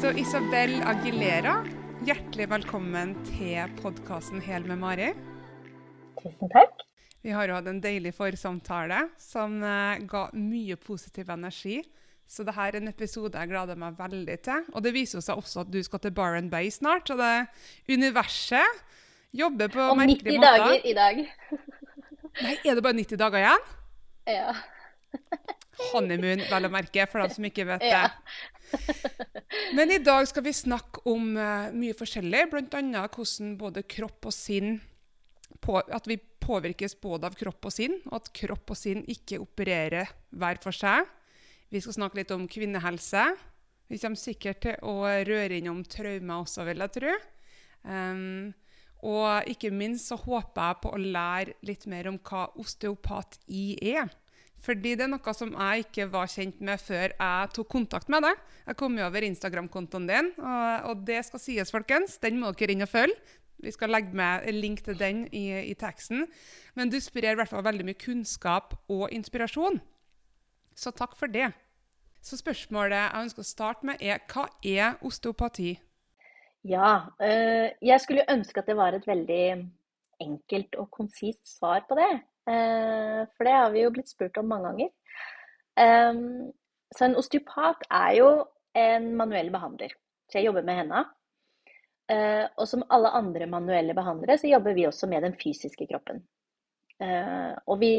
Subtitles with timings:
[0.00, 1.54] Så Isabel Aguilera,
[2.06, 5.08] hjertelig velkommen til podkasten Hel med Mari.
[6.20, 6.84] Tusen takk.
[7.26, 11.80] Vi har jo hatt en deilig forsamtale som eh, ga mye positiv energi.
[12.26, 14.68] Så dette er en episode jeg gleder meg veldig til.
[14.74, 17.10] Og det viser seg også at du skal til Byron Bay snart.
[17.10, 17.48] Og det
[17.90, 18.82] universet
[19.34, 20.62] jobber på 90 merkelige måter.
[20.62, 21.20] dager i dag.
[22.46, 23.68] Nei, er det bare 90 dager igjen?
[24.30, 24.54] Ja.
[25.92, 28.04] Honeymoon, vel å merke, for dem som ikke vet det.
[29.76, 33.06] Men i dag skal vi snakke om eh, mye forskjellig, bl.a.
[33.06, 34.78] hvordan både kropp og sinn
[35.62, 39.40] på, At vi påvirkes både av kropp og sinn, og at kropp og sinn ikke
[39.42, 41.06] opererer hver for seg.
[41.72, 43.24] Vi skal snakke litt om kvinnehelse.
[43.90, 47.16] Vi kommer sikkert til å røre innom traumer også, vil jeg tro.
[47.86, 48.52] Um,
[49.06, 54.10] og ikke minst så håper jeg på å lære litt mer om hva osteopat-i er.
[54.66, 58.26] Fordi det er noe som jeg ikke var kjent med før jeg tok kontakt med
[58.26, 58.44] deg.
[58.66, 62.18] Jeg kom jo over Instagram-kontoen din, og, og det skal sies, folkens.
[62.22, 63.18] Den må dere inn og følge.
[63.62, 66.26] Vi skal legge med en link til den i, i teksten.
[66.76, 69.78] Men du sprer i hvert fall veldig mye kunnskap og inspirasjon.
[70.76, 71.48] Så takk for det.
[72.20, 75.76] Så spørsmålet jeg ønsker å starte med, er hva er osteopati?
[76.66, 79.68] ja øh, jeg skulle ønske at det var et veldig
[80.20, 82.12] enkelt og konsist svar på det.
[82.46, 84.92] Eh, for det har vi jo blitt spurt om mange ganger.
[86.96, 88.28] Så en osteopat er jo
[88.78, 89.92] en manuell behandler.
[90.30, 91.02] Så jeg jobber med henda.
[92.08, 96.22] Eh, og som alle andre manuelle behandlere, så jobber vi også med den fysiske kroppen.
[97.02, 97.90] Eh, og vi,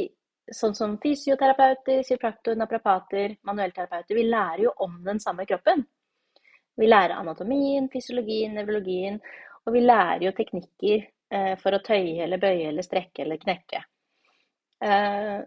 [0.47, 5.83] sånn som fysioterapeuter, kiropraktor, naprapater, manuellterapeuter, vi lærer jo om den samme kroppen.
[6.77, 9.19] Vi lærer anatomien, fysiologien, nevrologien,
[9.65, 11.07] og vi lærer jo teknikker
[11.59, 13.81] for å tøye eller bøye eller strekke eller knekke.
[14.83, 15.39] Eh,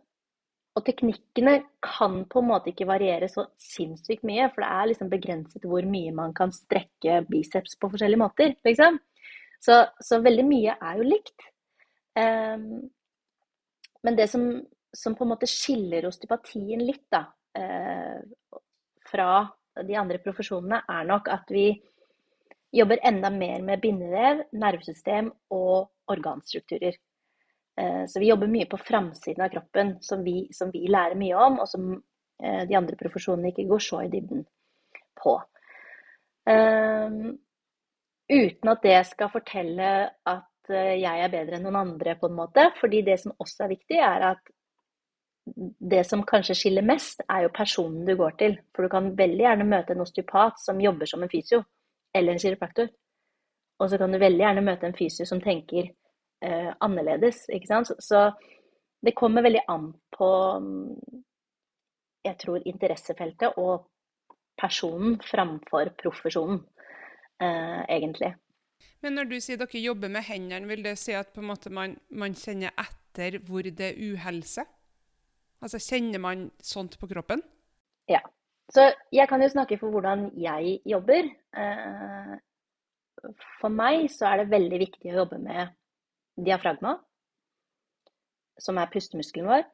[0.79, 5.11] og teknikkene kan på en måte ikke variere så sinnssykt mye, for det er liksom
[5.11, 9.01] begrenset hvor mye man kan strekke biceps på forskjellige måter, liksom.
[9.61, 11.49] Så, så veldig mye er jo likt.
[12.17, 12.87] Um,
[14.07, 14.47] men det som,
[14.97, 17.27] som, på en måte skiller osteopatien litt da,
[17.59, 18.61] uh,
[19.11, 19.31] fra
[19.85, 21.67] de andre profesjonene, er nok at vi
[22.73, 26.95] jobber enda mer med bindevev, nervesystem og organstrukturer.
[27.79, 31.37] Eh, så vi jobber mye på framsiden av kroppen, som vi, som vi, lærer mye
[31.37, 34.45] om, og som eh, de andre profesjonene ikke går så i dybden
[35.21, 35.37] på.
[36.51, 37.37] Um,
[38.33, 42.69] uten at det skal fortelle at jeg er bedre enn noen andre, på en måte.
[42.81, 44.53] Fordi det som også er viktig, er at
[45.93, 48.57] det som kanskje skiller mest, er jo personen du går til.
[48.75, 51.63] For du kan veldig gjerne møte en osteopat som jobber som en fysio,
[52.15, 52.91] eller en kiropraktor.
[53.81, 55.91] Og så kan du veldig gjerne møte en fysio som tenker
[56.43, 57.47] eh, annerledes.
[57.53, 57.91] Ikke sant?
[57.91, 58.31] Så, så,
[59.01, 60.29] det kommer veldig an på
[62.25, 63.87] jeg tror interessefeltet og
[64.61, 66.61] personen framfor profesjonen,
[67.41, 68.35] eh, egentlig.
[69.01, 72.75] Men når du sier dere jobber med hendene, vil det si at man, man, kjenner
[72.77, 74.67] etter hvor det er uhelse?
[75.61, 77.43] Altså kjenner man sånt på kroppen?
[78.09, 78.21] Ja.
[78.71, 81.27] Så jeg kan jo snakke for hvordan jeg jobber.
[81.57, 82.37] Eh,
[83.61, 85.73] for meg så er det veldig viktig å jobbe med
[86.47, 86.97] diafragma,
[88.61, 89.69] som er pustemuskelen vår.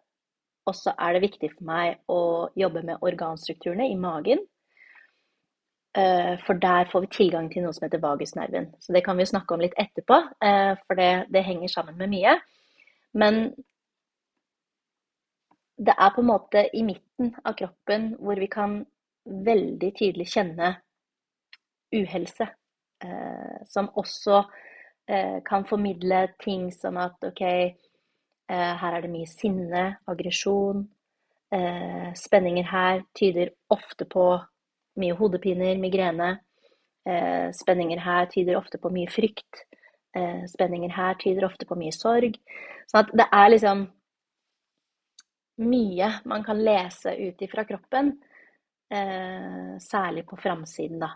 [0.66, 2.20] Og så er det viktig for meg å
[2.58, 4.42] jobbe med organstrukturene i magen.
[5.96, 8.68] Eh, for der får vi tilgang til noe som heter vagusnerven.
[8.82, 12.10] Så det kan vi snakke om litt etterpå, eh, for det, det henger sammen med
[12.12, 12.34] mye.
[13.14, 13.54] Men
[15.78, 18.80] det er på en måte i midten av kroppen hvor vi kan
[19.24, 20.74] veldig tydelig kjenne
[21.94, 22.48] uhelse.
[23.04, 24.42] Eh, som også
[25.44, 30.86] kan formidle ting som at OK, eh, her er det mye sinne, aggresjon.
[31.54, 34.26] Eh, spenninger her tyder ofte på
[35.00, 36.36] mye hodepiner, migrene.
[37.54, 39.60] Spenninger her tyder ofte på mye frykt.
[40.50, 42.34] Spenninger her tyder ofte på mye sorg.
[42.90, 43.84] Sånn at det er liksom
[45.62, 48.10] mye man kan lese ut ifra kroppen.
[49.86, 51.12] Særlig på framsiden, da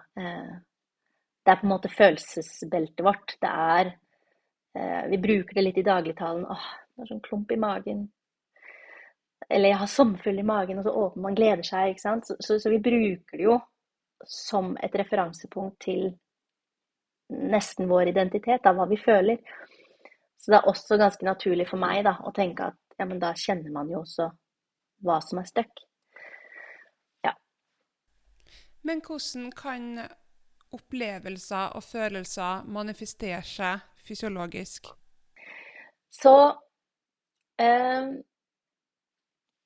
[1.45, 3.37] det er på en måte følelsesbeltet vårt.
[3.41, 3.93] Det er
[4.77, 6.45] eh, Vi bruker det litt i dagligtalen.
[6.45, 8.09] Åh, det er sånn klump i magen.
[9.49, 11.95] Eller jeg har sommerfugl i magen, og så åpner man, gleder seg.
[11.95, 12.29] ikke sant?
[12.29, 13.57] Så, så, så, vi bruker det jo
[14.29, 16.11] som et referansepunkt til
[17.31, 19.41] nesten vår identitet, av hva vi føler.
[20.41, 23.33] Så det er også ganske naturlig for meg da, å tenke at ja, men da
[23.37, 24.29] kjenner man jo også
[25.07, 25.83] hva som er stuck.
[27.25, 27.33] Ja.
[28.85, 30.03] Men hvordan kan
[30.73, 34.91] opplevelser og følelser manifesterer seg fysiologisk?
[36.11, 36.35] Så
[37.61, 38.11] eh,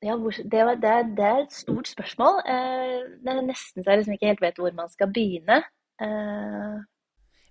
[0.05, 0.75] Ja, det, det, er,
[1.17, 2.43] det, er, et stort spørsmål.
[2.45, 5.63] Eh, det er nesten så jeg liksom ikke helt vet hvor man skal begynne.
[6.03, 6.83] Eh.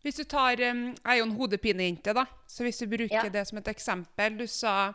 [0.04, 2.26] Hvis du tar Jeg er jo en hodepinejente, da.
[2.48, 3.30] Så hvis du bruker ja.
[3.34, 4.92] det som et eksempel Du sa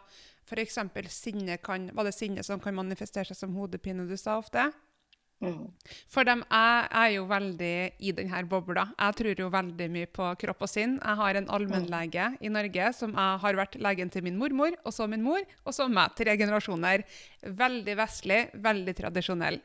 [0.49, 0.79] f.eks.
[1.09, 4.69] sinne kan Var det sinne som kan manifestere seg som hodepine du sa ofte?
[5.39, 5.69] Mm.
[6.11, 8.89] For dem, jeg er jo veldig i denne bobla.
[8.97, 10.97] Jeg tror jo veldig mye på kropp og sinn.
[10.99, 12.39] Jeg har en allmennlege mm.
[12.43, 15.77] i Norge som jeg har vært legen til min mormor, og så min mor, og
[15.77, 16.17] så meg.
[16.19, 17.07] Tre generasjoner.
[17.63, 19.61] Veldig vestlig, veldig tradisjonell.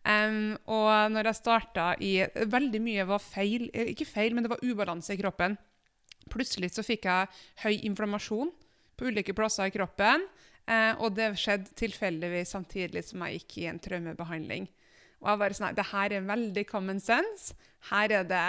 [0.00, 2.12] Um, og når jeg starta i
[2.48, 5.58] Veldig mye var feil, eh, ikke feil, men det var ubalanse i kroppen.
[6.32, 7.28] Plutselig så fikk jeg
[7.64, 8.52] høy inflammasjon
[8.96, 10.24] på ulike plasser i kroppen.
[10.70, 14.68] Eh, og det skjedde tilfeldigvis samtidig som jeg gikk i en traumebehandling.
[15.20, 17.54] Og jeg bare sånn Det her er veldig common sense.
[17.90, 18.48] Her er det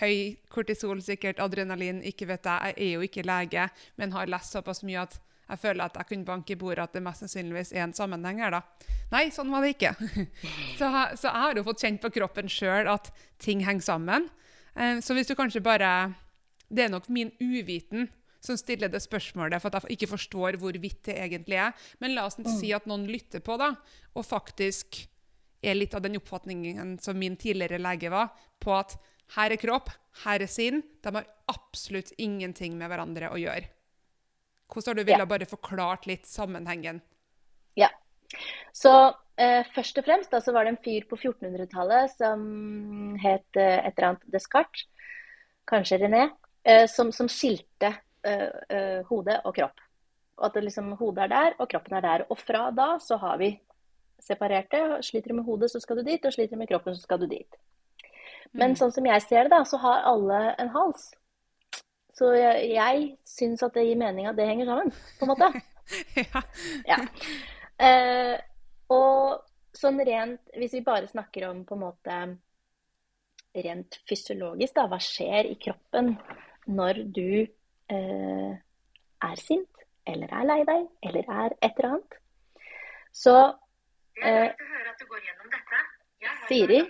[0.00, 2.74] høy kortisol, sikkert adrenalin, ikke vet jeg.
[2.74, 3.68] Jeg er jo ikke lege,
[4.00, 6.94] men har lest såpass mye at jeg føler at jeg kunne banke i bordet at
[6.96, 8.88] det mest sannsynligvis er en sammenheng her, da.
[9.12, 9.92] Nei, sånn var det ikke.
[10.78, 13.10] så, så, jeg har jo fått kjent på kroppen sjøl at
[13.42, 14.30] ting henger sammen.
[14.72, 16.14] Eh, så hvis du kanskje bare
[16.72, 18.08] Det er nok min uviten
[18.44, 21.76] som stiller det spørsmålet, for at jeg ikke forstår hvor vidt det egentlig er.
[22.00, 22.48] Men la oss mm.
[22.58, 23.70] si at noen lytter på, da,
[24.16, 25.04] og faktisk
[25.64, 28.96] er litt av den oppfatningen som min tidligere lege var, på at
[29.34, 29.90] her er kropp,
[30.24, 30.82] her er sinn.
[31.02, 33.70] De har absolutt ingenting med hverandre å gjøre.
[34.70, 35.32] Hvordan har du villet ja.
[35.34, 37.00] bare forklart litt sammenhengen?
[37.78, 37.90] Ja.
[38.74, 38.92] Så
[39.36, 42.44] eh, først og fremst da, så var det en fyr på 1400-tallet som
[43.22, 44.88] het eh, et eller annet Descartes,
[45.68, 46.28] kanskje René,
[46.64, 47.92] eh, som, som, skilte
[48.26, 49.84] eh, eh, hode og kropp.
[50.40, 52.26] Og at liksom, hodet er der, og kroppen er der.
[52.32, 53.52] Og fra da så har vi
[54.24, 54.80] separerte.
[55.04, 57.20] Sliter du med hodet, så skal du dit, og sliter du med kroppen, så skal
[57.22, 57.60] du dit.
[58.54, 58.78] Men mm.
[58.80, 61.10] sånn som jeg ser det, da, så har alle en hals.
[62.14, 65.50] Så jeg, jeg syns at det gir mening at det henger sammen, på en måte.
[66.22, 66.42] ja.
[66.86, 67.00] ja.
[67.82, 68.36] Eh,
[68.94, 69.42] og
[69.74, 72.18] sånn rent Hvis vi bare snakker om på en måte
[73.64, 76.14] rent fysiologisk, da, hva skjer i kroppen
[76.70, 77.44] når du
[77.92, 78.54] eh,
[79.24, 82.16] er sint, eller er lei deg, eller er et eller annet,
[83.14, 83.34] så
[84.20, 85.82] jeg vil høre at du går gjennom dette.
[86.48, 86.80] Siri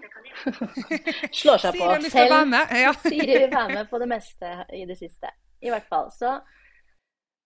[1.41, 2.35] slår seg på Siri selv.
[2.35, 2.75] Være med.
[2.85, 2.93] Ja.
[3.07, 5.31] Siri vil være med på det meste i det siste.
[5.65, 6.11] I hvert fall.
[6.15, 6.37] Så,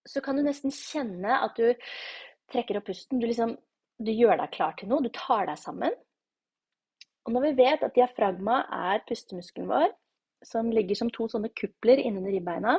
[0.09, 1.73] så kan du nesten kjenne at du
[2.53, 3.21] trekker opp pusten.
[3.21, 3.55] Du, liksom,
[4.01, 5.05] du gjør deg klar til noe.
[5.05, 5.97] Du tar deg sammen.
[7.29, 9.91] Og når vi vet at diafragma er pustemuskelen vår,
[10.47, 12.79] som ligger som to sånne kupler innunder ribbeina,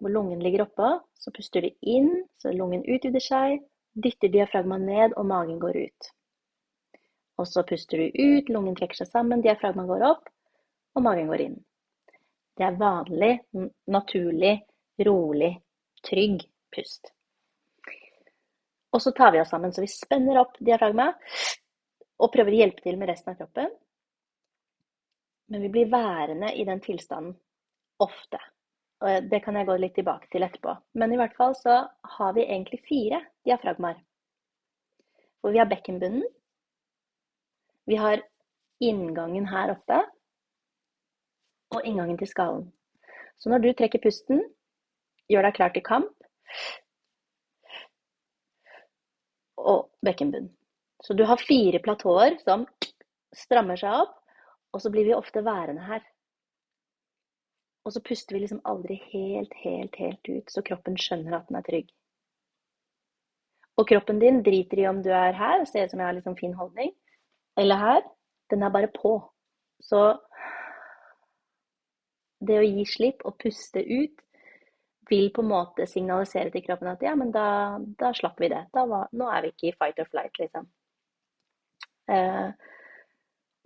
[0.00, 3.60] hvor lungen ligger oppå, så puster du inn, så lungen utvider seg,
[3.96, 6.10] dytter diafragma ned, og magen går ut.
[7.40, 10.28] Og så puster du ut, lungen trekker seg sammen, diafragma går opp,
[10.96, 11.58] og magen går inn.
[12.56, 13.32] Det er vanlig,
[13.92, 14.54] naturlig,
[15.04, 15.52] rolig,
[16.06, 17.12] trygg pust.
[18.96, 21.10] Og så tar vi oss sammen, så vi spenner opp diafragma
[22.16, 23.68] og prøver å hjelpe til med resten av kroppen.
[25.52, 27.36] Men vi blir værende i den tilstanden
[28.02, 28.40] ofte.
[29.04, 30.72] Og det kan jeg gå litt tilbake til etterpå.
[30.96, 31.82] Men i hvert fall så
[32.16, 33.98] har vi egentlig fire diafragmaer.
[35.40, 36.24] Hvor vi har bekkenbunnen,
[37.86, 38.22] vi har
[38.82, 40.00] inngangen her oppe
[41.74, 42.66] og inngangen til skallen.
[43.38, 44.40] Så når du trekker pusten,
[45.30, 46.26] gjør deg klar til kamp
[49.60, 50.48] og bekkenbunn.
[51.04, 52.64] Så du har fire platåer som
[53.36, 54.14] strammer seg opp,
[54.72, 56.02] og så blir vi ofte værende her.
[57.86, 61.60] Og så puster vi liksom aldri helt, helt, helt ut, så kroppen skjønner at den
[61.60, 61.92] er trygg.
[63.78, 66.38] Og kroppen din driter i om du er her, ser ut som jeg har liksom
[66.38, 66.90] fin holdning,
[67.60, 68.04] eller her,
[68.50, 69.18] den er bare på.
[69.78, 70.00] Så
[72.46, 74.22] det å gi slipp og puste ut
[75.06, 78.64] vil på en måte signalisere til kroppen at ja, men da, da slapp vi det.
[78.74, 80.66] Var, nå er vi ikke i fight or flight, liksom.
[82.10, 82.48] Eh,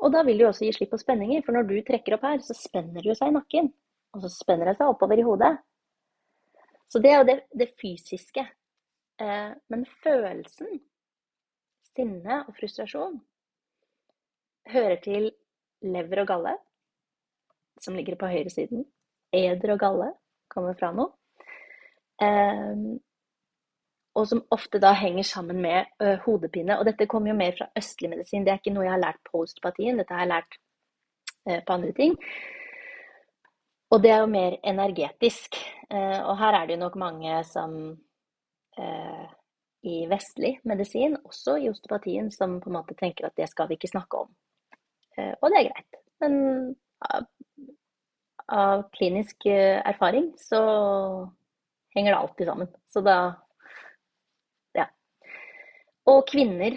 [0.00, 2.42] og da vil du også gi slipp på spenninger, for når du trekker opp her,
[2.44, 3.72] så spenner det seg i nakken.
[4.14, 5.52] Og så spenner det seg oppover i hodet.
[6.90, 8.42] Så det er jo det, det fysiske.
[9.22, 10.80] Eh, men følelsen,
[11.92, 13.20] sinne og frustrasjon,
[14.70, 15.30] hører til
[15.86, 16.56] lever og galle,
[17.80, 18.84] som ligger på høyresiden.
[19.32, 20.10] Eder og galle
[20.50, 21.14] kommer fra noe.
[22.20, 22.98] Eh,
[24.18, 26.78] og som ofte da henger sammen med ø, hodepine.
[26.78, 28.44] Og dette kommer jo mer fra østlig medisin.
[28.44, 30.56] Det er ikke noe jeg har lært på osteopatien, dette har jeg lært
[31.46, 32.16] ø, på andre ting.
[33.90, 35.58] Og det er jo mer energetisk.
[35.90, 37.74] Uh, og her er det jo nok mange som
[39.82, 43.78] i vestlig medisin, også i osteopatien, som på en måte tenker at det skal vi
[43.78, 44.32] ikke snakke om.
[45.16, 46.00] Eh, og det er greit.
[46.20, 46.34] Men
[47.08, 47.28] av,
[48.52, 50.60] av klinisk eh, erfaring så
[51.96, 52.74] henger det alltid sammen.
[52.92, 53.16] Så da
[54.76, 54.86] Ja.
[56.06, 56.76] Og kvinner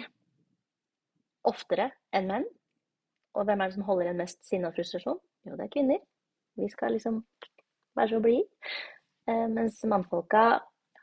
[1.44, 2.48] oftere enn menn.
[3.34, 5.20] Og hvem er det som holder igjen mest sinne og frustrasjon?
[5.44, 6.00] Jo, det er kvinner.
[6.54, 7.22] Vi skal liksom
[7.96, 8.70] være så blide.
[9.28, 10.44] Eh, mens mannfolka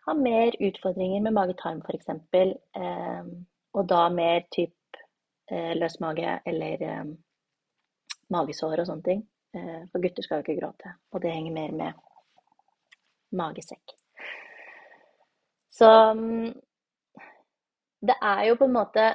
[0.05, 2.10] har mer utfordringer med mage-tarm f.eks.
[2.10, 3.25] Eh,
[3.74, 5.01] og da mer typ
[5.51, 7.05] eh, løs mage eller eh,
[8.31, 9.24] magesår og sånne ting.
[9.55, 10.96] Eh, for gutter skal jo ikke gråte.
[11.12, 12.05] Og det henger mer med
[13.38, 13.96] magesekk.
[15.72, 16.51] Så mm,
[18.01, 19.12] det er jo på en måte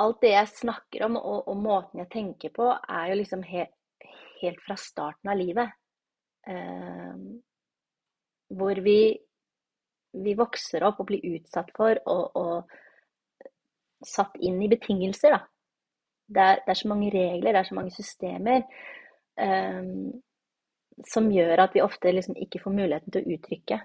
[0.00, 3.66] Alt det jeg snakker om og, og måten jeg tenker på, er jo liksom he,
[4.42, 5.74] helt fra starten av livet.
[6.48, 7.16] Eh,
[8.50, 9.00] hvor vi,
[10.24, 15.44] vi vokser opp og blir utsatt for og, og satt inn i betingelser, da.
[16.30, 18.60] Det er, det er, så mange regler, det er så mange systemer
[19.42, 19.86] eh,
[21.10, 23.78] som gjør at vi ofte liksom ikke får muligheten til å uttrykke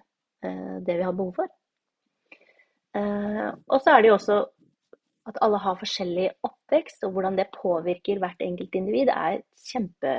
[0.45, 1.49] eh, det vi har behov for.
[2.95, 4.37] Eh, og så er det jo også
[5.25, 10.13] at alle har forskjellig oppvekst, og hvordan det påvirker hvert enkelt individ, er kjempe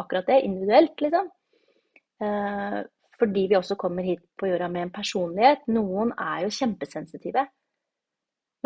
[0.00, 1.30] akkurat det, individuelt, liksom.
[2.22, 2.78] Eh,
[3.18, 5.66] fordi vi også kommer hit på jorda med en personlighet.
[5.70, 7.44] Noen er jo kjempesensitive,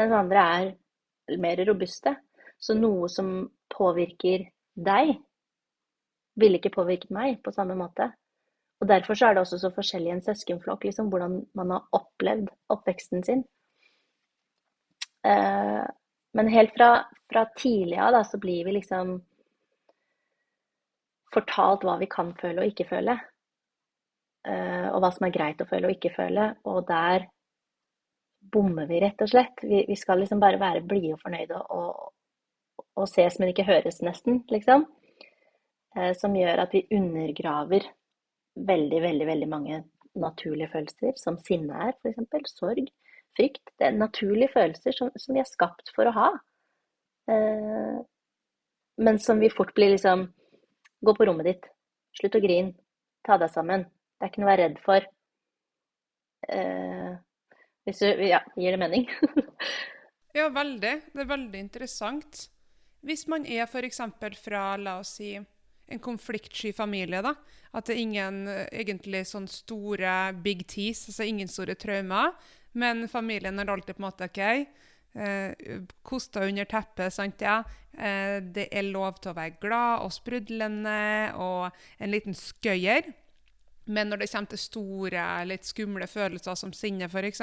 [0.01, 2.15] mens andre er mer robuste.
[2.59, 5.17] Så noe som påvirker deg,
[6.37, 8.11] ville ikke påvirket meg på samme måte.
[8.81, 12.51] Og Derfor så er det også så forskjellig en søskenflokk, liksom, hvordan man har opplevd
[12.73, 13.45] oppveksten sin.
[15.25, 15.85] Eh,
[16.37, 16.91] men helt fra,
[17.33, 19.17] fra tidlig av da, så blir vi liksom
[21.35, 23.17] fortalt hva vi kan føle og ikke føle.
[24.47, 26.51] Eh, og hva som er greit å føle og ikke føle.
[26.71, 27.27] Og der
[28.53, 29.63] bommer vi, rett og slett.
[29.63, 32.13] Vi, vi skal liksom bare være blide og fornøyde og,
[32.87, 34.87] og, ses, men ikke høres, nesten, liksom.
[35.97, 37.89] Eh, som gjør at vi undergraver
[38.57, 39.83] veldig, veldig, veldig mange
[40.17, 42.55] naturlige følelser, som sinne er, f.eks.
[42.57, 42.87] Sorg,
[43.37, 43.65] frykt.
[43.77, 46.31] Det er naturlige følelser som, som vi er skapt for å ha.
[47.33, 47.99] Eh,
[48.97, 50.29] men som vi fort blir liksom
[51.05, 51.69] Gå på rommet ditt.
[52.17, 52.75] Slutt å grine.
[53.27, 53.85] Ta deg sammen.
[54.17, 55.09] Det er ikke noe å være redd for.
[56.49, 57.17] Eh,
[57.87, 59.09] hvis du Ja, gir det mening?
[60.39, 60.95] ja, veldig.
[61.13, 62.47] Det er veldig interessant.
[63.07, 64.01] Hvis man er f.eks.
[64.43, 65.35] fra, la oss si,
[65.87, 67.23] en konfliktsky familie.
[67.23, 67.35] da.
[67.73, 72.33] At det er ingen eh, egentlig sånn store big tees, altså ingen store traumer.
[72.77, 74.43] Men familien har alltid på en måte OK,
[75.17, 77.61] eh, kosta under teppet, sant ja.
[77.97, 80.99] Eh, det er lov til å være glad og sprudlende
[81.41, 83.09] og en liten skøyer.
[83.87, 87.43] Men når det kommer til store, litt skumle følelser som sinne, f.eks.,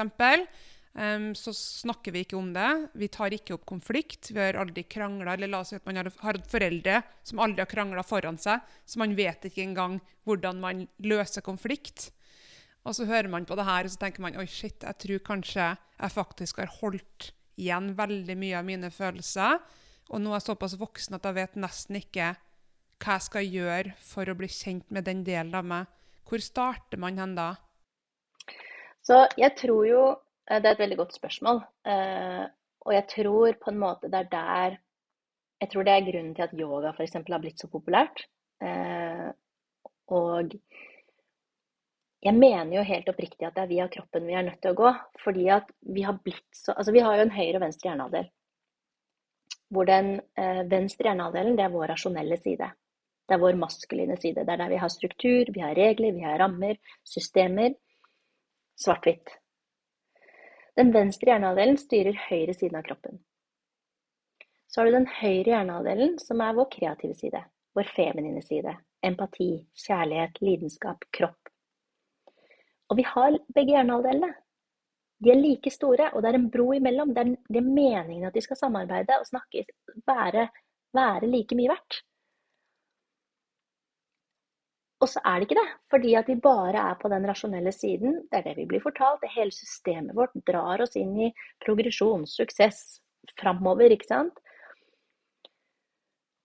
[0.94, 2.70] Um, så snakker vi ikke om det.
[3.01, 4.30] Vi tar ikke opp konflikt.
[4.30, 5.34] Vi har aldri krangla.
[5.34, 8.62] Eller la oss si at man har, hatt foreldre som aldri har krangla foran seg,
[8.86, 12.12] så man vet ikke engang hvordan man løser konflikt.
[12.86, 15.25] Og så hører man på det her og så tenker man oi shit, jeg tror
[15.32, 19.60] kanskje jeg faktisk har holdt igjen veldig mye av mine følelser.
[20.12, 22.33] Og nå er jeg såpass voksen at jeg vet nesten ikke
[23.03, 25.88] hva jeg skal gjøre for å bli kjent med den delen av meg.
[26.27, 27.53] Hvor starter man hen da?
[29.03, 30.03] Så jeg tror jo
[30.50, 31.62] Eh, det er et veldig godt spørsmål.
[31.88, 32.43] Eh,
[32.83, 34.79] og jeg tror på en måte det er der
[35.62, 37.13] Jeg tror det er grunnen til at yoga f.eks.
[37.13, 38.25] har blitt så populært.
[38.62, 39.29] Eh,
[40.12, 40.51] og
[42.24, 44.80] jeg mener jo helt oppriktig at det er via kroppen vi er nødt til å
[44.80, 44.92] gå.
[45.24, 48.30] Fordi at vi har blitt så Altså vi har jo en høyre og venstre hjernehalvdel.
[49.74, 50.10] Hvor den
[50.72, 52.70] venstre hjernehalvdelen, det er vår rasjonelle side.
[53.27, 54.44] Det er vår maskuline side.
[54.46, 57.75] Det er der vi har struktur, vi har regler, vi har rammer, systemer.
[58.80, 59.36] Svart-hvitt.
[60.77, 63.20] Den venstre hjernehalvdelen styrer høyre siden av kroppen.
[64.68, 67.44] Så har du den høyre hjernehalvdelen, som er vår kreative side.
[67.77, 68.74] Vår feminine side.
[69.03, 69.51] Empati,
[69.86, 71.42] kjærlighet, lidenskap, kropp.
[72.93, 74.29] Og vi har begge hjernehalvdelene.
[75.23, 77.13] De er like store, og det er en bro imellom.
[77.15, 79.63] Det er, det er meningen at de skal samarbeide og snakke,
[80.05, 80.50] være,
[80.93, 82.03] være like mye verdt.
[85.01, 88.21] Og så er det ikke det, fordi at vi bare er på den rasjonelle siden.
[88.29, 89.19] Det er det vi blir fortalt.
[89.23, 91.31] Det hele systemet vårt drar oss inn i
[91.65, 93.01] progresjon, suksess,
[93.39, 94.38] framover, ikke sant.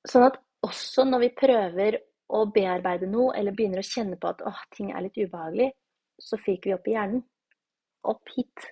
[0.08, 2.00] Sånn at også når vi prøver
[2.34, 5.70] å bearbeide noe, eller begynner å kjenne på at åh, ting er litt ubehagelig,
[6.18, 7.22] så fyker vi opp i hjernen.
[8.08, 8.68] Opp hit.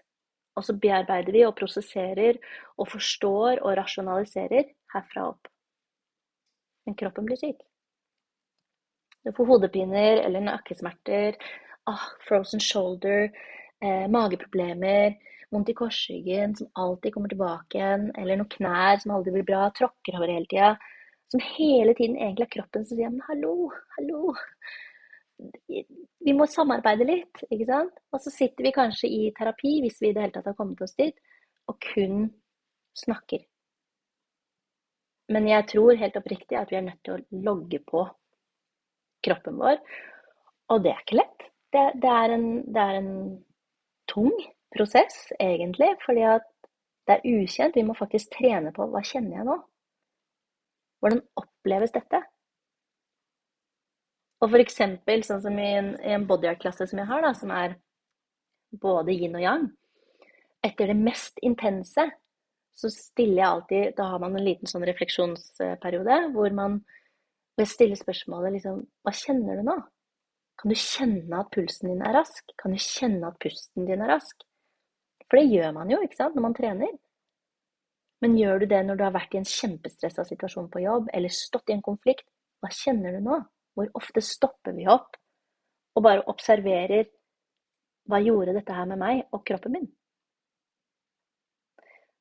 [0.57, 2.39] Og så bearbeider vi og prosesserer
[2.81, 5.51] og forstår og rasjonaliserer herfra opp.
[6.87, 7.61] Men kroppen blir syk.
[9.27, 11.35] Du får hodepiner eller nakkesmerter,
[11.91, 13.27] ah, frozen shoulder,
[13.83, 15.17] eh, mageproblemer,
[15.51, 19.67] vondt i korsryggen som alltid kommer tilbake igjen, eller noen knær som aldri blir bra,
[19.75, 20.77] tråkker over hele tida.
[21.33, 24.35] Som hele tiden egentlig er kroppen som sier hallo, hallo.
[26.27, 27.99] Vi må samarbeide litt, ikke sant.
[28.15, 30.81] Og så sitter vi kanskje i terapi, hvis vi i det hele tatt har kommet
[30.83, 31.17] oss dit,
[31.71, 32.27] og kun
[32.97, 33.45] snakker.
[35.35, 38.05] Men jeg tror helt oppriktig at vi er nødt til å logge på
[39.27, 39.81] kroppen vår.
[40.73, 41.49] Og det er ikke lett.
[41.75, 43.15] Det, det, er, en, det er en
[44.11, 44.35] tung
[44.75, 45.93] prosess, egentlig.
[46.05, 46.47] Fordi at
[47.07, 47.77] det er ukjent.
[47.79, 49.59] Vi må faktisk trene på hva kjenner jeg nå?
[51.03, 52.23] Hvordan oppleves dette?
[54.43, 57.33] Og for eksempel, sånn som i en, i en body art-klasse som jeg har, da,
[57.37, 57.79] som er
[58.77, 59.67] både yin og yang.
[60.67, 62.05] Etter det mest intense
[62.77, 66.81] så stiller jeg alltid Da har man en liten sånn refleksjonsperiode hvor man
[67.57, 69.77] hvor jeg stiller spørsmålet liksom Hva kjenner du nå?
[70.61, 72.53] Kan du kjenne at pulsen din er rask?
[72.61, 74.45] Kan du kjenne at pusten din er rask?
[75.27, 76.93] For det gjør man jo, ikke sant, når man trener.
[78.25, 81.33] Men gjør du det når du har vært i en kjempestressa situasjon på jobb, eller
[81.33, 82.29] stått i en konflikt?
[82.61, 83.41] Hva kjenner du nå?
[83.77, 85.19] Hvor ofte stopper vi opp
[85.97, 87.11] og bare observerer
[88.07, 89.89] hva gjorde dette her med meg og kroppen min?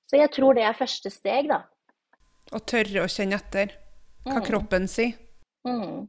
[0.09, 1.63] Så jeg tror det er første steg, da.
[2.53, 3.73] Å tørre å kjenne etter
[4.25, 4.45] hva mm.
[4.45, 5.15] kroppen sier.
[5.65, 6.05] Mm.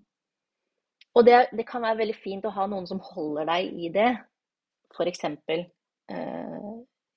[1.16, 4.10] Og det, det, kan være veldig fint å ha noen som holder deg i det.
[4.92, 5.24] F.eks.
[6.12, 6.74] Eh,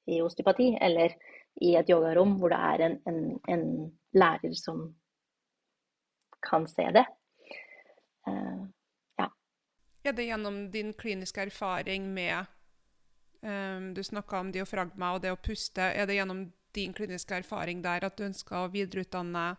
[0.10, 1.14] i osteopati eller
[1.62, 3.20] i et yogarom hvor det er en, en,
[3.52, 3.66] en
[4.16, 4.88] lærer som
[6.46, 7.04] kan se det.
[8.30, 8.62] Eh,
[9.18, 9.28] ja.
[10.06, 12.46] Er det gjennom din kliniske erfaring med
[13.42, 15.82] um, Du snakka om diafragma og det å puste.
[15.82, 19.54] Er det gjennom din kliniske erfaring der at du ønsker å videreutdanne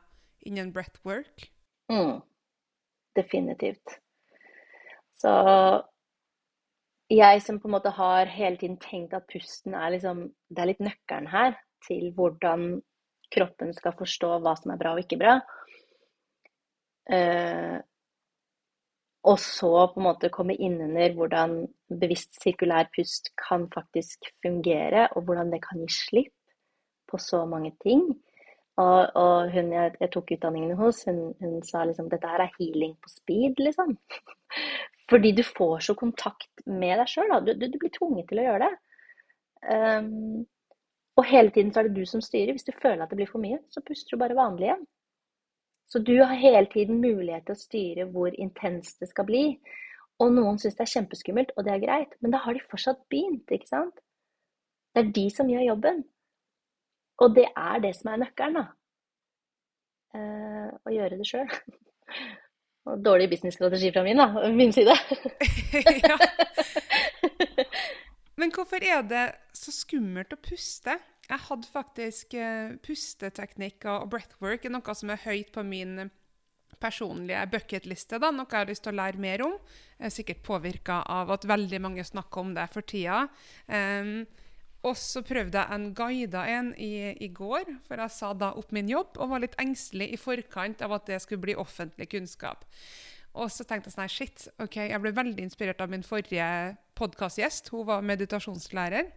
[0.46, 1.50] innen breathwork?
[1.90, 2.20] Mm.
[3.18, 3.98] Definitivt.
[5.20, 5.32] Så
[7.10, 10.70] jeg som på en måte har hele tiden tenkt at pusten er liksom Det er
[10.70, 12.80] litt nøkkelen her til hvordan
[13.34, 15.38] kroppen skal forstå hva som er bra og ikke bra.
[17.10, 17.78] Uh,
[19.28, 21.58] og så på en måte komme innunder hvordan
[22.00, 26.34] bevisst sirkulær pust kan faktisk fungere, og hvordan det kan gi slipp
[27.10, 28.06] på så mange ting.
[28.80, 32.54] Og, og hun jeg, jeg, tok utdanningen hos, hun, hun sa liksom dette her er
[32.56, 33.96] healing på speed, liksom.
[35.10, 37.34] Fordi du får så kontakt med deg sjøl.
[37.44, 38.72] Du, du, du, blir tvunget til å gjøre det.
[39.74, 40.46] Um,
[41.18, 42.54] og hele tiden så er det du som styrer.
[42.54, 44.86] Hvis du føler at det blir for mye, så puster du bare vanlig igjen.
[45.90, 49.44] Så du har hele tiden mulighet til å styre hvor intenst det skal bli.
[50.22, 53.00] Og noen syns det er kjempeskummelt, og det er greit, men da har de fortsatt
[53.10, 54.02] begynt, ikke sant?
[54.94, 56.02] Det er de som gjør jobben.
[57.24, 58.66] Og det er det som er nøkkelen, da.
[60.14, 61.50] Eh, å gjøre det sjøl.
[63.06, 64.94] Dårlig businessstrategi fra min, da, min side.
[66.04, 66.16] ja.
[68.40, 69.26] Men hvorfor er det
[69.56, 70.96] så skummelt å puste?
[71.30, 76.10] Jeg hadde faktisk pusteteknikker pusteteknikk og breathwork, noe som er høyt på min
[76.80, 78.18] personlige bucketliste.
[78.18, 79.56] Noe jeg har lyst til å lære mer om.
[79.98, 83.26] Jeg er sikkert påvirka av at veldig mange snakker om det for tida.
[83.68, 84.24] Um,
[84.80, 88.70] og så prøvde jeg en guida en i, i, går, for jeg sa da opp
[88.72, 92.64] min jobb og var litt engstelig i forkant av at det skulle bli offentlig kunnskap.
[93.36, 96.48] Og så tenkte jeg sånn shit, ok, jeg ble veldig inspirert av min forrige
[96.98, 97.68] podkastgjest.
[97.74, 99.12] Hun var meditasjonslærer.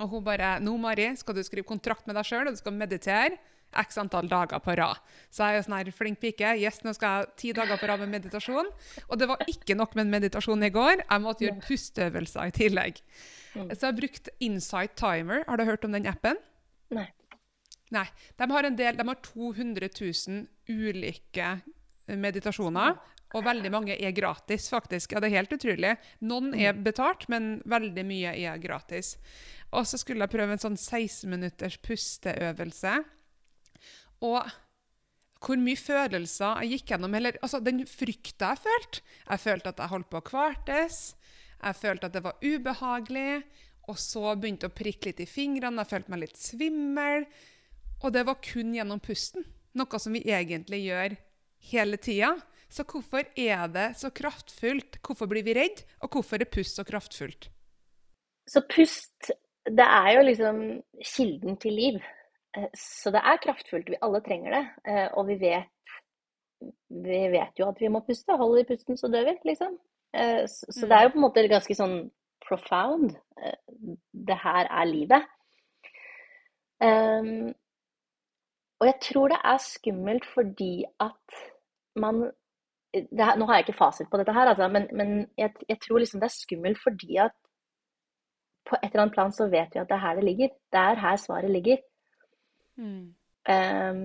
[0.00, 2.72] Og hun bare 'Nå, Mari, skal du skrive kontrakt med deg sjøl, og du skal
[2.72, 3.38] meditere.'
[3.72, 5.00] x antall dager på rad.
[5.32, 6.50] Så jeg er jo sånn her flink pike.
[6.60, 8.68] Yes, nå skal jeg ti dager på rad med meditasjon.
[9.08, 11.04] Og det var ikke nok med meditasjon i går.
[11.06, 13.00] Jeg måtte gjøre pusteøvelser i tillegg.
[13.54, 13.70] Mm.
[13.72, 15.44] Så jeg brukte brukt Insight Timer.
[15.48, 16.40] Har du hørt om den appen?
[16.92, 17.08] Nei.
[17.92, 18.06] Nei.
[18.40, 21.48] De har, en del, de har 200 000 ulike
[22.08, 22.96] meditasjoner.
[23.32, 25.14] Og veldig mange er gratis, faktisk.
[25.14, 25.94] Ja, det er helt utrolig.
[26.20, 26.58] Noen mm.
[26.60, 29.14] er betalt, men veldig mye er gratis.
[29.72, 32.98] Og så skulle jeg prøve en sånn 16 minutters pusteøvelse.
[34.28, 34.52] Og
[35.42, 39.02] hvor mye følelser jeg gikk gjennom, eller altså, den frykta jeg følte.
[39.26, 41.00] Jeg følte at jeg holdt på å kvartes.
[41.62, 43.42] Jeg følte at det var ubehagelig.
[43.90, 45.82] Og så begynte jeg å prikke litt i fingrene.
[45.82, 47.26] Jeg følte meg litt svimmel.
[48.02, 49.46] Og det var kun gjennom pusten.
[49.78, 51.16] Noe som vi egentlig gjør
[51.72, 52.34] hele tida.
[52.72, 54.96] Så hvorfor er det så kraftfullt?
[55.04, 55.82] Hvorfor blir vi redd?
[56.00, 57.50] Og hvorfor er pust så kraftfullt?
[58.48, 59.30] Så pust,
[59.68, 60.62] det er jo liksom
[61.04, 62.00] kilden til liv.
[62.56, 63.92] Eh, så det er kraftfullt.
[63.92, 64.64] Vi alle trenger det.
[64.88, 65.94] Eh, og vi vet,
[67.04, 68.38] vi vet jo at vi må puste.
[68.40, 69.76] Holder vi pusten, så dør vi, liksom.
[70.16, 71.98] Eh, så det er jo på en måte ganske sånn
[72.42, 73.12] profound.
[74.12, 75.28] Det her er livet.
[76.82, 77.52] Um,
[78.82, 81.36] og jeg tror det er skummelt fordi at
[81.94, 82.24] man
[82.94, 85.98] her, Nå har jeg ikke fasit på dette her, altså, men, men jeg, jeg, tror
[86.02, 87.34] liksom det er skummelt fordi at
[88.68, 90.48] på et eller annet plan så vet vi at det er her det ligger.
[90.72, 91.80] Det er her svaret ligger.
[92.76, 93.14] Mm.
[93.52, 94.02] Um,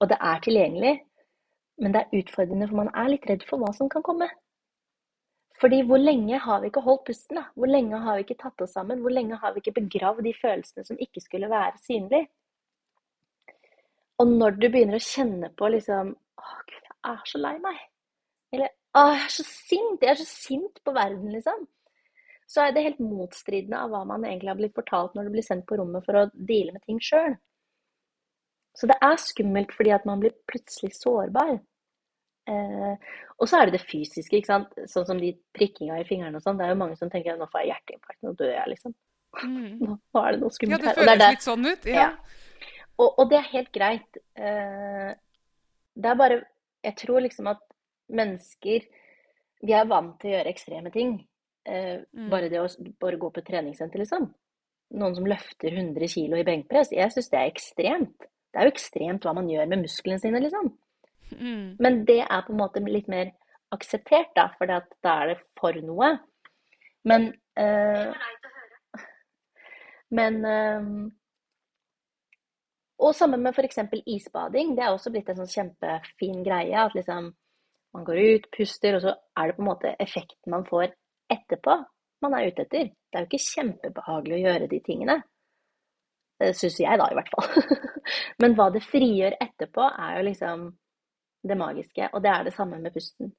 [0.00, 0.94] og det er tilgjengelig,
[1.78, 4.30] men det er utfordrende, for man er litt redd for hva som kan komme.
[5.60, 7.36] Fordi hvor lenge har vi ikke holdt pusten?
[7.36, 7.44] da?
[7.54, 9.00] Hvor lenge har vi ikke tatt oss sammen?
[9.02, 12.28] Hvor lenge har vi ikke begravd de følelsene som ikke skulle være synlige?
[14.18, 17.78] Og når du begynner å kjenne på liksom Å, gud, jeg er så lei meg.
[18.54, 20.02] Eller Å, jeg er så sint.
[20.02, 21.66] Jeg er så sint på verden, liksom.
[22.48, 25.44] Så er det helt motstridende av hva man egentlig har blitt fortalt når du blir
[25.44, 27.36] sendt på rommet for å deale med ting sjøl.
[28.78, 31.58] Så det er skummelt fordi at man blir plutselig sårbar.
[32.48, 34.74] Eh, og så er det det fysiske, ikke sant.
[34.88, 36.56] Sånn som de prikkinga i fingrene og sånn.
[36.58, 38.96] Det er jo mange som tenker nå får jeg hjerteinfarkt, nå dør jeg, liksom.
[39.44, 39.72] Mm.
[39.84, 40.94] Nå er det noe skummelt her.
[40.96, 41.88] Og det føles det- litt sånn ut.
[41.92, 42.06] Ja.
[42.08, 42.68] Ja.
[42.98, 44.22] Og, og det er helt greit.
[44.34, 45.10] Eh,
[45.98, 46.44] det er bare
[46.86, 47.60] Jeg tror liksom at
[48.08, 48.86] mennesker
[49.58, 51.16] Vi er vant til å gjøre ekstreme ting.
[51.66, 52.28] Eh, Mm.
[52.30, 52.68] Bare det å
[53.00, 54.28] bare gå på et treningssenter, liksom.
[54.94, 56.92] Noen som løfter 100 kg i benkpress.
[56.92, 58.28] Jeg syns det er ekstremt.
[58.52, 60.70] Det er jo ekstremt hva man gjør med musklene sine, liksom.
[61.34, 61.76] Mm.
[61.78, 63.32] Men det er på en måte litt mer
[63.74, 64.80] akseptert, da, for da
[65.12, 66.14] er det for noe.
[67.04, 68.14] Men eh.
[70.10, 71.10] Men ehm,
[72.98, 73.78] Og sammen med f.eks.
[74.06, 74.74] isbading.
[74.74, 76.74] Det er også blitt en sånn kjempefin greie.
[76.74, 77.28] At liksom
[77.98, 80.92] man går ut, puster, og så er det på en måte effekten man får
[81.34, 81.76] etterpå
[82.24, 82.90] man er ute etter.
[82.90, 85.18] Det er jo ikke kjempebehagelig å gjøre de tingene.
[86.38, 87.76] Det syns jeg, da, i hvert fall.
[88.42, 90.64] Men hva det frigjør etterpå, er jo liksom
[91.48, 92.10] det magiske.
[92.12, 93.32] Og det er det samme med pusten.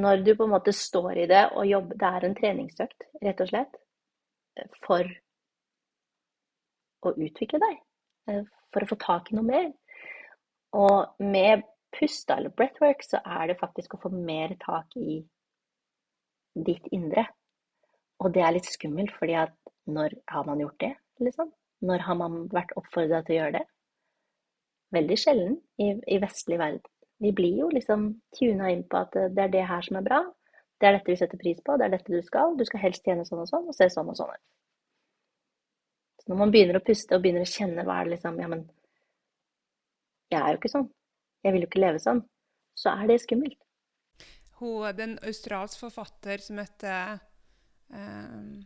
[0.00, 3.42] Når du på en måte står i det og jobber Det er en treningsøkt, rett
[3.44, 3.76] og slett
[4.82, 5.06] for
[7.04, 7.78] å utvikle deg,
[8.30, 9.70] eh, for å få tak i noe mer.
[10.74, 11.62] Og med
[11.94, 15.20] pust, eller breathwork, så er det faktisk å få mer tak i
[16.54, 17.26] ditt indre.
[18.22, 19.54] Og det er litt skummelt, fordi at
[19.90, 21.50] når har man gjort det, liksom?
[21.84, 23.64] Når har man vært oppfordra til å gjøre det?
[24.94, 26.84] Veldig sjelden i, i vestlig verden.
[27.22, 30.22] Vi blir jo liksom tuna inn på at det er det her som er bra.
[30.80, 32.56] Det er dette vi setter pris på, det er dette du skal.
[32.58, 34.42] Du skal helst tjene sånn og sånn, og se sånn og sånn ut.
[36.20, 38.48] Så når man begynner å puste og begynner å kjenne hva er det liksom Ja,
[38.50, 38.64] men
[40.32, 40.86] jeg er jo ikke sånn.
[41.44, 42.22] Jeg vil jo ikke leve sånn.
[42.78, 43.60] Så er det skummelt.
[44.58, 47.18] Hun, den en australsk forfatter som heter
[47.94, 48.64] um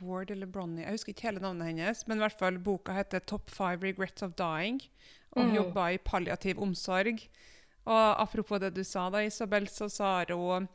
[0.00, 3.22] Ward eller Bronny, jeg husker ikke hele navnet hennes, men i hvert fall boka heter
[3.22, 4.82] 'Top Five Regrets of Dying'.
[5.36, 5.56] Og hun mm.
[5.56, 7.22] jobba i palliativ omsorg.
[7.86, 10.66] Og apropos det du sa da, Isabel, så sa hun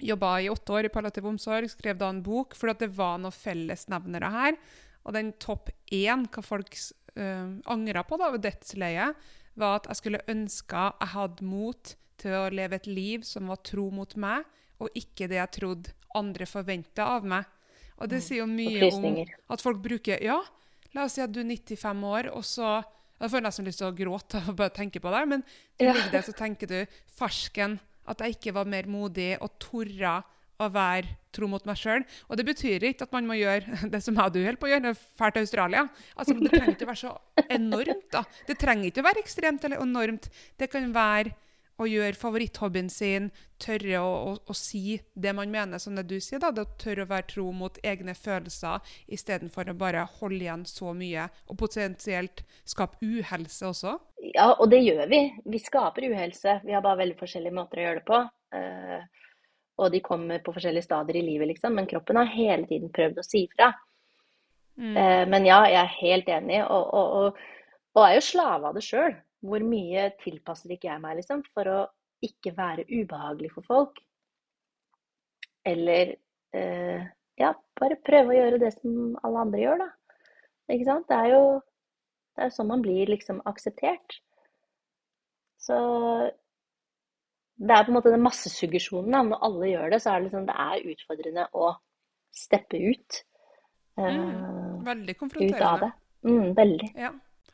[0.00, 3.34] jobba i åtte år i palliativ omsorg, skrev da en bok, for det var noen
[3.34, 4.56] fellesnevnere her.
[5.04, 6.72] Og den topp én, hva folk
[7.18, 9.16] uh, angra på da, ved dødsleiet,
[9.58, 13.62] var at jeg skulle ønske jeg hadde mot til å leve et liv som var
[13.64, 14.44] tro mot meg,
[14.80, 17.48] og ikke det jeg trodde andre forventa av meg.
[18.00, 19.20] Og det sier jo mye om
[19.52, 20.38] at folk bruker Ja,
[20.96, 22.80] la oss si at du er 95 år, og så
[23.20, 25.84] Jeg får nesten lyst til å gråte av å bare tenke på det, men du
[25.84, 26.78] ligger der, så tenker du
[27.18, 27.74] Farsken.
[28.08, 30.22] At jeg ikke var mer modig og torra
[30.60, 32.06] å være tro mot meg sjøl.
[32.28, 34.70] Og det betyr ikke at man må gjøre det som jeg og du holder på
[34.70, 35.84] å gjøre, dra til Australia.
[36.16, 37.14] Altså, Det trenger ikke å være så
[37.48, 38.08] enormt.
[38.12, 38.24] da.
[38.48, 40.30] Det trenger ikke å være ekstremt eller enormt.
[40.58, 41.36] Det kan være
[41.80, 46.18] å gjøre favoritthobbyen sin, tørre å, å, å si det man mener, som det du
[46.20, 46.40] sier.
[46.42, 50.66] da, det Å tørre å være tro mot egne følelser istedenfor å bare holde igjen
[50.68, 53.96] så mye, og potensielt skape uhelse også.
[54.34, 55.22] Ja, og det gjør vi.
[55.48, 56.60] Vi skaper uhelse.
[56.66, 58.20] Vi har bare veldig forskjellige måter å gjøre det på.
[58.60, 59.00] Eh,
[59.80, 61.74] og de kommer på forskjellige stadier i livet, liksom.
[61.76, 63.70] Men kroppen har hele tiden prøvd å si fra.
[64.80, 64.92] Mm.
[64.96, 67.40] Eh, men ja, jeg er helt enig, og, og, og,
[67.96, 69.16] og er jo slave av det sjøl.
[69.40, 71.80] Hvor mye tilpasser ikke jeg meg, liksom, for å
[72.24, 74.02] ikke være ubehagelig for folk?
[75.66, 76.14] Eller
[76.56, 77.08] eh,
[77.40, 79.90] ja, bare prøve å gjøre det som alle andre gjør, da.
[80.70, 81.08] Ikke sant?
[81.08, 81.44] Det er jo
[82.36, 84.20] det er sånn man blir liksom akseptert.
[85.60, 85.76] Så
[87.60, 89.30] det er på en måte den massesuggesjonen.
[89.30, 91.72] Når alle gjør det, så er det liksom det er utfordrende å
[92.32, 93.18] steppe ut.
[94.00, 95.90] Mm, Veldig ut av det.
[96.24, 96.88] Mm, veldig.
[96.96, 97.10] Ja.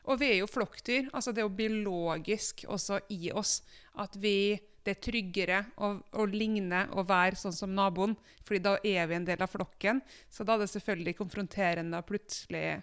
[0.07, 1.09] Og vi er jo flokkdyr.
[1.11, 3.59] altså Det er jo biologisk også i oss
[3.99, 8.13] at vi det er tryggere å, å ligne og være sånn som naboen,
[8.47, 9.99] fordi da er vi en del av flokken.
[10.31, 12.77] Så da er det selvfølgelig konfronterende å plutselig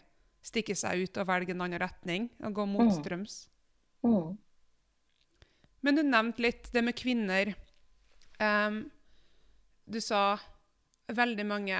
[0.44, 3.38] stikke seg ut og velge en annen retning og gå motstrøms.
[4.04, 4.34] Mm.
[5.84, 7.52] Men du nevnte litt det med kvinner.
[8.40, 8.86] Um,
[9.84, 10.38] du sa
[11.12, 11.78] veldig mange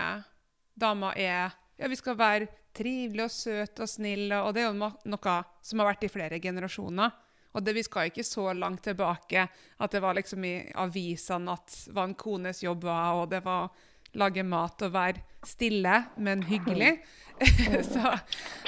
[0.75, 4.91] damer er Ja, vi skal være trivelige og søte og snille, og det er jo
[5.11, 7.17] noe som har vært i flere generasjoner.
[7.55, 11.75] Og det, vi skal ikke så langt tilbake at det var liksom i avisene at
[11.95, 13.71] hva en kones jobb var, og det var
[14.19, 16.97] lage mat og være stille, men hyggelig.
[17.93, 18.19] så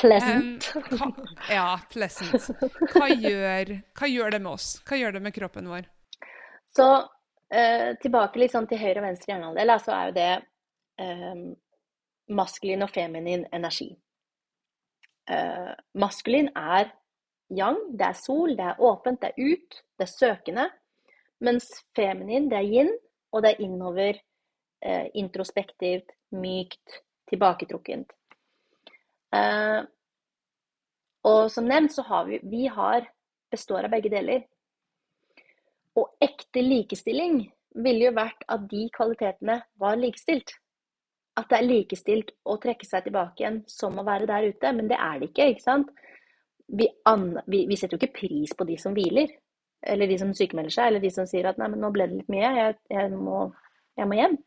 [0.00, 0.70] Pleasant.
[0.74, 1.10] Um, hva,
[1.50, 2.48] ja, pleasant.
[2.92, 4.72] Hva gjør, hva gjør det med oss?
[4.86, 5.86] Hva gjør det med kroppen vår?
[6.76, 6.88] Så
[7.54, 10.32] eh, tilbake litt sånn til høyre og venstre hjernehalvdel, så er jo det
[11.04, 11.46] eh,
[12.36, 13.92] maskulin og feminin energi.
[15.30, 16.90] Eh, maskulin er
[17.54, 20.68] yang, det er sol, det er åpent, det er ut, det er søkende.
[21.44, 22.92] Mens feminin, det er yin,
[23.32, 24.20] og det er innover,
[24.84, 28.12] eh, introspektivt, mykt, tilbaketrukkent.
[29.34, 29.82] Eh,
[31.26, 33.08] og som nevnt så har vi, vi har,
[33.50, 34.44] består av begge deler.
[35.96, 37.40] Og ekte likestilling
[37.76, 40.54] ville jo vært at de kvalitetene var likestilt.
[41.36, 44.88] At det er likestilt å trekke seg tilbake igjen som å være der ute, men
[44.90, 45.50] det er det ikke.
[45.52, 45.90] ikke sant?
[46.66, 46.88] Vi,
[47.46, 49.34] vi, vi setter jo ikke pris på de som hviler,
[49.86, 52.20] eller de som sykemelder seg, eller de som sier at nei, men nå ble det
[52.22, 53.44] litt mye, jeg, jeg, må,
[53.98, 54.38] jeg må hjem.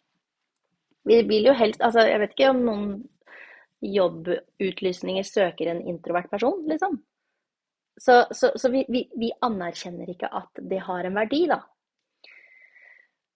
[1.09, 2.91] Vi vil jo helst Altså, jeg vet ikke om noen
[3.79, 6.97] jobbutlysninger søker en introvert person, liksom.
[7.99, 11.59] Så, så, så vi, vi, vi, anerkjenner ikke at det har en verdi, da.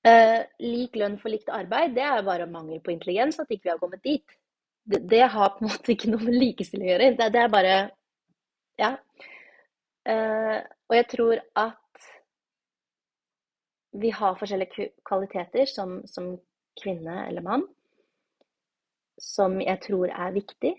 [0.07, 3.71] Eh, lik lønn for likt arbeid, det er bare mangel på intelligens at ikke vi
[3.71, 4.35] har kommet dit.
[4.83, 7.11] Det, det, har på en måte ikke noe med likestilling å gjøre.
[7.19, 7.75] Det, det, er bare
[8.79, 8.91] Ja.
[10.11, 10.59] Eh,
[10.91, 12.07] og jeg tror at
[14.03, 16.33] vi har forskjellige kvaliteter som, som
[16.81, 17.65] kvinne eller mann
[19.21, 20.73] som jeg tror er viktig.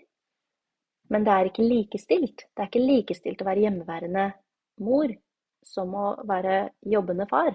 [1.13, 2.47] Men det er ikke likestilt.
[2.53, 4.25] Det er ikke likestilt å være hjemmeværende
[4.85, 5.13] mor
[5.65, 7.53] som å være jobbende far.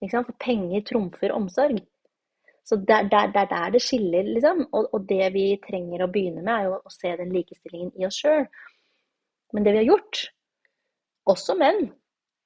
[0.00, 1.80] For penger trumfer omsorg.
[2.64, 4.62] Så det er der, der, der, det skiller, liksom.
[4.70, 8.06] Og, og, det vi trenger å begynne med, er jo å se den likestillingen i
[8.06, 8.44] oss sjøl.
[9.56, 10.20] Men det vi har gjort,
[11.32, 11.88] også menn,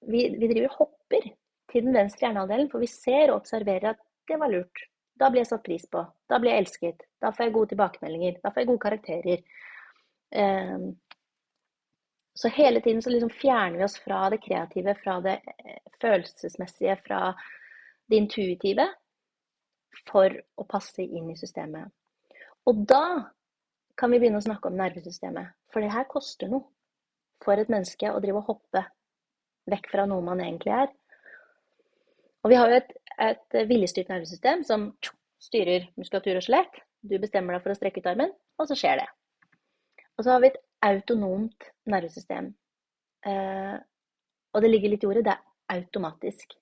[0.09, 1.29] vi, vi driver hopper
[1.73, 4.87] til den venstre hjernehalvdelen, for vi ser og observerer at det var lurt.
[5.18, 6.03] Da blir jeg satt pris på.
[6.29, 7.05] Da blir jeg elsket.
[7.22, 8.40] Da får jeg gode tilbakemeldinger.
[8.42, 9.44] Da får jeg gode karakterer.
[10.35, 10.88] Um,
[12.35, 16.96] så hele tiden så liksom fjerner vi oss fra det kreative, fra det eh, følelsesmessige,
[17.07, 17.20] fra
[18.11, 18.88] det intuitive,
[20.11, 21.92] for å passe inn i systemet.
[22.66, 23.05] Og da
[23.94, 25.55] kan vi begynne å snakke om nervesystemet.
[25.70, 26.66] For det her koster noe
[27.44, 28.83] for et menneske å drive og hoppe
[29.70, 30.90] vekk fra noe man egentlig er.
[32.44, 32.90] Og vi har jo et,
[33.22, 34.88] et viljestyrt nervesystem som
[35.42, 36.83] styrer muskulatur og skjelett.
[37.05, 39.09] Du bestemmer deg for å strekke ut armen, og så skjer det.
[40.16, 42.53] Og så har vi et autonomt nervesystem.
[43.27, 43.77] Eh,
[44.55, 46.55] og det ligger litt i ordet, det er automatisk.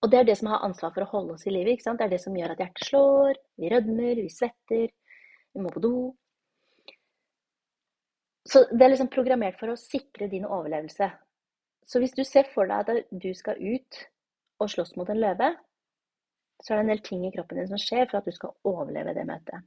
[0.00, 1.76] Og det er det som har ansvar for å holde oss i live.
[1.76, 4.86] Det er det som gjør at hjertet slår, vi rødmer, vi svetter,
[5.52, 5.94] vi må på do.
[8.48, 11.10] Så det er liksom programmert for å sikre din overlevelse.
[11.84, 14.00] Så hvis du ser for deg at du skal ut
[14.60, 15.50] og slåss mot en løve,
[16.60, 18.56] så er det en del ting i kroppen din som skjer for at du skal
[18.68, 19.64] overleve det møtet.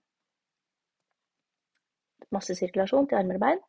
[2.33, 3.63] Masse sirkulasjon til armer og bein,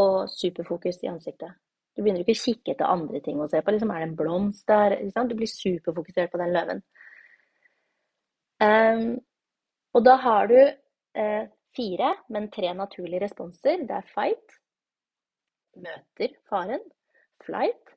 [0.00, 1.56] og superfokus i ansiktet.
[1.94, 3.72] Du begynner ikke å kikke etter andre ting å se på.
[3.74, 4.94] Liksom, er det en blomst der?
[5.02, 6.82] Du blir superfokusert på den løven.
[8.62, 9.18] Um,
[9.96, 13.82] og da har du eh, fire, men tre naturlige responser.
[13.88, 14.54] Det er fight,
[15.82, 16.84] møter faren.
[17.42, 17.94] Flight,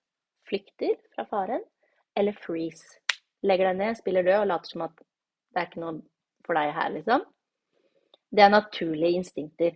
[0.47, 1.61] flykter fra faren
[2.15, 2.99] eller freeze.
[3.43, 5.97] Legger deg ned, spiller død og later som at det er ikke noe
[6.45, 7.25] for deg her, liksom.
[8.33, 9.75] Det er naturlige instinkter.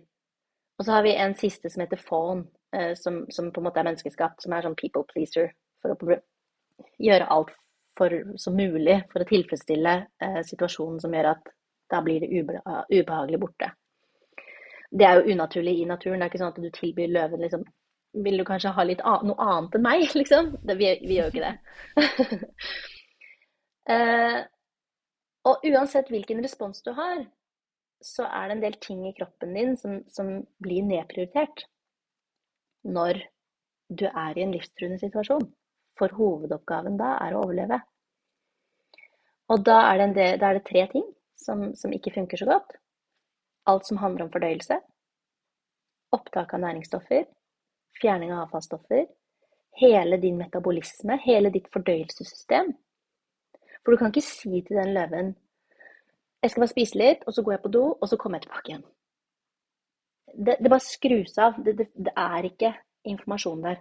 [0.78, 3.80] Og så har vi en siste som heter fawn, eh, som, som, på en måte
[3.82, 5.52] er menneskeskapt, som er sånn people pleaser.
[5.82, 6.18] For å
[7.02, 7.52] gjøre alt
[7.98, 11.52] for, som mulig for å tilfredsstille eh, situasjonen som gjør at
[11.90, 13.72] da blir det ubehagelig borte.
[14.90, 16.20] Det er jo unaturlig i naturen.
[16.20, 17.64] Det er ikke sånn at du tilbyr løven liksom
[18.12, 20.52] vil du kanskje ha litt noe annet enn meg, liksom?
[20.62, 22.38] Det, vi, vi, gjør jo ikke det.
[23.94, 24.38] eh,
[25.48, 27.24] og uansett hvilken respons du har,
[28.04, 30.30] så er det en del ting i kroppen din som, som
[30.62, 31.64] blir nedprioritert
[32.86, 33.24] når
[33.88, 35.48] du er i en livstruende situasjon.
[35.98, 37.80] For hovedoppgaven da er å overleve.
[39.50, 41.06] Og da er det, del, da er det tre ting
[41.40, 42.76] som, som ikke funker så godt.
[43.68, 44.78] Alt som handler om fordøyelse,
[46.14, 47.26] opptak av næringsstoffer
[48.00, 49.06] fjerning av avfallsstoffer,
[49.80, 52.72] hele din metabolisme, hele ditt fordøyelsessystem.
[53.82, 55.36] For du kan ikke si til den løven
[56.42, 58.46] jeg skal bare spise litt, og så går jeg på do, og så kommer jeg
[58.46, 58.84] tilbake igjen.
[60.46, 61.56] Det, det bare skrus av.
[61.64, 62.72] Det, det, det, er ikke
[63.10, 63.80] informasjon der.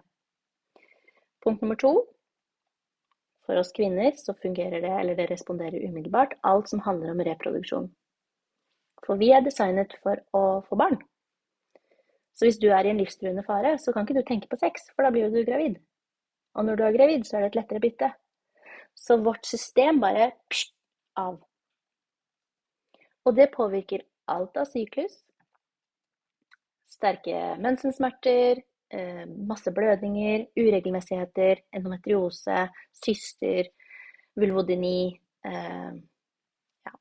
[1.46, 1.92] Punkt nummer to.
[3.46, 7.92] For oss kvinner så fungerer det, eller det responderer umiddelbart, alt som handler om reproduksjon.
[9.06, 10.98] For vi er designet for å få barn.
[12.38, 14.92] Så hvis du er i en livstruende fare, så kan ikke du tenke på sex,
[14.94, 15.80] for da blir jo du gravid.
[16.54, 18.12] Og når du er gravid, så er det et lettere bytte.
[18.98, 20.74] Så vårt system bare pssst,
[21.18, 21.40] av.
[23.26, 25.16] Og det påvirker alt av syklus.
[26.88, 28.62] Sterke mensensmerter,
[28.94, 33.70] eh, masse blødninger, uregelmessigheter, endometriose, syster,
[34.38, 35.92] vulvodyni, eh,
[36.86, 36.94] ja,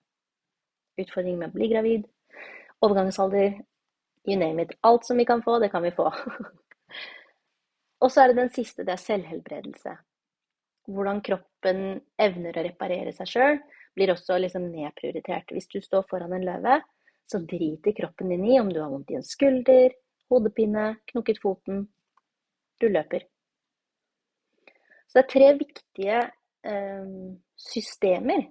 [0.98, 2.08] utfordringer med å bli gravid,
[2.80, 3.60] overgangsalder,
[4.26, 4.74] you name it.
[4.80, 6.10] Alt som vi kan få, det kan vi få.
[8.00, 9.94] Og så er det den siste, det er selvhelbredelse.
[10.92, 11.80] Hvordan kroppen
[12.22, 13.60] evner å reparere seg sjøl,
[13.96, 15.50] blir også liksom nedprioritert.
[15.54, 16.80] Hvis du står foran en løve,
[17.26, 19.96] så driter kroppen din i om du har vondt i en skulder,
[20.30, 21.86] hodepine, knukket foten.
[22.80, 23.24] Du løper.
[25.06, 26.20] Så det er tre viktige
[26.66, 27.10] eh,
[27.56, 28.50] systemer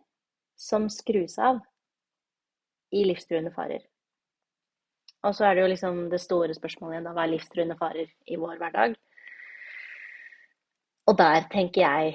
[0.58, 1.62] som skrus av
[2.96, 3.84] i livstruende farer.
[5.26, 8.38] Og så er det jo liksom det store spørsmålet igjen, hva er livstruende farer i
[8.38, 8.96] vår hverdag?
[11.10, 12.14] Og der tenker jeg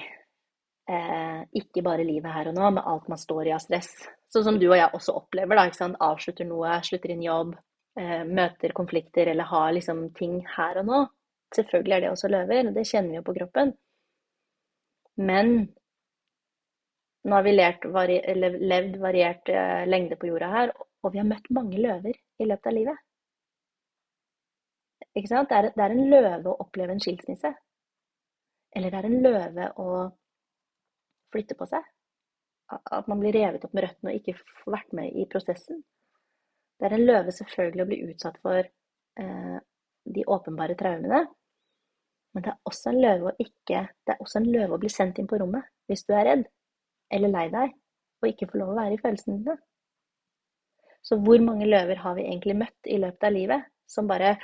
[0.91, 3.91] eh, ikke bare livet her og nå, med alt man står i av stress.
[4.31, 5.67] Sånn som du og jeg også opplever, da.
[5.67, 5.99] ikke sant?
[6.03, 7.57] Avslutter noe, slutter inn jobb,
[7.99, 11.03] eh, møter konflikter eller har liksom ting her og nå.
[11.55, 13.75] Selvfølgelig er det også løver, det kjenner vi jo på kroppen.
[15.19, 15.55] Men
[17.27, 21.79] nå har vi levd variert eh, lengde på jorda her, og vi har møtt mange
[21.83, 23.07] løver i løpet av livet.
[25.17, 25.51] Ikke sant?
[25.51, 27.51] Det er, en løve å oppleve en skilsmisse.
[28.77, 29.89] Eller det er en løve å
[31.35, 31.87] flytte på seg.
[32.71, 35.83] At man blir revet opp med røttene og ikke får vært med i prosessen.
[36.79, 39.59] Det er en løve selvfølgelig å bli utsatt for eh,
[40.15, 41.25] de åpenbare traumene.
[42.31, 44.91] Men det er også en løve å ikke Det er også en løve å bli
[44.93, 46.45] sendt inn på rommet hvis du er redd
[47.11, 47.73] eller lei deg
[48.21, 49.57] og ikke får lov å være i følelsene dine.
[51.03, 54.37] Så hvor mange løver har vi egentlig møtt i løpet av livet som bare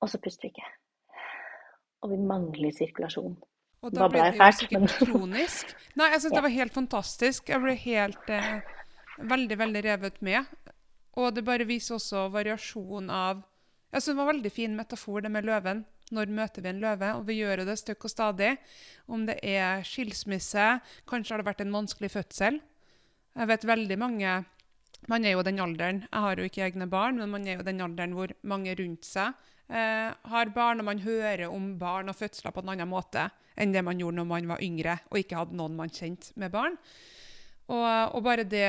[0.00, 0.68] Og så puster vi ikke.
[2.00, 3.36] Og vi mangler sirkulasjon.
[3.84, 5.74] Og da ble det jo sikkert kronisk.
[5.96, 7.52] Nei, jeg syns det var helt fantastisk.
[7.52, 8.80] Jeg ble helt eh,
[9.32, 10.48] veldig, veldig revet med.
[11.20, 13.42] Og det bare viser også variasjon av
[13.90, 15.84] Jeg syns det var en veldig fin metafor, det med løven.
[16.14, 17.12] Når møter vi en løve?
[17.18, 18.50] Og vi gjør det støkk og stadig.
[19.10, 20.66] Om det er skilsmisse,
[21.10, 22.60] kanskje har det vært en vanskelig fødsel.
[23.38, 24.32] Jeg vet veldig mange
[25.08, 27.66] Man er jo den alderen Jeg har jo ikke egne barn, men man er jo
[27.66, 29.32] den alderen hvor mange rundt seg
[29.70, 33.28] eh, har barn, og man hører om barn og fødsler på en annen måte
[33.60, 36.52] enn det man gjorde når man var yngre og ikke hadde noen man kjente med
[36.52, 36.76] barn.
[37.70, 38.66] Og, og bare det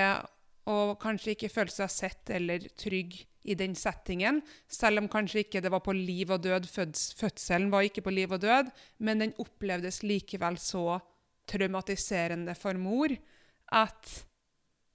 [0.70, 3.18] å kanskje ikke føle seg sett eller trygg
[3.50, 6.68] i den settingen, selv om kanskje ikke det var på liv og død.
[6.70, 8.70] Fødselen var ikke på liv og død,
[9.02, 11.00] men den opplevdes likevel så
[11.50, 13.16] traumatiserende for mor
[13.74, 14.12] at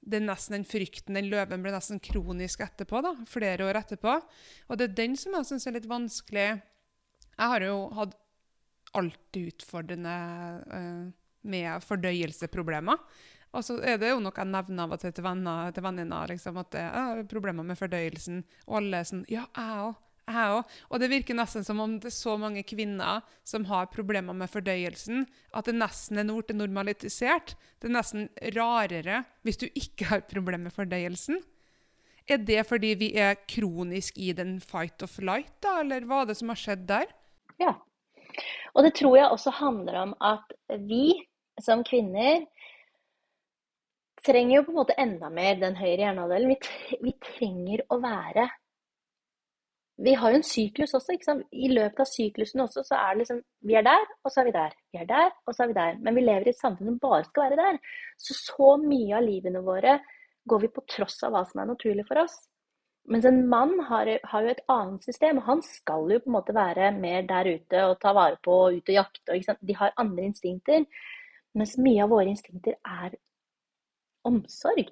[0.06, 4.14] det er nesten den frykten, den løven, ble nesten kronisk etterpå, da, flere år etterpå.
[4.70, 6.46] Og det er den som jeg syns er litt vanskelig.
[7.36, 8.14] Jeg har jo hatt
[8.96, 10.16] alltid utfordrende
[10.70, 11.08] uh,
[11.50, 13.02] med fordøyelseproblemer.
[13.56, 16.72] Og så er det jo noe jeg nevner av og til til venner, liksom, at
[16.74, 18.42] det er problemer med fordøyelsen.
[18.68, 19.94] Og alle er sånn Ja, jeg òg
[20.26, 20.76] jeg òg.
[20.90, 24.50] Og det virker nesten som om det er så mange kvinner som har problemer med
[24.50, 27.54] fordøyelsen, at det nesten er blitt normalisert.
[27.80, 31.40] Det er nesten rarere hvis du ikke har problemer med fordøyelsen.
[32.26, 36.32] Er det fordi vi er kronisk i den fight of light, da, eller hva er
[36.32, 37.06] det som har skjedd der?
[37.62, 37.76] Ja.
[38.74, 40.50] Og det tror jeg også handler om at
[40.90, 41.14] vi
[41.62, 42.42] som kvinner
[44.26, 46.50] trenger jo på en måte enda mer den høyre hjernehalvdelen.
[46.50, 48.48] Vi, vi trenger å være
[49.96, 51.14] vi har jo en syklus også.
[51.14, 51.46] ikke sant?
[51.52, 54.48] I løpet av syklusen også, så er det liksom Vi er der, og så er
[54.48, 54.74] vi der.
[54.92, 55.96] Vi er der, og så er vi der.
[56.00, 57.78] Men vi lever i et samfunn som bare skal være der.
[58.18, 59.98] Så så mye av livene våre
[60.48, 62.36] går vi på tross av hva som er naturlig for oss.
[63.08, 66.36] Mens en mann har, har jo et annet system, og han skal jo på en
[66.36, 69.32] måte være mer der ute og ta vare på og ut og jakte.
[69.32, 69.62] Ikke sant?
[69.62, 70.84] De har andre instinkter.
[71.56, 73.16] Mens mye av våre instinkter er
[74.26, 74.90] omsorg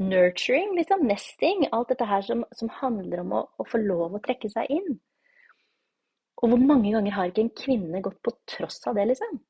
[0.00, 1.66] nurturing, liksom, nesting.
[1.72, 4.98] Alt dette her som, som handler om å, å, få lov å trekke seg inn.
[6.40, 9.40] Og hvor mange ganger har ikke en kvinne gått på tross av det, liksom?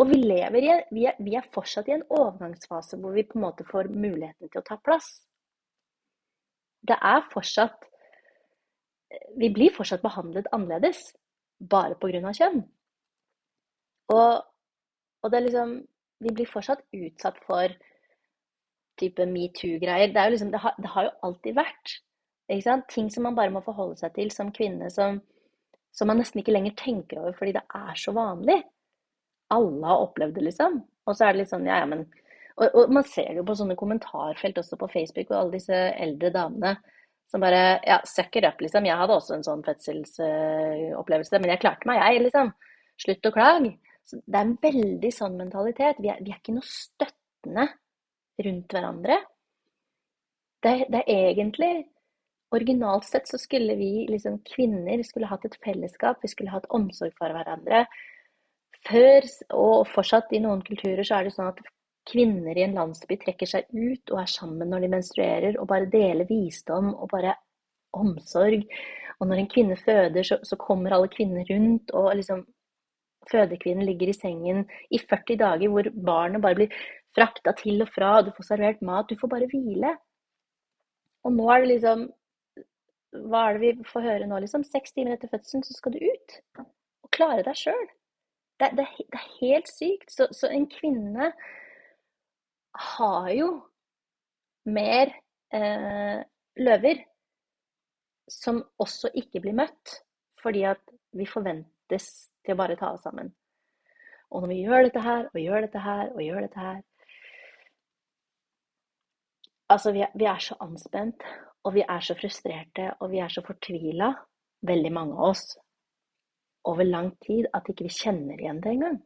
[0.00, 3.36] Og vi lever i, vi er, vi er fortsatt i en overgangsfase hvor vi på
[3.36, 5.10] en måte får muligheten til å ta plass.
[6.80, 7.86] Det er fortsatt
[9.36, 11.10] Vi blir fortsatt behandlet annerledes
[11.58, 12.30] bare pga.
[12.32, 12.62] kjønn.
[14.14, 14.44] Og,
[15.20, 15.74] og det er liksom
[16.24, 17.74] Vi blir fortsatt utsatt for
[19.00, 20.12] type metoo-greier.
[20.14, 21.96] Det, liksom, det, det, har jo alltid vært.
[22.90, 25.20] Ting som man bare må forholde seg til som kvinne, som,
[25.94, 28.58] som, man nesten ikke lenger tenker over fordi det er så vanlig.
[29.54, 30.80] Alle har opplevd det, liksom.
[31.06, 32.06] Og så er det litt sånn, ja, ja, men
[32.60, 36.32] og, og, man ser jo på sånne kommentarfelt også på Facebook, og alle disse eldre
[36.34, 36.74] damene
[37.30, 38.86] som bare Ja, sucker up, liksom.
[38.88, 42.50] Jeg hadde også en sånn fødselsopplevelse, men jeg klarte meg, jeg, liksom.
[43.00, 43.70] Slutt å klage.
[44.10, 46.00] Det er en veldig sånn mentalitet.
[46.02, 47.68] Vi er, vi er ikke noe støttende
[48.44, 49.16] rundt hverandre.
[50.60, 51.72] Det, det er egentlig
[52.50, 57.14] Originalt sett så skulle vi liksom, kvinner skulle hatt et fellesskap, vi skulle hatt omsorg
[57.18, 57.84] for hverandre.
[58.88, 61.60] før, og fortsatt i noen kulturer, så er det sånn at
[62.10, 65.90] kvinner i en landsby trekker seg ut og er sammen når de menstruerer, og bare
[65.92, 67.34] deler visdom og bare
[67.92, 68.64] omsorg.
[69.20, 72.46] Og når en kvinne føder, så, så kommer alle kvinner rundt, og liksom
[73.30, 76.72] Fødekvinnen ligger i sengen i 40 dager hvor barnet bare blir
[77.16, 79.94] frakta til og fra, du får servert mat, du får bare hvile.
[81.26, 82.08] Og nå er det liksom
[83.30, 84.62] Hva er det vi får høre nå, liksom?
[84.62, 87.88] Seks timer etter fødselen så skal du ut og klare deg sjøl.
[88.60, 90.12] Det, det, det, er helt sykt.
[90.14, 91.32] Så, så en kvinne
[92.94, 93.48] har jo
[94.70, 95.10] mer
[95.50, 96.22] eh,
[96.60, 97.02] løver
[98.30, 99.96] som også ikke blir møtt,
[100.38, 102.06] fordi at vi forventes
[102.44, 103.32] til å bare ta oss sammen.
[104.30, 106.78] Og når vi gjør dette her og gjør dette her og gjør dette her
[109.70, 111.22] Altså, vi er, vi er så anspent,
[111.64, 114.10] og vi er så frustrerte, og vi er så fortvila,
[114.66, 115.44] veldig mange av oss,
[116.68, 118.98] over lang tid, at ikke vi kjenner igjen det engang.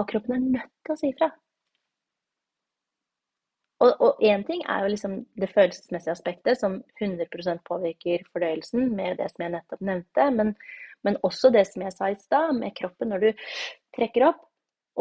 [0.00, 1.28] Og kroppen er nødt til å si ifra.
[3.82, 9.26] Og én ting er jo liksom det følelsesmessige aspektet, som 100% påvirker fordøyelsen, med det
[9.32, 10.26] som jeg nettopp nevnte.
[10.38, 10.52] Men,
[11.02, 13.10] men også det som jeg sa i stad, med kroppen.
[13.10, 13.46] Når du
[13.96, 14.44] trekker opp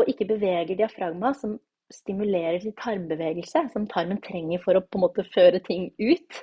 [0.02, 1.60] og ikke beveger diafragma, som
[1.96, 6.42] stimulerer til tarmbevegelse, som tarmen trenger for å på en måte føre ting ut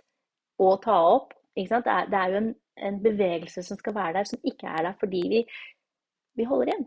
[0.62, 1.34] og ta opp.
[1.58, 2.52] Det er, det, er, jo en,
[2.86, 5.40] en, bevegelse som skal være der, som ikke er der fordi vi,
[6.38, 6.86] vi holder igjen.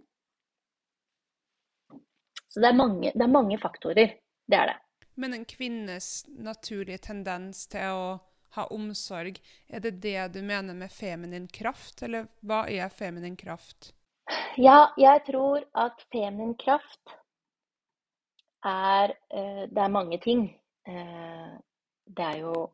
[2.52, 4.16] Så det er, mange, det er mange faktorer.
[4.48, 4.78] Det er det.
[5.20, 8.06] Men en kvinnes naturlige tendens til å
[8.56, 9.40] ha omsorg,
[9.72, 13.94] er det det du mener med feminin kraft, eller hva er feminin kraft?
[14.60, 17.16] Ja, jeg tror at feminin kraft
[18.64, 20.46] er eh, Det er mange ting.
[20.88, 21.58] Eh,
[22.18, 22.70] det er jo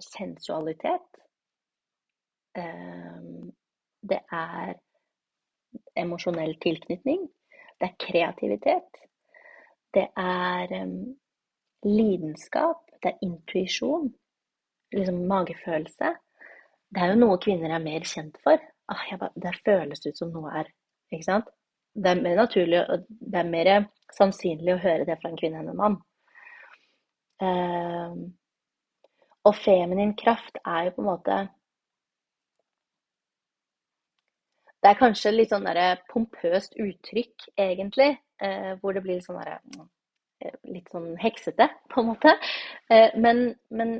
[0.00, 1.22] sensualitet.
[2.56, 3.20] Eh,
[4.02, 4.74] det er
[5.96, 7.28] emosjonell tilknytning.
[7.80, 9.00] Det er kreativitet.
[9.94, 10.72] Det er
[11.84, 14.14] lidenskap, det er intuisjon,
[14.92, 16.14] liksom magefølelse.
[16.92, 18.60] Det er jo noe kvinner er mer kjent for.
[18.92, 20.70] Ah, bare, det føles ut som noe er
[21.12, 21.50] Ikke sant?
[21.94, 23.72] Det er mer naturlig, det er mer
[24.16, 25.98] sannsynlig å høre det fra en kvinne enn en mann.
[27.42, 28.14] Uh,
[29.48, 31.36] og feminin kraft er jo på en måte
[34.82, 35.66] Det er kanskje litt sånn
[36.10, 38.12] pompøst uttrykk, egentlig,
[38.42, 39.58] uh, hvor det blir sånn derre
[40.42, 42.34] Eh, litt sånn heksete, på en måte.
[42.90, 43.98] Eh, men, men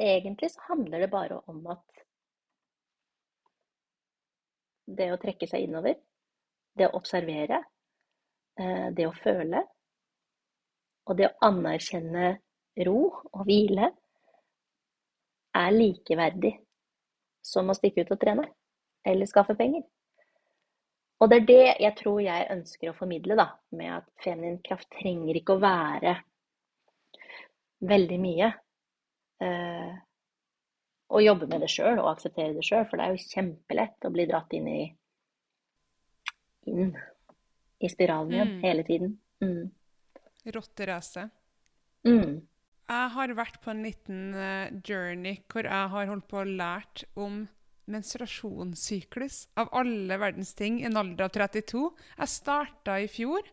[0.00, 2.04] egentlig så handler det bare om at
[4.90, 5.94] det å trekke seg innover,
[6.78, 7.62] det å observere,
[8.60, 9.64] eh, det å føle,
[11.06, 12.32] og det å anerkjenne
[12.86, 13.00] ro
[13.32, 13.90] og hvile,
[15.60, 16.52] er likeverdig
[17.42, 18.44] som å stikke ut og trene
[19.06, 19.82] eller skaffe penger.
[21.20, 24.88] Og det er det jeg tror jeg ønsker å formidle, da, med at feminin kraft
[24.94, 26.14] trenger ikke å være
[27.90, 28.48] veldig mye.
[29.44, 29.90] Eh,
[31.10, 34.12] og jobbe med det sjøl og akseptere det sjøl, for det er jo kjempelett å
[34.14, 34.80] bli dratt inn i,
[36.70, 36.94] inn
[37.80, 38.62] i spiralen igjen mm.
[38.64, 39.14] hele tiden.
[39.40, 39.70] Mm.
[40.56, 41.32] Rotteracet.
[42.06, 42.40] Mm.
[42.90, 47.04] Jeg har vært på en liten uh, journey hvor jeg har holdt på og lært
[47.14, 47.44] om
[47.90, 51.84] menstruasjonssyklus av alle verdens ting i en alder av 32.
[52.18, 53.46] Jeg starta i fjor.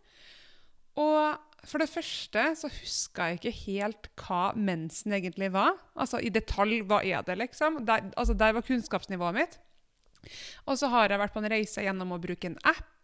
[0.97, 5.77] Og for det første så huska jeg ikke helt hva mensen egentlig var.
[5.97, 7.81] Altså i detalj, hva er det, liksom?
[7.87, 9.57] Der, altså, der var kunnskapsnivået mitt.
[10.65, 12.96] Og så har jeg vært på en reise gjennom å bruke en app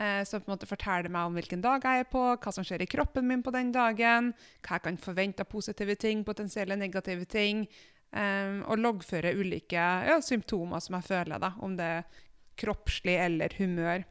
[0.00, 2.66] eh, som på en måte forteller meg om hvilken dag jeg er på, hva som
[2.66, 4.32] skjer i kroppen min på den dagen,
[4.64, 7.66] hva jeg kan forvente av positive ting, potensielle negative ting.
[8.10, 12.24] Um, og loggføre ulike ja, symptomer som jeg føler, da, om det er
[12.58, 14.02] kroppslig eller humør.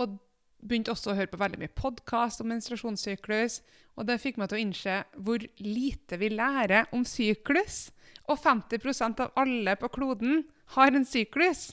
[0.00, 0.14] Og
[0.62, 3.60] begynte også å høre på veldig mye podkast om menstruasjonssyklus.
[3.98, 7.90] Og det fikk meg til å innse hvor lite vi lærer om syklus.
[8.30, 10.44] Og 50% av alle på kloden
[10.76, 11.72] har en syklus.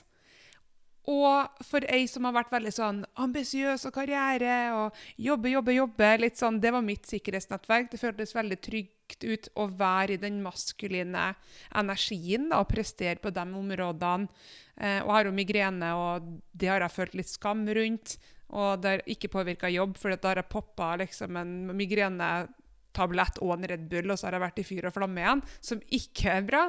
[1.08, 6.10] Og for ei som har vært veldig sånn ambisiøs og karriere og jobbe, jobbe, jobbe
[6.20, 7.90] litt sånn, Det var mitt sikkerhetsnettverk.
[7.90, 11.34] Det føltes veldig trygt ut å være i den maskuline
[11.74, 14.28] energien da, og prestere på de områdene.
[14.76, 18.18] Eh, og har jo migrene, og det har jeg følt litt skam rundt.
[18.50, 23.54] Og det har ikke påvirka jobb, for da har jeg poppa liksom en migrene-tablett og
[23.56, 26.34] en Red Bull, og så har jeg vært i fyr og flamme igjen, som ikke
[26.34, 26.64] er bra.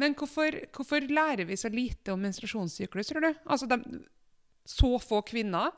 [0.00, 3.34] Men hvorfor, hvorfor, lærer vi så lite om menstruasjonssyklus, tror du?
[3.46, 4.00] Altså, de,
[4.66, 5.74] så få kvinner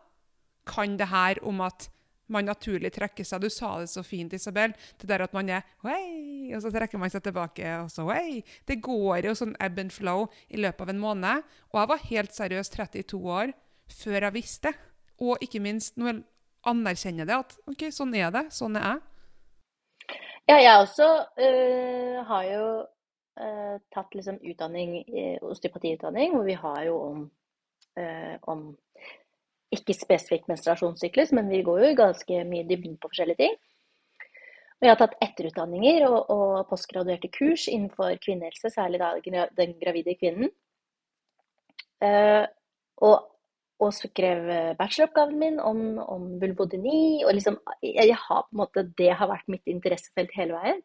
[0.67, 1.89] kan det her om at
[2.33, 3.43] man naturlig trekker seg.
[3.43, 4.73] Du sa det så fint, Isabel.
[5.01, 6.55] Det der at man er Hei!
[6.57, 8.41] Og så trekker man seg tilbake, og så Hei!
[8.65, 11.45] Det går jo sånn ebb and flow i løpet av en måned.
[11.73, 13.53] Og jeg var helt seriøst 32 år
[13.93, 14.73] før jeg visste
[15.23, 16.11] og ikke minst nå
[16.65, 19.03] anerkjenne det, at OK, sånn er det, sånn er jeg.
[20.49, 21.07] Ja, jeg også
[21.41, 22.65] øh, har jo
[23.41, 25.03] øh, tatt liksom utdanning,
[25.43, 27.21] osteopatiutdanning, hvor vi har jo om,
[27.99, 28.67] eh, om
[29.75, 33.57] ikke spesifikt menstruasjonssyklus, men vi går jo ganske mye dybden på forskjellige ting.
[34.75, 39.15] Og jeg har tatt etterutdanninger og, og postgraduerte kurs innenfor kvinnehelse, særlig da
[39.57, 40.51] den gravide kvinnen.
[42.05, 42.45] Eh,
[43.03, 43.31] og,
[43.81, 44.45] og, skrev
[44.79, 47.25] bacheloroppgaven min om, om vulvodyni.
[47.25, 50.85] Og liksom, jeg, jeg har på en måte, det har vært mitt interessefelt hele veien.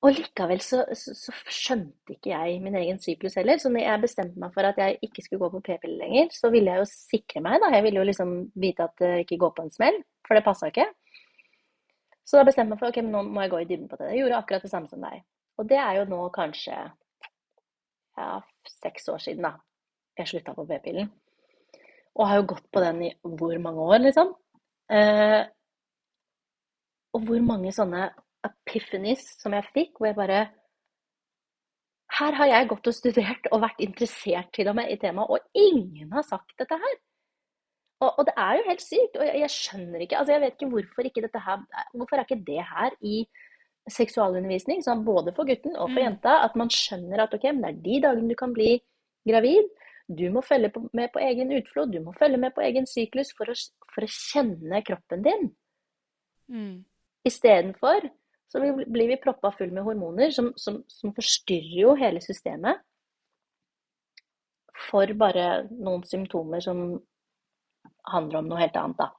[0.00, 3.58] Og likevel så, så, så, skjønte ikke jeg min egen syklus heller.
[3.60, 6.48] Så når jeg bestemte meg for at jeg ikke skulle gå på p-piller lenger, så
[6.54, 7.68] ville jeg jo sikre meg, da.
[7.74, 8.32] Jeg ville jo liksom
[8.62, 10.86] vite at det ikke går på en smell, for det passa ikke.
[12.24, 14.08] Så da bestemte jeg meg for ok, nå må jeg gå i dybden på det.
[14.14, 15.20] Jeg gjorde akkurat det samme som deg.
[15.60, 16.78] Og det er jo nå kanskje
[18.16, 18.28] ja,
[18.80, 19.52] seks år siden, da.
[20.16, 21.12] Jeg slutta på p-pillen.
[22.16, 24.32] Og har jo gått på den i hvor mange år, liksom.
[24.96, 25.42] Eh,
[27.12, 28.08] og hvor mange sånne
[28.46, 30.40] epiphanies som jeg fikk, hvor jeg bare
[32.20, 35.38] Her har jeg gått og studert og vært interessert til og med i temaet, og
[35.54, 36.96] ingen har sagt dette her.
[38.00, 39.18] Og, og det er jo helt sykt.
[39.20, 41.62] Og jeg, jeg, skjønner ikke altså Jeg vet ikke hvorfor ikke dette her
[41.92, 43.22] Hvorfor er ikke det her i
[43.90, 46.04] seksualundervisning, sånn både for gutten og for mm.
[46.04, 48.74] jenta, at man skjønner at ok, men det er de dagene du kan bli
[49.26, 49.70] gravid.
[50.06, 53.50] Du må følge med på egen utflod, du må følge med på egen syklus for
[53.50, 53.56] å,
[53.94, 55.48] for å kjenne kroppen din.
[56.52, 56.76] Mm.
[57.26, 58.06] Istedenfor
[58.50, 62.82] så blir vi proppa full med hormoner som, som, som, forstyrrer jo hele systemet.
[64.90, 66.82] For bare noen symptomer som
[68.10, 69.10] handler om noe helt annet, da.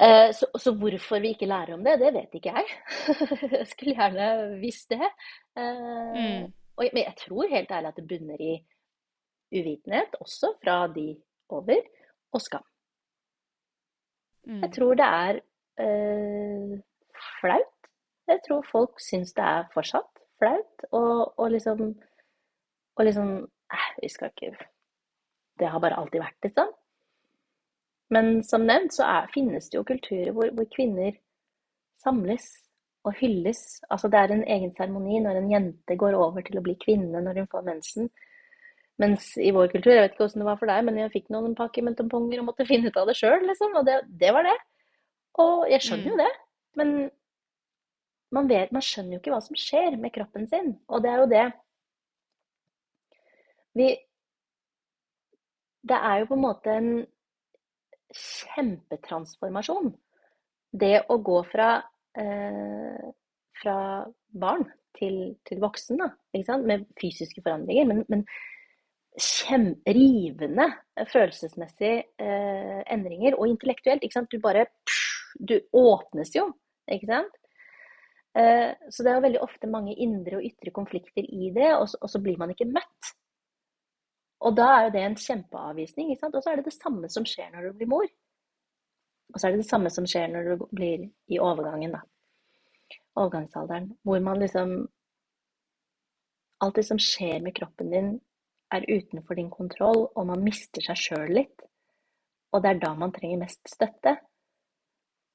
[0.00, 2.72] Eh, så, så, hvorfor vi ikke lærer om det, det vet ikke jeg.
[3.58, 4.30] jeg skulle gjerne
[4.62, 5.12] visst det.
[5.56, 6.48] Eh, mm.
[6.80, 8.56] Men jeg tror helt ærlig at det bunner i
[9.56, 11.10] uvitenhet, også fra de
[11.48, 11.84] over,
[12.32, 12.64] og skam.
[14.46, 14.60] Mm.
[14.62, 15.40] Jeg tror det er
[15.84, 16.76] eh,
[17.40, 17.90] flaut.
[18.26, 20.88] Jeg tror folk syns det er fortsatt flaut.
[20.92, 21.94] Og, og liksom
[22.96, 23.30] Og liksom
[23.72, 24.56] eh, Vi skal ikke
[25.58, 26.72] Det har bare alltid vært liksom.
[28.10, 31.16] Men som nevnt så er, finnes det jo kulturer hvor, hvor, kvinner
[31.98, 32.44] samles
[33.04, 33.80] og hylles.
[33.90, 37.22] Altså det er en egen seremoni når en jente går over til å bli kvinne
[37.24, 38.10] når hun får mensen.
[39.02, 41.26] Mens i vår kultur, jeg vet ikke hvordan det var for deg, men jeg fikk
[41.34, 43.74] noen pakker med tamponger og måtte finne ut av det sjøl, liksom.
[43.76, 44.54] Og det, det, var det.
[45.42, 46.22] Og jeg skjønner jo mm.
[46.22, 46.30] det.
[46.76, 47.10] Men
[48.34, 50.74] man, vet, man skjønner jo ikke hva som skjer med kroppen sin.
[50.92, 51.46] Og det er jo det
[53.76, 53.90] Vi
[55.86, 56.90] Det er jo på en måte en
[58.16, 59.92] kjempetransformasjon.
[60.72, 61.68] Det å gå fra,
[62.18, 63.04] eh,
[63.60, 63.76] fra
[64.32, 64.64] barn
[64.98, 67.86] til, til voksen, da, med fysiske forandringer.
[67.86, 68.24] Men, men
[69.20, 70.70] kjem, rivende
[71.12, 73.38] følelsesmessige eh, endringer.
[73.38, 74.02] Og intellektuelt.
[74.30, 74.66] Du bare
[75.36, 76.48] Du åpnes jo,
[76.92, 77.36] ikke sant?
[78.36, 81.88] Eh, så det er jo veldig ofte mange indre og ytre konflikter i det, og
[81.88, 83.12] så, blir man ikke møtt.
[84.44, 86.10] Og da er jo det en kjempeavvisning.
[86.12, 86.36] ikke sant?
[86.36, 88.10] Og så er det det samme som skjer når du blir mor.
[89.32, 92.02] Og så er det det samme som skjer når du blir i overgangen, da.
[93.16, 93.90] Overgangsalderen.
[94.04, 94.76] Hvor man liksom
[96.64, 98.06] Alt det som skjer med kroppen din,
[98.72, 101.66] er utenfor din kontroll, og man mister seg sjøl litt.
[102.56, 104.14] Og det er da man trenger mest støtte.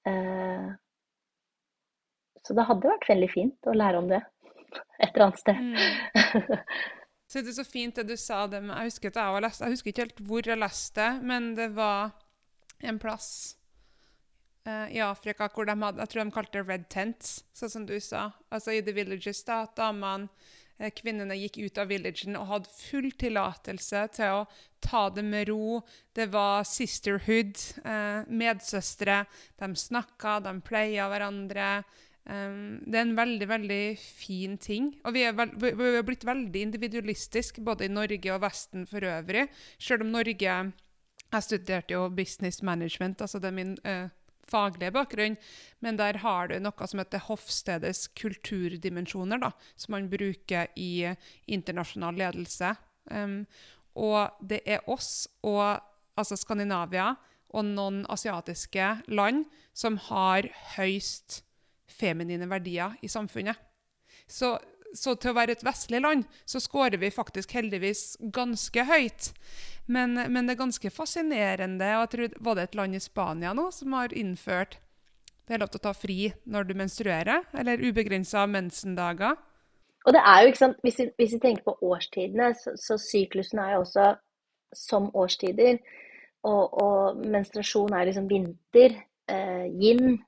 [0.10, 0.72] Eh,
[2.48, 4.22] så det hadde vært veldig fint å lære om det
[5.02, 5.56] et eller annet sted.
[5.56, 6.58] Mm.
[7.32, 9.76] Så det er så fint det du sa det med Jeg husker, jeg, lest, jeg
[9.76, 12.12] husker ikke helt hvor jeg leste, det, men det var
[12.84, 13.30] en plass
[14.68, 17.86] uh, i Afrika hvor de hadde Jeg tror de kalte det red tents, sånn som
[17.88, 18.26] du sa.
[18.52, 20.28] Altså i The Villages, da, at damene
[20.76, 24.46] eh, Kvinnene gikk ut av villagen og hadde full tillatelse til å
[24.84, 25.80] ta det med ro.
[26.12, 29.24] Det var sisterhood, eh, medsøstre.
[29.62, 31.74] De snakka, de pleia hverandre.
[32.30, 34.92] Um, det er en veldig veldig fin ting.
[35.06, 39.48] Og vi er, vi er, blitt veldig individualistiske både i Norge og Vesten for øvrig.
[39.80, 40.56] Selv om Norge
[41.32, 44.10] Jeg studerte jo business management, altså det er min uh,
[44.52, 45.38] faglige bakgrunn.
[45.80, 51.08] Men der har du noe som heter hoffstedets kulturdimensjoner, da, som man bruker i
[51.48, 52.76] internasjonal ledelse.
[53.06, 53.46] Um,
[53.96, 55.80] og det er oss og
[56.20, 57.14] altså Skandinavia
[57.52, 61.42] og noen asiatiske land som har høyst
[61.92, 63.60] feminine verdier i samfunnet.
[64.28, 64.56] Så,
[64.94, 69.32] så, til å være et vestlig land så scorer vi faktisk heldigvis ganske høyt.
[69.92, 71.96] Men, men, det er ganske fascinerende.
[71.98, 74.80] og jeg tror, Var det et land i Spania nå som har innført
[75.48, 76.18] det er lov til å ta fri
[76.48, 79.36] når du menstruerer, eller ubegrensa mensendager?
[80.06, 82.96] Og det er jo, ikke sant, Hvis vi, hvis vi tenker på årstidene, så, så
[83.02, 84.06] syklusen er jo også
[84.74, 85.82] som årstider.
[86.48, 88.96] og, og menstruasjon er liksom vinter,
[89.30, 90.22] eh, yin,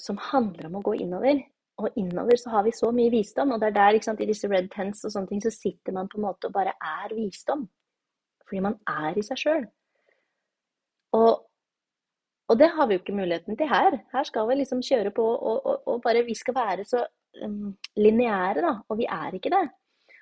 [0.00, 1.40] som handler om å gå innover.
[1.82, 4.48] Og innover så har vi så mye visdom, og det er der, sant, i disse
[4.50, 7.64] red tents og sånne ting, så sitter man på en måte og bare er visdom.
[8.46, 9.64] Fordi man er i seg sjøl.
[11.14, 11.32] Og,
[12.50, 13.98] og, det har vi jo ikke muligheten til her.
[14.12, 17.02] Her skal vi liksom kjøre på, og, og, og bare vi skal være så
[17.42, 18.76] um, lineære, da.
[18.88, 19.64] Og vi er ikke det.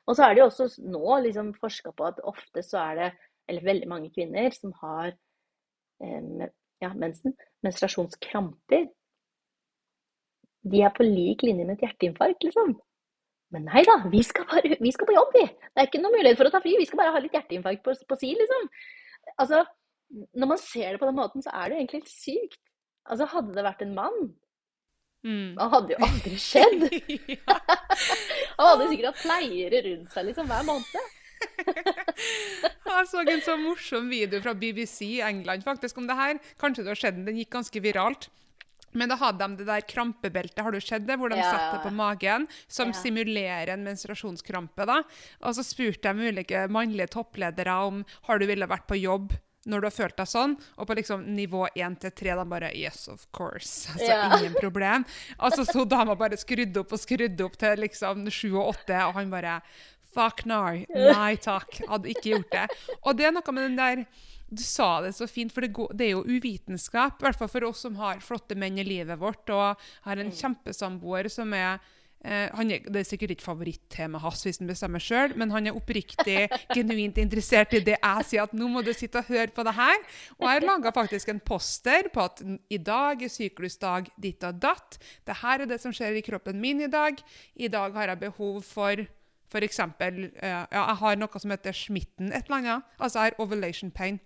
[0.08, 3.12] Og så er det jo også nå liksom forska på at ofte så er det,
[3.50, 5.12] eller veldig mange kvinner, som har
[6.00, 6.42] um,
[6.82, 8.88] ja, mensen, menstruasjonskramper
[10.62, 12.74] de er på lik linje med et hjerteinfarkt, liksom.
[13.52, 15.44] Men nei da, vi skal, bare, vi skal på jobb, vi.
[15.44, 16.74] Det er ikke noen mulighet for å ta fri.
[16.80, 18.68] Vi skal bare ha litt hjerteinfarkt på, på si, liksom.
[19.42, 19.62] Altså,
[20.38, 22.62] når man ser det på den måten, så er det egentlig helt sykt.
[23.08, 24.18] Altså, hadde det vært en mann
[25.26, 25.56] mm.
[25.56, 26.84] Det hadde jo aldri skjedd.
[28.56, 31.18] Han hadde sikkert hatt pleiere rundt seg liksom hver måned.
[32.92, 36.38] jeg så en så morsom video fra BBC i England faktisk om det her.
[36.60, 38.30] Kanskje du har sett den, den gikk ganske viralt.
[38.92, 41.16] Men da hadde de det der krampebeltet, har du sett det?
[41.20, 41.48] Hvor de ja.
[41.48, 42.98] setter det på magen, som ja.
[42.98, 44.86] simulerer en menstruasjonskrampe.
[44.88, 45.00] da.
[45.42, 49.32] Og så spurte de ulike mannlige toppledere om har du ville vært på jobb
[49.62, 52.72] når du har følt deg sånn, og på liksom nivå 1 til 3 de bare
[52.74, 53.86] Yes, of course.
[53.94, 54.38] Altså, ja.
[54.40, 55.06] ingen problem.
[55.38, 59.18] Altså, så dama bare skrudd opp og skrudd opp til liksom 7 og 8, og
[59.20, 59.60] han bare
[60.12, 60.60] Fuck no.
[60.92, 61.78] Nei takk.
[61.88, 62.66] Hadde ikke gjort det.
[63.00, 64.02] Og det er noe med den der
[64.52, 67.18] du sa det så fint, for det, går, det, er jo uvitenskap.
[67.18, 70.30] I hvert fall for oss som har flotte menn i livet vårt, og har en
[70.30, 70.38] mm.
[70.38, 71.78] kjempesamboer som er
[72.20, 75.78] eh, er, Det er sikkert ikke favorittemaet hans hvis han bestemmer sjøl, men han er
[75.78, 76.44] oppriktig,
[76.76, 79.74] genuint interessert i det jeg sier, at nå må du sitte og høre på det
[79.78, 80.04] her.
[80.36, 84.60] Og jeg har laga faktisk en poster på at i dag er syklusdag ditt og
[84.60, 85.00] datt.
[85.24, 87.16] Det her er det som skjer i kroppen min i dag.
[87.56, 89.06] I dag har jeg behov for
[89.52, 89.80] F.eks.
[89.84, 92.92] Uh, ja, jeg har noe som heter smitten et eller annet.
[92.98, 94.20] Altså jeg har ovulation pain.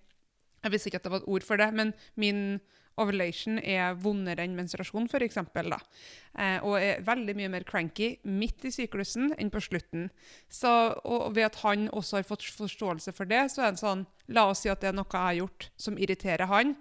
[0.67, 2.59] Jeg visste ikke at det var et ord for det, men min
[3.01, 5.39] ovulation er vondere enn menstruasjon, f.eks.
[5.39, 10.09] Eh, og er veldig mye mer cranky midt i syklusen enn på slutten.
[10.49, 10.73] Så,
[11.05, 14.49] og ved at han også har fått forståelse for det, så er det sånn La
[14.51, 16.73] oss si at det er noe jeg har gjort som irriterer han,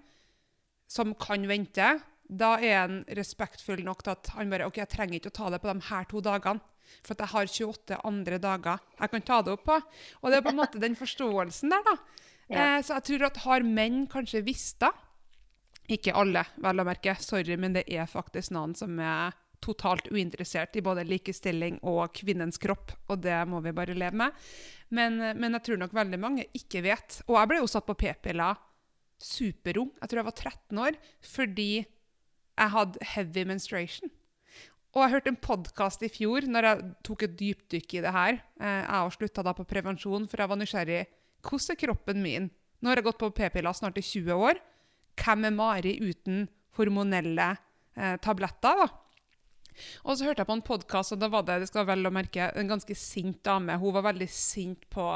[0.90, 1.92] som kan vente.
[2.26, 5.52] Da er han respektfull nok til at han bare OK, jeg trenger ikke å ta
[5.54, 6.64] det på de her to dagene.
[7.06, 9.78] For at jeg har 28 andre dager jeg kan ta det opp på.
[10.22, 11.96] Og det er på en måte den forståelsen der, da.
[12.52, 12.78] Ja.
[12.78, 14.92] Eh, så jeg tror at har menn kanskje visst da
[15.90, 17.14] Ikke alle, vel å merke.
[17.22, 22.58] Sorry, men det er faktisk noen som er totalt uinteressert i både likestilling og kvinnens
[22.62, 24.34] kropp, og det må vi bare leve med.
[24.90, 27.20] Men, men jeg tror nok veldig mange ikke vet.
[27.28, 28.58] Og jeg ble jo satt på p-piller
[29.22, 29.92] superung.
[30.02, 31.70] Jeg tror jeg var 13 år fordi
[32.56, 34.12] jeg hadde heavy menstruation.
[34.96, 38.38] Og jeg hørte en podkast i fjor når jeg tok et dypdykk i det her.
[38.62, 41.02] Eh, jeg har slutta da på prevensjon, for jeg var nysgjerrig
[41.46, 42.50] hvordan er kroppen min?
[42.82, 44.60] Nå har jeg gått på p-piller snart i 20 år.
[45.20, 46.46] Hvem er Mari uten
[46.78, 47.56] hormonelle
[47.96, 48.84] eh, tabletter?
[48.84, 48.90] da?
[50.08, 52.14] Og så hørte jeg på en podkast, og da var det det skal vel å
[52.14, 53.76] merke, en ganske sint dame.
[53.80, 55.08] Hun var veldig sint på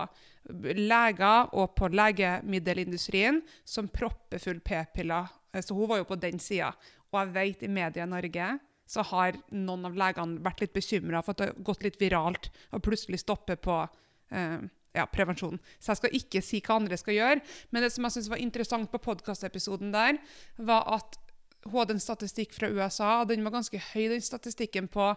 [0.49, 5.29] leger og på legemiddelindustrien som propper full p-piller.
[5.53, 6.73] Eh, så hun var jo på den sida.
[7.09, 8.49] Og jeg vet i media i Norge
[8.89, 12.49] så har noen av legene vært litt bekymra for at det har gått litt viralt
[12.73, 13.75] og plutselig stopper på
[14.33, 14.65] eh,
[14.95, 15.59] ja, prevensjon.
[15.79, 17.41] Så jeg skal ikke si hva andre skal gjøre.
[17.71, 20.19] Men det som jeg synes var interessant på podkastepisoden der,
[20.57, 21.19] var at
[21.67, 25.11] hun hadde en statistikk fra USA, og den var ganske høy, den statistikken på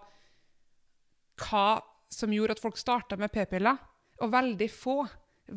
[1.43, 1.67] hva
[2.13, 3.79] som gjorde at folk starta med p-piller.
[4.23, 5.01] Og veldig få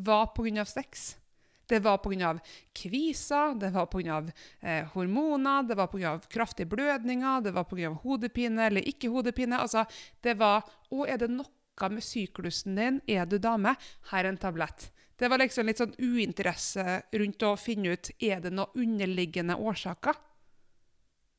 [0.06, 0.64] var pga.
[0.64, 1.16] sex.
[1.68, 2.38] Det var pga.
[2.72, 4.22] kviser, det var pga.
[4.60, 6.20] Eh, hormoner, det var pga.
[6.28, 7.92] kraftige blødninger, det var pga.
[8.02, 9.58] hodepine eller ikke hodepine.
[9.58, 9.84] Altså,
[10.22, 11.50] det var Å, er det noe
[11.80, 13.00] noe med syklusen din.
[13.06, 13.76] Er du dame?
[14.10, 14.90] Her er en tablett.
[15.16, 20.18] Det var liksom litt sånn uinteresse rundt å finne ut er det noen underliggende årsaker.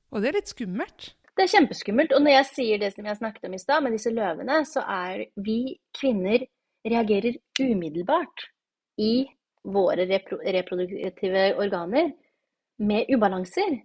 [0.09, 1.11] Og det er litt skummelt.
[1.37, 2.13] Det er kjempeskummelt.
[2.17, 4.81] Og når jeg sier det som jeg snakket om i stad, med disse løvene, så
[4.81, 6.47] er vi kvinner
[6.87, 8.47] reagerer umiddelbart
[9.03, 9.27] i
[9.67, 12.09] våre repro reproduktive organer
[12.81, 13.81] med ubalanser.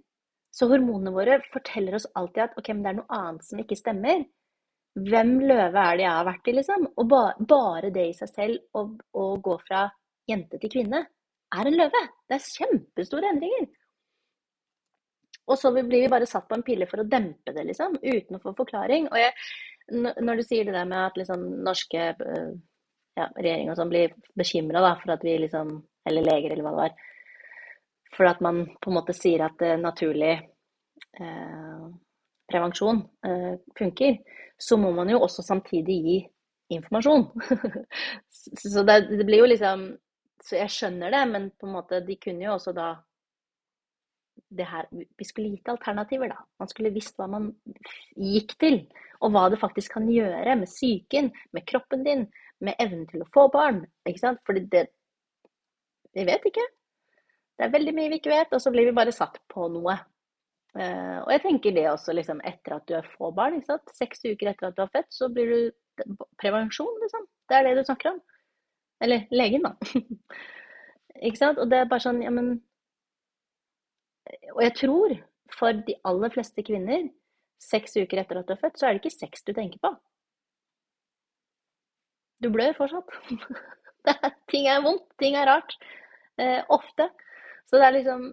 [0.52, 3.76] Så hormonene våre forteller oss alltid at ok, men det er noe annet som ikke
[3.76, 4.24] stemmer.
[4.92, 6.88] Hvem løve er det jeg har vært i, liksom?
[7.00, 9.86] Og ba, bare det i seg selv, å, gå fra
[10.28, 11.00] jente til kvinne,
[11.52, 12.02] er en løve.
[12.28, 13.70] Det er kjempestore endringer.
[15.48, 18.36] Og så blir vi bare satt på en pille for å dempe det, liksom, uten
[18.36, 19.08] å få forklaring.
[19.10, 19.32] Og jeg,
[19.96, 22.52] når du sier det der med at liksom norske øh,
[23.18, 26.78] ja, regjeringer og sånn blir bekymra for at vi liksom Eller leger, eller hva det
[26.80, 26.94] var.
[28.10, 31.84] For at man på en måte sier at det naturlig eh,
[32.50, 34.16] prevensjon eh, funker,
[34.62, 36.18] så må man jo også samtidig gi
[36.76, 37.26] informasjon.
[38.72, 39.88] så det, det, blir jo liksom
[40.42, 42.92] så jeg skjønner det, men på en måte, de kunne jo også da
[44.52, 46.42] det her, Vi skulle gitt alternativer, da.
[46.60, 47.50] Man skulle visst hva man
[48.16, 48.82] gikk til.
[49.24, 52.26] Og hva det faktisk kan gjøre med psyken, med kroppen din,
[52.60, 53.84] med evnen til å få barn.
[54.08, 54.42] Ikke sant?
[54.46, 54.88] Fordi det
[56.12, 56.64] Vi vet ikke.
[57.56, 59.94] Det er veldig mye vi ikke vet, og så blir vi bare satt på noe.
[60.72, 63.58] Uh, og jeg tenker det også liksom, etter at du får barn.
[63.58, 63.94] Ikke sant?
[63.96, 66.06] Seks uker etter at du har født, så blir du
[66.40, 67.26] prevensjon, liksom.
[67.48, 68.20] Det er det du snakker om.
[69.02, 69.74] Eller legen, da.
[71.26, 71.60] ikke sant?
[71.60, 72.54] Og det er bare sånn, ja, men
[74.54, 75.16] Og jeg tror
[75.52, 77.10] for de aller fleste kvinner,
[77.62, 79.90] seks uker etter at du er født, så er det ikke sex du tenker på.
[82.42, 83.12] Du blør fortsatt.
[84.50, 85.76] ting er vondt, ting er rart.
[86.40, 87.10] Eh, ofte.
[87.68, 88.24] Så det er liksom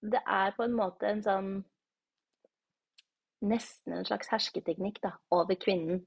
[0.00, 1.50] Det er på en måte en sånn
[3.48, 6.00] Nesten en slags hersketeknikk da, over kvinnen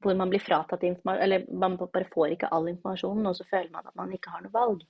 [0.00, 3.68] hvor man blir fratatt informasjon, eller man bare får ikke all informasjonen, og så føler
[3.74, 4.84] man at man ikke har noe valg.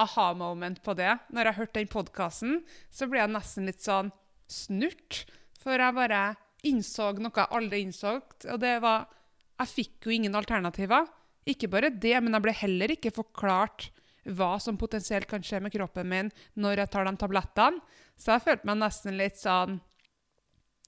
[0.00, 1.12] Aha-moment på det.
[1.30, 2.54] Når jeg hørte den podkasten,
[2.90, 4.10] så ble jeg nesten litt sånn
[4.50, 5.20] snurt.
[5.60, 6.22] For jeg bare
[6.66, 8.16] innså noe jeg aldri innså,
[8.48, 9.10] og det var
[9.54, 11.06] Jeg fikk jo ingen alternativer.
[11.46, 13.92] Ikke bare det, men jeg ble heller ikke forklart
[14.24, 17.82] hva som potensielt kan skje med kroppen min når jeg tar de tablettene.
[18.16, 19.80] Så jeg følte meg nesten litt sånn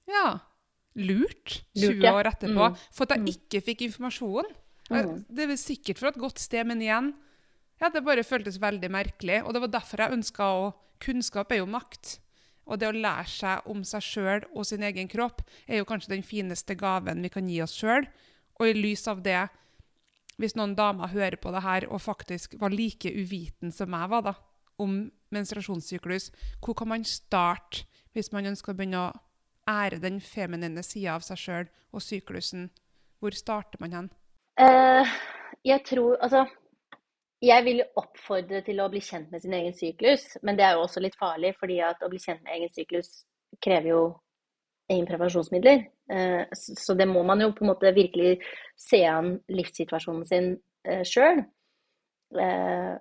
[0.07, 0.39] Ja,
[0.95, 2.71] lurt 20 år etterpå.
[2.71, 2.83] Mm.
[2.95, 3.31] For at jeg mm.
[3.35, 4.51] ikke fikk informasjon.
[4.87, 5.15] Mm.
[5.27, 7.11] Det er sikkert for et godt sted, men igjen
[7.77, 9.43] ja, Det bare føltes veldig merkelig.
[9.45, 12.15] Og det var derfor jeg ønska å Kunnskap er jo makt.
[12.67, 16.15] Og det å lære seg om seg sjøl og sin egen kropp er jo kanskje
[16.15, 18.07] den fineste gaven vi kan gi oss sjøl.
[18.57, 19.43] Og i lys av det,
[20.37, 24.25] hvis noen damer hører på det her og faktisk var like uviten som jeg var
[24.29, 24.33] da,
[24.77, 24.99] om
[25.33, 26.29] menstruasjonssyklus,
[26.63, 29.15] hvor kan man starte hvis man ønsker å begynne å
[29.69, 32.69] ære den feminine sida av seg sjøl og syklusen?
[33.19, 34.09] Hvor starter man hen?
[34.61, 35.05] Uh,
[35.65, 36.45] jeg tror Altså,
[37.41, 40.85] jeg vil oppfordre til å bli kjent med sin egen syklus, men det er jo
[40.85, 43.25] også litt farlig, fordi at å bli kjent med egen syklus
[43.61, 44.01] krever jo
[44.89, 45.85] ingen prevensjonsmidler.
[46.11, 48.37] Uh, så det må man jo på en måte virkelig
[48.79, 50.53] se an livssituasjonen sin
[50.87, 51.43] uh, sjøl.
[52.35, 52.95] Uh,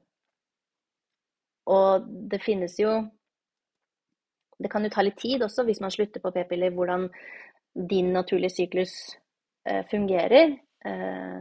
[1.66, 2.94] og det finnes jo
[4.58, 7.10] det kan jo ta litt tid også, hvis man slutter på p-piller, hvordan
[7.76, 8.94] din naturlige syklus
[9.68, 10.56] eh, fungerer.
[10.86, 11.38] Eh,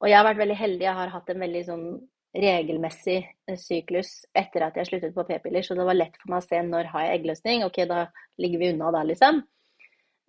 [0.00, 0.86] og jeg har vært veldig heldig.
[0.86, 1.86] Jeg har hatt en veldig sånn
[2.32, 6.40] regelmessig eh, syklus etter at jeg sluttet på p-piller, så det var lett for meg
[6.40, 7.66] å se når har jeg eggløsning.
[7.68, 8.06] Ok, da
[8.40, 9.42] ligger vi unna da, liksom.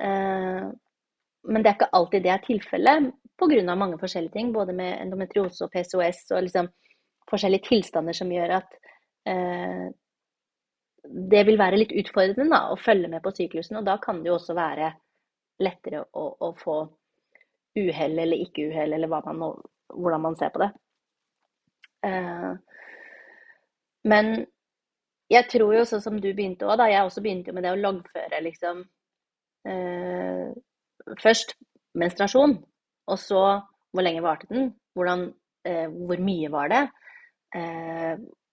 [0.04, 0.70] Eh,
[1.44, 3.76] men det er ikke alltid det er tilfellet pga.
[3.76, 6.70] mange forskjellige ting, både med endometriose og PCOS og liksom
[7.30, 8.76] forskjellige tilstander som gjør at
[9.28, 9.88] eh,
[11.04, 13.78] det vil være litt utfordrende da, å følge med på syklusen.
[13.80, 14.94] Og da kan det jo også være
[15.64, 16.78] lettere å, å få
[17.80, 19.56] uhell eller ikke uhell, eller man,
[19.90, 20.72] hvordan man ser på det.
[22.08, 22.52] Eh,
[24.08, 24.34] men
[25.32, 26.90] jeg tror jo sånn som du begynte òg, da.
[26.92, 28.84] Jeg også begynte med det å loggføre liksom
[31.24, 31.54] Først
[31.96, 32.58] menstruasjon,
[33.08, 33.44] og så
[33.94, 34.72] hvor lenge varte den?
[34.98, 35.28] Hvordan,
[35.70, 36.84] uh, hvor mye var det?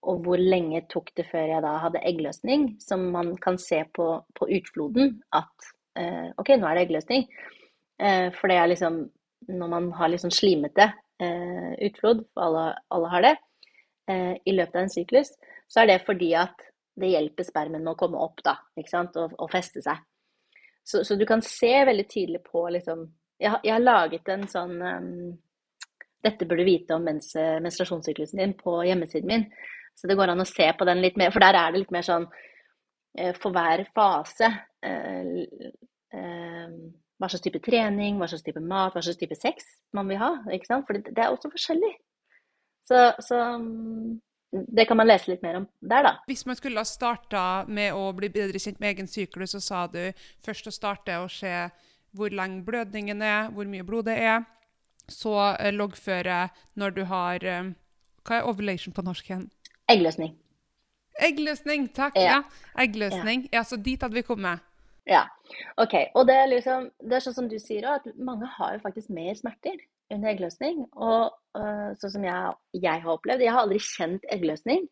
[0.01, 4.07] og hvor lenge tok det før jeg da hadde eggløsning, som man kan se på,
[4.37, 7.27] på utfloden at eh, OK, nå er det eggløsning.
[8.01, 9.03] Eh, for det er liksom
[9.51, 10.85] Når man har sånn slimete
[11.21, 13.31] eh, utflod, for alle, alle har det,
[14.13, 15.31] eh, i løpet av en syklus,
[15.65, 16.61] så er det fordi at
[17.01, 19.97] det hjelper spermen med å komme opp da, og, og feste seg.
[20.83, 23.03] Så, så, du kan se veldig tydelig på liksom
[23.41, 25.11] Jeg, jeg har laget en sånn um,
[26.21, 29.45] dette burde du vite om mens, menstruasjonssyklusen din på hjemmesiden min.
[29.97, 31.93] Så det går an å se på den litt mer, for der er det litt
[31.93, 32.27] mer sånn
[33.17, 34.49] eh, for hver fase
[34.85, 35.31] eh,
[36.13, 36.75] eh,
[37.21, 39.67] hva slags type trening, hva slags type mat, hva slags type sex
[39.97, 40.31] man vil ha.
[40.53, 40.87] ikke sant?
[40.87, 41.91] For det, er også forskjellig.
[42.89, 44.15] Så, så, mm,
[44.51, 46.11] det kan man lese litt mer om der, da.
[46.27, 49.85] Hvis man skulle ha starta med å bli bedre kjent med egen syklus, så sa
[49.87, 50.01] du
[50.45, 51.53] først å starte å se
[52.11, 54.43] hvor lenge blødningen er, hvor mye blod det er.
[55.11, 55.33] Så
[55.73, 56.45] loggføre
[56.79, 57.43] når du har
[58.21, 59.47] Hva er ovulation på norsk igjen?
[59.89, 60.35] Eggløsning.
[61.19, 62.15] Eggløsning, takk.
[62.15, 62.37] Ja.
[62.37, 62.67] ja.
[62.83, 63.47] Eggløsning.
[63.49, 63.59] Ja.
[63.59, 64.61] ja, så dit hadde vi kommet.
[65.09, 65.25] Ja.
[65.81, 65.95] OK.
[66.15, 69.09] Og det er liksom Det er sånn som du sier at mange har jo faktisk
[69.13, 69.79] mer smerter
[70.15, 70.83] under eggløsning.
[70.95, 74.85] Og uh, sånn som jeg, jeg, har opplevd Jeg har aldri kjent eggløsning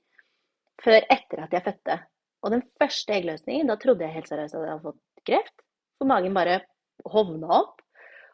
[0.83, 1.99] før etter at jeg fødte.
[2.45, 5.55] Og den første eggløsningen, da trodde jeg helt seriøst at jeg hadde fått kreft.
[5.99, 6.61] For magen bare
[7.11, 7.81] hovna opp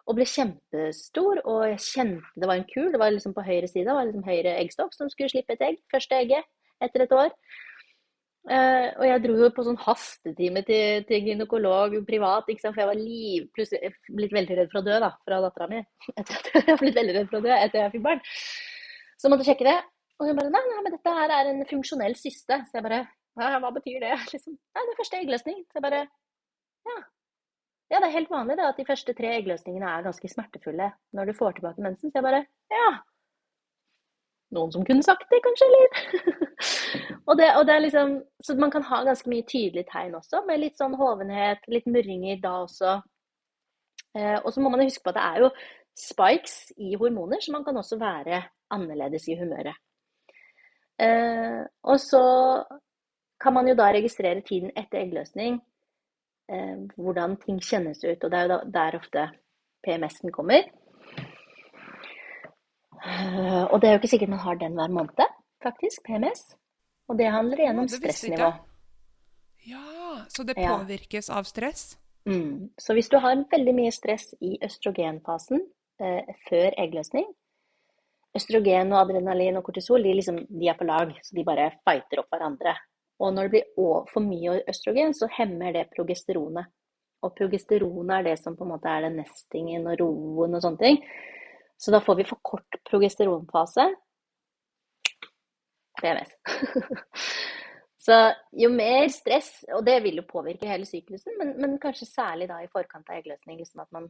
[0.05, 1.41] og ble kjempestor.
[1.49, 2.91] Og jeg kjente det var en kul.
[2.93, 3.87] Det var liksom på høyre side.
[3.87, 5.81] Det var liksom høyre eggstokk som skulle slippe et egg.
[5.93, 6.45] Første egget
[6.85, 7.33] etter et år.
[8.45, 12.99] Uh, og jeg dro jo på sånn hastetime til, til gynekolog privat, for jeg var
[12.99, 15.81] liv, plutselig blitt veldig redd for å dø da, fra dattera mi.
[16.19, 18.21] Etter at jeg blitt veldig redd for å dø etter jeg fikk barn.
[19.15, 19.79] Så jeg måtte sjekke det.
[20.19, 22.61] Og hun bare nei, nei, men dette her er en funksjonell syste.
[22.69, 23.01] Så jeg bare
[23.35, 24.13] hva betyr det?
[24.33, 25.59] Liksom, nei, det er første eggløsning.
[25.65, 26.05] Så jeg bare
[26.85, 27.01] ja.
[27.91, 30.87] Ja, det er helt vanlig det, at de første tre eggløsningene er ganske smertefulle
[31.17, 32.09] når du får tilbake mensen.
[32.09, 32.87] Så jeg bare ja.
[34.53, 35.87] Noen som kunne sagt det, kanskje, eller?
[37.27, 38.11] og, det, og det er liksom
[38.45, 42.37] Så man kan ha ganske mye tydelige tegn også, med litt sånn hovenhet, litt murringer
[42.43, 42.99] da også.
[44.15, 45.49] Eh, og så må man huske på at det er jo
[45.95, 48.43] spikes i hormoner, så man kan også være
[48.75, 49.75] annerledes i humøret.
[51.01, 52.23] Eh, og så
[53.41, 55.59] kan man jo da registrere tiden etter eggløsning,
[56.51, 58.23] eh, hvordan ting kjennes ut.
[58.23, 59.27] Og det er jo der ofte
[59.83, 60.69] PMS-en kommer.
[63.05, 66.55] Eh, og det er jo ikke sikkert man har den hver måned, faktisk, PMS.
[67.09, 68.49] Og det handler igjen om stressnivå.
[69.65, 69.85] Ja,
[70.29, 71.37] så det påvirkes ja.
[71.37, 71.95] av stress?
[72.25, 72.73] Mm.
[72.81, 75.61] Så hvis du har veldig mye stress i østrogenfasen
[76.01, 77.27] eh, før eggløsning,
[78.35, 82.19] Østrogen og adrenalin og kortisol de, liksom, de er på lag, så de bare fighter
[82.19, 82.73] opp hverandre.
[83.23, 86.67] Og når det blir for mye østrogen, så hemmer det progesteronet.
[87.23, 90.81] Og progesteronet er det som på en måte er den nestingen og roen og sånne
[90.81, 90.99] ting.
[91.77, 93.87] Så da får vi for kort progesteronfase.
[96.01, 96.31] PMS.
[98.05, 98.19] så
[98.51, 102.61] jo mer stress, og det vil jo påvirke hele syklusen, men, men kanskje særlig da
[102.63, 104.09] i forkant av eggløsning, liksom at man,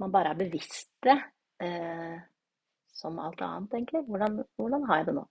[0.00, 1.18] man, bare er bevisst det.
[1.64, 2.18] Eh,
[2.98, 4.02] som alt annet, egentlig.
[4.08, 5.24] Hvordan, hvordan har jeg det nå?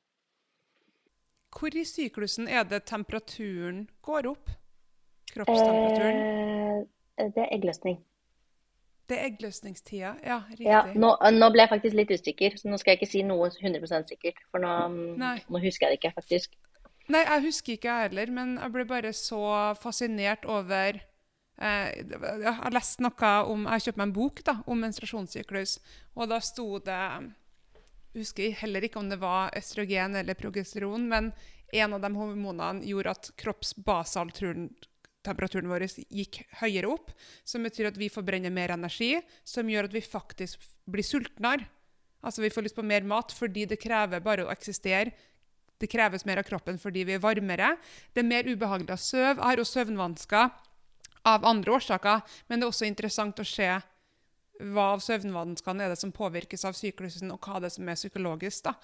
[1.57, 4.51] Hvor i syklusen er det temperaturen går opp?
[5.34, 6.86] Kroppstemperaturen?
[7.17, 7.99] Eh, det er eggløsning.
[9.08, 10.41] Det er eggløsningstida, ja.
[10.51, 10.68] Riktig.
[10.68, 13.47] Ja, nå, nå, ble jeg faktisk litt usikker, så nå skal jeg ikke si noe
[13.53, 14.41] 100 sikkert.
[14.51, 14.74] For nå,
[15.16, 16.58] nå, husker jeg det ikke, faktisk.
[17.08, 19.41] Nei, jeg husker ikke jeg heller, men jeg ble bare så
[19.80, 24.58] fascinert over eh, Jeg har lest noe om Jeg har kjøpt meg en bok da,
[24.68, 25.78] om menstruasjonssyklus,
[26.20, 26.97] og da sto det
[28.18, 31.32] jeg husker heller ikke om det var østrogen eller progesteron, men
[31.78, 33.32] en av de hormonene gjorde at
[35.28, 37.11] kroppsbasaltemperaturen vår gikk høyere opp,
[37.43, 41.67] som betyr at vi forbrenner mer energi, som gjør at vi faktisk blir sultnere.
[42.23, 45.11] Altså vi får lyst på mer mat fordi det krever bare å eksistere.
[45.78, 47.75] Det kreves mer av kroppen fordi vi er varmere.
[48.13, 49.36] Det er mer ubehagelig å sove.
[49.38, 50.49] Jeg har jo søvnvansker
[51.28, 53.69] av andre årsaker, men det er også interessant å se
[54.58, 57.99] hva av søvnvanskene er det som påvirkes av syklusen, og hva det er som er
[57.99, 58.64] psykologisk.
[58.66, 58.76] da.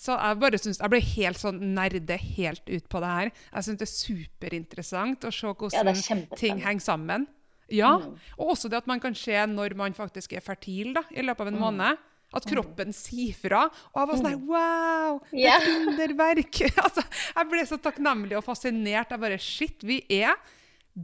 [0.00, 3.32] Så jeg bare synes, jeg ble helt sånn nerde helt ut på det her.
[3.52, 7.26] Jeg syns det er superinteressant å se hvordan ja, ting henger sammen.
[7.70, 8.14] Ja, mm.
[8.40, 11.46] Og også det at man kan se når man faktisk er fertil da, i løpet
[11.46, 11.66] av en mm.
[11.66, 12.06] måned.
[12.30, 12.52] At mm.
[12.52, 13.64] kroppen sier fra.
[13.90, 14.48] Og jeg var sånn mm.
[14.50, 15.20] Wow!
[15.32, 16.62] Det er et underverk!
[16.84, 17.04] altså,
[17.34, 19.12] jeg ble så takknemlig og fascinert.
[19.12, 20.34] Jeg bare Shit, vi er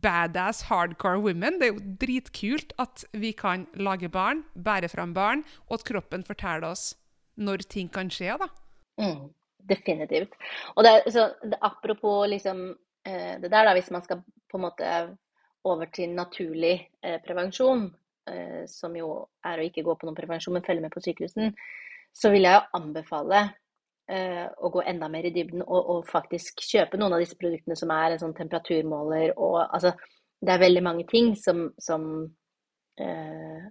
[0.03, 1.59] badass hardcore women.
[1.61, 6.25] Det er jo dritkult at vi kan lage barn, bære fram barn, og at kroppen
[6.27, 6.95] forteller oss
[7.37, 8.37] når ting kan skje.
[8.41, 8.49] da.
[9.01, 9.29] Mm,
[9.69, 10.35] definitivt.
[10.75, 12.71] Og det, så, det, apropos liksom,
[13.07, 14.97] eh, det der, da, hvis man skal på en måte
[15.67, 17.89] over til naturlig eh, prevensjon,
[18.31, 21.55] eh, som jo er å ikke gå på noen prevensjon, men følge med på sykehusen,
[22.17, 23.49] så vil jeg jo anbefale
[24.07, 27.91] å gå enda mer i dybden og, og, faktisk kjøpe noen av disse produktene som
[27.91, 29.91] er en sånn temperaturmåler og altså
[30.39, 32.05] Det er veldig mange ting som, som
[33.01, 33.65] eh,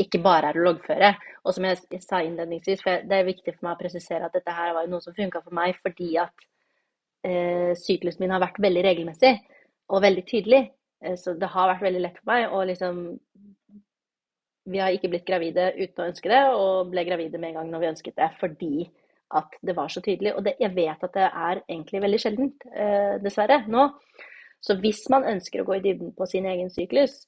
[0.00, 1.10] ikke bare er å loggføre.
[1.44, 4.54] Og som jeg sa innledningsvis, for det er viktig for meg å presisere at dette
[4.54, 6.46] her var noe som funka for meg fordi at
[7.26, 9.34] eh, syklusen min har vært veldig regelmessig
[9.90, 10.62] og veldig tydelig.
[11.04, 12.46] Eh, så det har vært veldig lett for meg.
[12.48, 13.02] å liksom
[14.70, 17.70] Vi har ikke blitt gravide uten å ønske det, og ble gravide med en gang
[17.70, 18.74] når vi ønsket det, fordi
[19.36, 20.34] at det var så tydelig.
[20.36, 23.86] Og det, jeg vet at det er egentlig veldig sjeldent, eh, dessverre, nå.
[24.60, 27.26] Så hvis man ønsker å gå i dybden på sin egen syklus,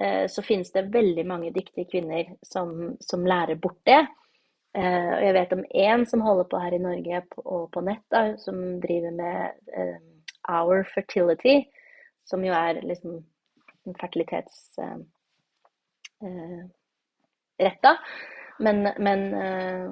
[0.00, 4.02] eh, så finnes det veldig mange dyktige kvinner som, som lærer bort det.
[4.76, 8.04] Eh, og jeg vet om én som holder på her i Norge og på nett,
[8.12, 9.38] da, som driver med
[9.72, 9.96] eh,
[10.52, 11.62] Our Fertility,
[12.28, 13.24] som jo er liksom
[14.00, 15.04] fertilitetsretta.
[17.62, 17.96] Eh,
[18.58, 19.90] men, men eh,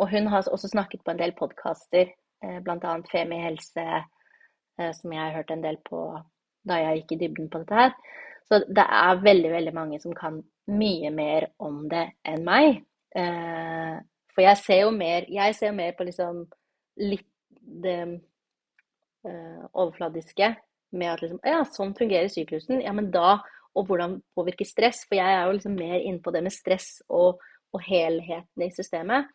[0.00, 2.12] og hun har også snakket på en del podkaster,
[2.44, 2.94] eh, bl.a.
[3.12, 3.86] Femi helse,
[4.80, 6.04] eh, som jeg har hørt en del på
[6.68, 7.92] da jeg gikk i dybden på dette her.
[8.48, 10.40] Så det er veldig, veldig mange som kan
[10.70, 12.80] mye mer om det enn meg.
[13.16, 14.00] Eh,
[14.32, 16.46] for jeg ser jo mer, jeg ser mer på liksom
[17.00, 17.26] litt
[17.60, 18.00] det
[19.20, 20.46] overfladiske
[20.96, 22.80] med at liksom Ja, sånn fungerer syklusen.
[22.80, 23.42] Ja, men da
[23.76, 25.04] Og hvordan påvirker stress?
[25.06, 27.38] For jeg er jo liksom mer inne på det med stress og,
[27.70, 29.28] og helheten i systemet.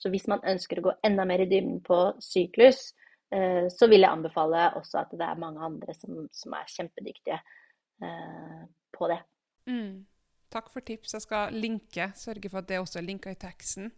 [0.00, 2.94] Så hvis man ønsker å gå enda mer i dybden på syklus,
[3.34, 7.36] eh, så vil jeg anbefale også at det er mange andre som, som er kjempedyktige
[7.36, 8.62] eh,
[8.96, 9.20] på det.
[9.68, 10.06] Mm.
[10.50, 11.14] Takk for tips.
[11.14, 13.92] Jeg skal linke, sørge for at det også er linka i teksten.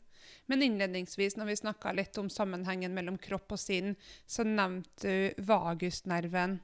[0.50, 3.94] Men innledningsvis, når vi snakka litt om sammenhengen mellom kropp og sinn,
[4.26, 6.59] så nevnte du vagusnerven.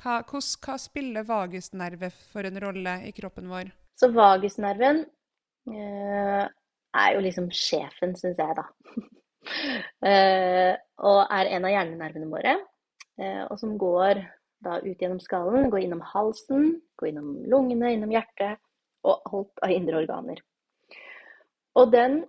[0.00, 3.72] Hva, hos, hva spiller vagusnerve for en rolle i kroppen vår?
[4.00, 5.02] Så vagusnerven
[5.68, 6.44] eh,
[6.96, 8.66] er jo liksom sjefen, syns jeg, da.
[10.10, 10.74] eh,
[11.06, 12.56] og er en av hjernenervene våre.
[13.20, 14.22] Eh, og som går
[14.64, 18.60] da ut gjennom skallen, går innom halsen, går innom lungene, innom hjertet
[19.08, 20.42] og alt av indre organer.
[21.80, 22.20] Og den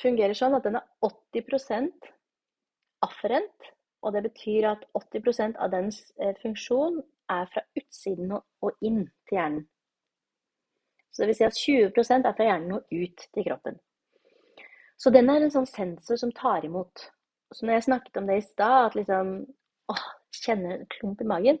[0.00, 2.10] fungerer sånn at den er 80%
[3.04, 3.70] afferent.
[4.04, 6.98] Og det betyr at 80% av dens eh, funksjon
[7.32, 9.62] er fra utsiden og inn til hjernen.
[11.14, 13.76] Så det vil si at 20 er fra hjernen og ut til kroppen.
[14.98, 17.06] Så den er en sånn sensor som tar imot.
[17.54, 19.34] Så når jeg snakket om det i stad, at liksom
[19.92, 20.04] åh,
[20.34, 21.60] kjenner en klump i magen,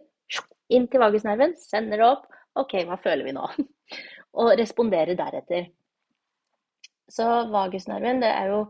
[0.74, 2.26] inn til vagusnerven, sender det opp.
[2.58, 3.46] OK, hva føler vi nå?
[4.42, 5.68] Og responderer deretter.
[7.10, 8.60] Så vagusnerven, det er jo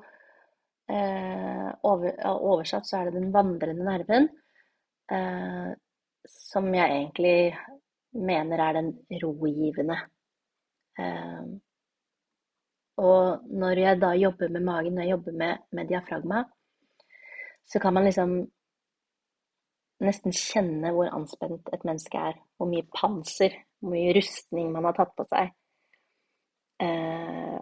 [0.91, 4.29] eh, over, Oversatt så er det den vandrende nerven.
[5.13, 5.71] Eh,
[6.29, 7.55] som jeg egentlig
[8.17, 8.91] mener er den
[9.23, 9.97] rogivende.
[11.01, 11.47] Eh,
[13.03, 16.45] og når jeg da jobber med magen, når jeg jobber med, med diafragma,
[17.67, 18.37] så kan man liksom
[20.05, 22.39] nesten kjenne hvor anspent et menneske er.
[22.59, 25.51] Hvor mye panser, hvor mye rustning man har tatt på seg.
[26.85, 27.59] Eh,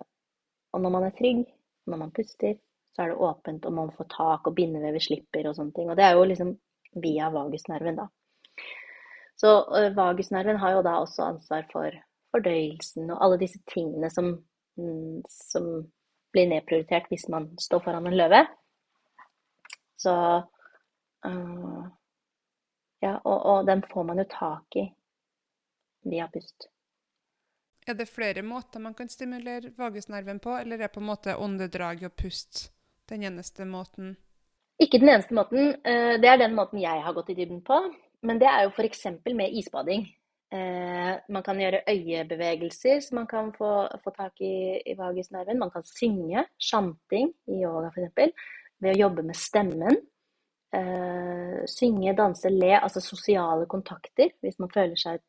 [0.72, 1.46] og når man er trygg,
[1.88, 2.58] når man puster,
[2.92, 5.90] så er det åpent, og man får tak, og bindevevet slipper og sånne ting.
[5.90, 6.52] Og det er jo liksom
[7.02, 8.08] via vagusnerven, da.
[9.40, 11.96] Så uh, vagusnerven har jo da også ansvar for
[12.32, 14.34] fordøyelsen og alle disse tingene som,
[14.80, 15.68] mm, som
[16.32, 18.44] blir nedprioritert hvis man står foran en løve.
[20.00, 20.14] Så
[21.26, 21.82] uh,
[23.02, 24.84] Ja, og, og den får man jo tak i
[26.06, 26.68] via pust.
[27.86, 32.04] Er det flere måter man kan stimulere vagusnerven på, eller er på en måte åndedrag
[32.06, 32.68] og pust
[33.10, 34.14] den eneste måten?
[34.78, 35.74] Ikke den eneste måten.
[35.82, 37.80] Eh, det er den måten jeg har gått i dybden på.
[38.22, 39.02] Men det er jo f.eks.
[39.34, 40.06] med isbading.
[40.53, 43.70] Eh, man kan gjøre øyebevegelser så man kan få,
[44.05, 45.59] få tak i, i vagusnerven.
[45.59, 48.48] Man kan synge, sjanting i yoga f.eks.
[48.82, 50.00] Ved å jobbe med stemmen.
[50.76, 52.74] Eh, synge, danse, le.
[52.78, 54.34] Altså sosiale kontakter.
[54.44, 55.22] Hvis man føler seg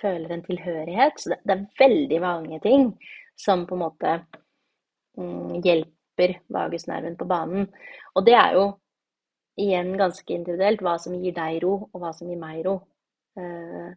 [0.00, 1.20] føler en tilhørighet.
[1.20, 2.88] Så det, det, er veldig mange ting
[3.38, 4.14] som på en måte
[5.18, 7.68] mm, hjelper vagusnerven på banen.
[8.14, 8.66] Og det er jo
[9.60, 12.78] igjen ganske individuelt hva som gir deg ro, og hva som gir meg ro.
[13.38, 13.92] Eh,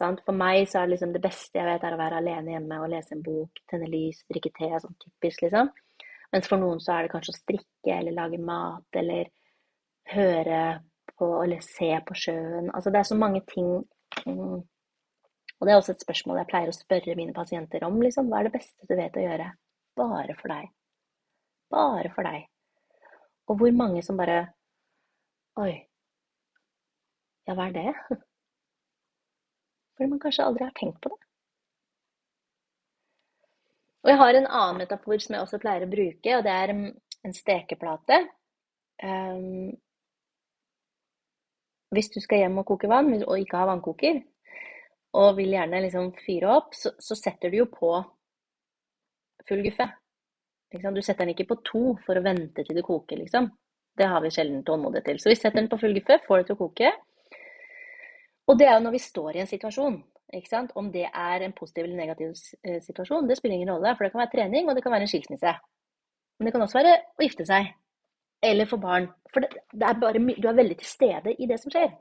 [0.00, 2.88] For meg så er liksom det beste jeg vet, er å være alene hjemme og
[2.92, 5.68] lese en bok, tenne lys, drikke te, sånn typisk, liksom.
[6.32, 9.28] Mens for noen så er det kanskje å strikke eller lage mat eller
[10.14, 10.60] høre
[11.18, 12.70] på eller se på sjøen.
[12.70, 13.72] Altså det er så mange ting
[14.24, 14.60] mm,
[15.60, 17.98] og det er også et spørsmål jeg pleier å spørre mine pasienter om.
[18.00, 19.50] Liksom, hva er det beste du vet å gjøre?
[20.00, 20.70] Bare for deg.
[21.70, 22.46] Bare for deg.
[23.50, 24.40] Og hvor mange som bare
[25.60, 25.74] Oi.
[27.44, 28.20] Ja, hva er det?
[30.00, 31.18] Fordi man kanskje aldri har tenkt på det.
[34.00, 36.70] Og jeg har en annen metafor som jeg også pleier å bruke, og det er
[36.72, 36.86] mm,
[37.28, 38.16] en stekeplate.
[39.04, 39.74] Um,
[41.92, 44.22] hvis du skal hjem og koke vann, og ikke ha vannkoker,
[45.20, 47.92] og vil gjerne liksom fyre opp, så, så setter du jo på
[49.44, 49.90] full guffe.
[50.72, 53.52] Du setter den ikke på to for å vente til det koker, liksom.
[54.00, 55.20] Det har vi sjelden tålmodighet til.
[55.20, 56.96] Så vi setter den på full guffe, får det til å koke.
[58.50, 60.00] Og det er jo når vi står i en situasjon.
[60.78, 62.32] Om det er en positiv eller negativ
[62.66, 63.94] eh, situasjon, det spiller ingen rolle.
[63.96, 65.54] For det kan være trening, og det kan være en skilsmisse.
[66.38, 67.72] Men det kan også være å gifte seg.
[68.42, 69.10] Eller få barn.
[69.30, 71.92] For det, det er bare, du er veldig til stede i det som skjer.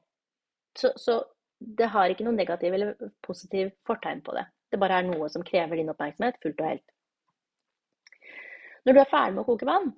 [0.77, 1.19] Så, så
[1.59, 4.45] det har ikke noe negativ eller positiv fortegn på det.
[4.71, 6.85] Det bare er noe som krever din oppmerksomhet fullt og helt.
[8.85, 9.91] Når du er ferdig med å koke vann,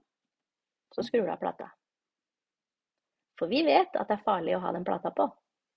[0.96, 1.70] så skrur du av plata.
[3.40, 5.28] For vi vet at det er farlig å ha den plata på.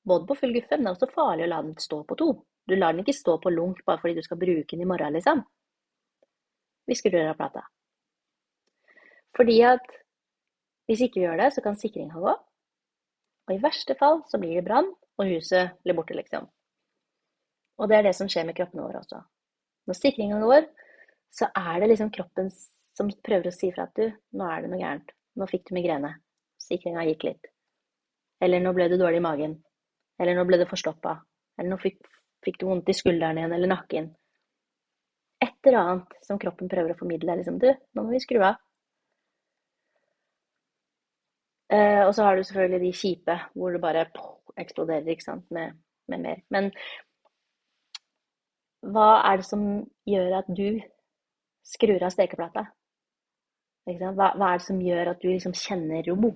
[0.05, 2.31] Både på full guffe, men det er også farlig å la den stå på to.
[2.69, 5.17] Du lar den ikke stå på lunk bare fordi du skal bruke den i morgen,
[5.17, 5.45] liksom.
[6.89, 7.65] Hvisker du av plata.
[9.37, 9.87] Fordi at
[10.89, 12.35] hvis ikke vi gjør det, så kan sikringa gå.
[13.45, 16.47] Og i verste fall så blir det brann, og huset blir borte, liksom.
[17.81, 19.21] Og det er det som skjer med kroppene våre også.
[19.89, 20.69] Når sikringa går,
[21.35, 22.51] så er det liksom kroppen
[22.95, 24.07] som prøver å si fra at du,
[24.39, 25.13] nå er det noe gærent.
[25.35, 26.13] Nå fikk du migrene.
[26.63, 27.49] Sikringa gikk litt.
[28.45, 29.57] Eller nå ble du dårlig i magen.
[30.21, 31.17] Eller nå ble det forstoppa.
[31.59, 32.03] Eller nå fikk,
[32.45, 34.13] fikk, du vondt i skulderen igjen eller nakken.
[35.43, 37.39] Et eller annet som kroppen prøver å formidle.
[37.41, 38.61] Liksom, du, nå må vi skru av.
[41.75, 44.07] Eh, og så har du selvfølgelig de kjipe hvor det bare
[44.61, 45.75] eksploderer ikke sant, med,
[46.13, 46.43] med, mer.
[46.53, 46.71] Men
[48.95, 49.63] hva er det som
[50.07, 50.81] gjør at du
[51.65, 52.67] skrur av stekeplata?
[53.89, 56.35] Hva, hva er det som gjør at du liksom kjenner ro?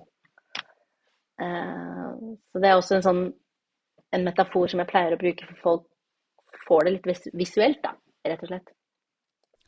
[1.39, 2.09] Eh,
[2.51, 3.23] så det er også en sånn
[4.15, 5.87] en metafor som jeg pleier å bruke for folk
[6.65, 7.93] får det litt vis visuelt, da,
[8.29, 8.73] rett og slett.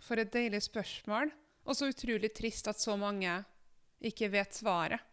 [0.02, 1.32] For et deilig spørsmål.
[1.70, 3.36] Og så utrolig trist at så mange
[4.02, 5.04] ikke vet svaret.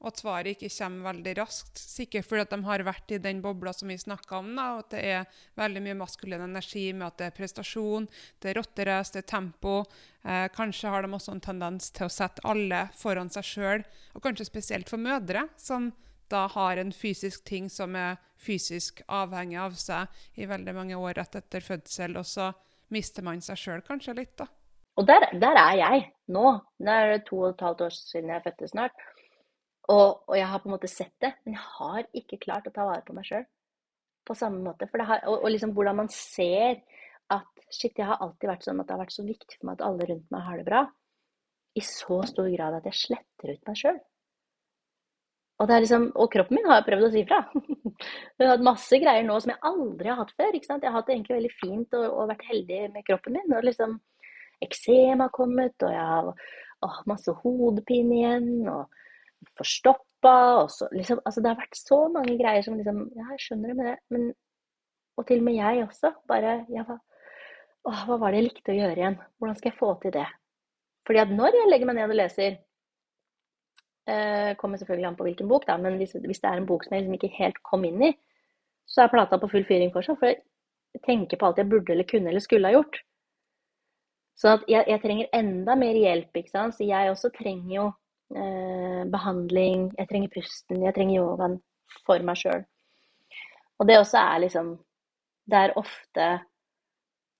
[0.00, 1.78] Og at svaret ikke kommer veldig raskt.
[1.78, 4.48] Sikkert fordi at de har vært i den bobla som vi snakka om.
[4.56, 8.08] Da, og at det er veldig mye maskulin energi med at det er prestasjon,
[8.40, 9.74] det er rotterace, det er tempo.
[10.24, 13.84] Eh, kanskje har de også en tendens til å sette alle foran seg sjøl,
[14.16, 15.92] og kanskje spesielt for mødre, som
[16.30, 21.18] da har en fysisk ting som er fysisk avhengig av seg i veldig mange år
[21.20, 22.50] rett etter fødsel, og så
[22.94, 24.48] mister man seg sjøl kanskje litt, da.
[24.98, 26.02] Og der, der, er jeg
[26.34, 26.44] nå.
[26.76, 29.04] Det er to og et halvt år siden jeg fødte snart.
[29.90, 32.74] Og, og, jeg har på en måte sett det, men jeg har ikke klart å
[32.74, 33.46] ta vare på meg sjøl
[34.28, 34.86] på samme måte.
[34.92, 36.82] Har, og, og, liksom hvordan man ser
[37.32, 39.78] at shit, jeg har alltid vært sånn at det har vært så viktig for meg
[39.78, 40.84] at alle rundt meg har det bra.
[41.78, 43.98] I så stor grad at jeg sletter ut meg sjøl.
[45.60, 47.40] Og, liksom, og, kroppen min har jeg prøvd å si fra.
[48.40, 50.54] jeg har hatt masse greier nå som jeg aldri har hatt før.
[50.56, 53.58] Jeg har hatt det egentlig veldig fint og, og, vært heldig med kroppen min.
[53.58, 53.98] Og liksom
[54.60, 58.48] Eksem har kommet, og jeg har å, masse hodepine igjen.
[58.72, 60.34] Og forstoppa.
[60.62, 63.72] Og så, liksom, altså, det har vært så mange greier som liksom Ja, jeg skjønner
[63.72, 64.26] det, men, men
[65.20, 66.14] Og til og med jeg også.
[66.28, 66.96] Bare ja, hva,
[67.84, 69.20] å, hva var det jeg likte å gjøre igjen?
[69.36, 70.26] Hvordan skal jeg få til det?
[71.08, 72.60] Fordi at når jeg legger meg ned og leser
[74.10, 76.84] Eh, kommer selvfølgelig an på hvilken bok, da, men hvis, hvis, det er en bok
[76.84, 78.10] som jeg liksom ikke helt kom inn i,
[78.88, 80.18] så er plata på full fyring fortsatt.
[80.18, 83.02] For jeg tenker på alt jeg burde eller kunne eller skulle ha gjort.
[84.40, 86.32] Så jeg, jeg, trenger enda mer hjelp.
[86.36, 86.74] ikke sant?
[86.74, 87.86] Så jeg også trenger jo
[88.34, 91.58] eh, behandling, jeg trenger pusten, jeg trenger yogaen
[92.06, 92.64] for meg sjøl.
[93.78, 94.78] Og det også er liksom
[95.50, 96.26] Det er ofte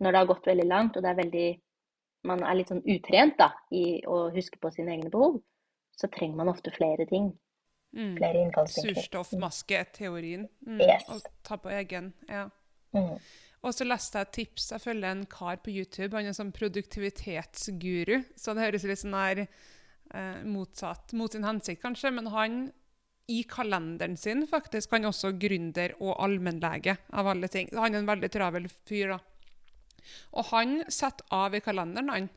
[0.01, 1.51] når det har gått veldig langt, og det er veldig
[2.29, 5.39] Man er litt sånn utrent da, i å huske på sine egne behov
[6.01, 7.30] så trenger man ofte flere ting.
[7.96, 8.16] Mm.
[8.16, 9.03] Flere innfallsvinkler.
[9.03, 10.48] Surstoffmasketeorien.
[10.66, 10.80] Mm.
[10.80, 11.09] Yes.
[11.11, 12.12] Og ta på egen.
[12.28, 12.48] Ja.
[12.96, 13.16] Mm.
[13.61, 14.70] Og så leste jeg et tips.
[14.72, 16.14] Jeg følger en kar på YouTube.
[16.16, 18.22] Han er sånn produktivitetsguru.
[18.38, 22.14] Så det høres litt sånn her eh, motsatt mot sin hensikt, kanskje.
[22.16, 22.61] Men han
[23.30, 27.68] i kalenderen sin faktisk han er også gründer og allmennlege, av alle ting.
[27.76, 29.20] Han er en veldig travel fyr, da.
[30.34, 32.30] Og han setter av i kalenderen, han.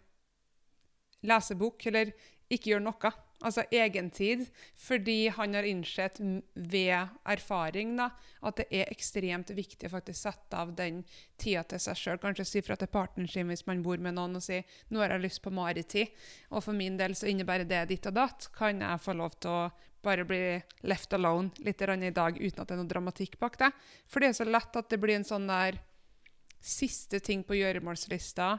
[1.24, 2.12] Lesebok, eller
[2.52, 3.14] ikke gjør noe
[3.44, 4.46] altså egentid,
[4.80, 6.20] fordi han har innsett
[6.54, 8.10] ved erfaring da,
[8.48, 11.02] at det er ekstremt viktig å faktisk sette av den
[11.40, 12.22] tida til seg sjøl.
[12.24, 15.16] Kanskje si fra til partneren sin hvis man bor med noen og si nå har
[15.16, 16.14] jeg lyst på maritid,
[16.52, 18.50] og for min del så innebærer det ditt og datt.
[18.56, 19.64] Kan jeg få lov til å
[20.04, 20.44] bare bli
[20.90, 23.72] left alone litt i dag uten at det er noe dramatikk bak det?
[24.08, 25.80] For det er så lett at det blir en sånn der
[26.64, 28.56] siste ting på gjøremålslista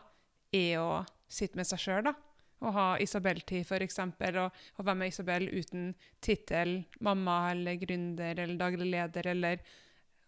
[0.54, 2.14] er å sitte med seg sjøl, da
[2.62, 3.98] å ha Isabel-tid, f.eks.
[4.00, 5.88] Og, og være med Isabel uten
[6.22, 9.64] tittel mamma eller gründer eller daglig leder, eller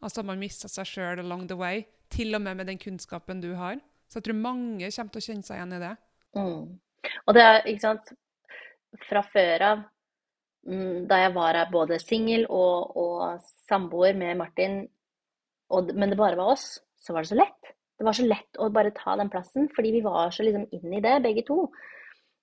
[0.05, 1.85] altså man mister seg sjøl along the way.
[2.12, 3.81] Til og med med den kunnskapen du har.
[4.09, 5.95] Så jeg tror mange kommer til å kjenne seg igjen i det.
[6.37, 6.64] Mm.
[7.27, 8.11] Og det er, ikke sant
[9.07, 9.81] Fra før av,
[10.68, 14.79] mm, da jeg var her både singel og, og samboer med Martin,
[15.74, 17.72] og, men det bare var oss, så var det så lett.
[17.99, 20.97] Det var så lett å bare ta den plassen, fordi vi var så liksom inn
[20.97, 21.66] i det, begge to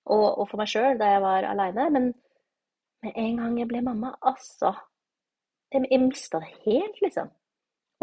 [0.04, 1.88] og, og for meg sjøl da jeg var aleine.
[1.94, 2.10] Men
[3.04, 4.74] med en gang jeg ble mamma, altså
[5.72, 7.30] Jeg, jeg mista det helt, liksom.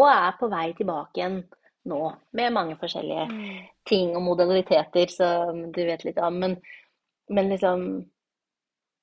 [0.02, 1.38] Og er på vei tilbake igjen
[1.88, 2.00] nå,
[2.38, 3.60] med mange forskjellige mm.
[3.88, 6.40] ting og modaliteter som du vet litt om.
[6.44, 6.58] Men,
[7.30, 7.86] men liksom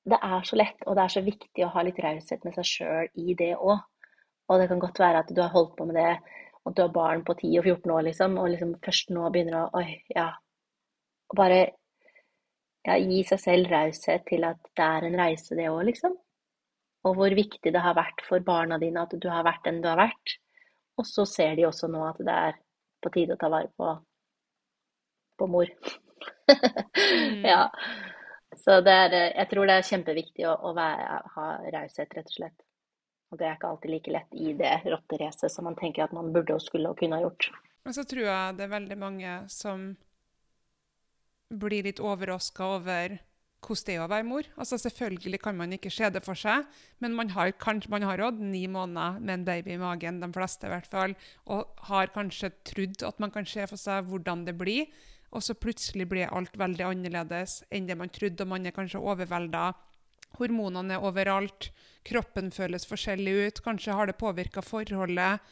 [0.08, 2.64] Det er så lett, og det er så viktig å ha litt raushet med seg
[2.64, 3.82] sjøl i det òg.
[4.48, 6.14] Og det kan godt være at du har holdt på med det,
[6.64, 9.58] og du har barn på 10 og 14 år, liksom, og liksom først nå begynner
[9.66, 10.30] å Oi, ja.
[11.28, 11.58] Og bare
[12.86, 16.14] ja, gi seg selv raushet til at det er en reise, det òg, liksom.
[17.06, 19.88] Og hvor viktig det har vært for barna dine at du har vært den du
[19.90, 20.38] har vært.
[20.98, 22.58] Og så ser de også nå at det er
[23.02, 23.92] på tide å ta vare på,
[25.38, 25.70] på mor.
[26.50, 27.44] mm.
[27.46, 27.68] Ja.
[28.58, 31.46] Så det er, jeg tror det er kjempeviktig å, å være, ha
[31.76, 32.66] raushet, rett og slett.
[33.28, 36.32] Og det er ikke alltid like lett i det rotteracet som man tenker at man
[36.32, 37.50] burde og skulle og kunne ha gjort.
[37.84, 39.90] Men så tror jeg det er veldig mange som
[41.48, 43.18] blir litt overraska over
[43.58, 44.46] hvordan det er å være mor.
[44.56, 46.66] Altså Selvfølgelig kan man ikke se det for seg,
[47.02, 50.30] men man har kanskje man har hatt ni måneder med en baby i magen, de
[50.32, 51.16] fleste i hvert fall,
[51.46, 54.86] og har kanskje trodd at man kan se for seg hvordan det blir.
[55.34, 59.02] Og så plutselig blir alt veldig annerledes enn det man trodde, og man er kanskje
[59.02, 59.72] overvelda.
[60.38, 61.70] Hormonene er overalt,
[62.06, 65.42] kroppen føles forskjellig ut, kanskje har det påvirka forholdet.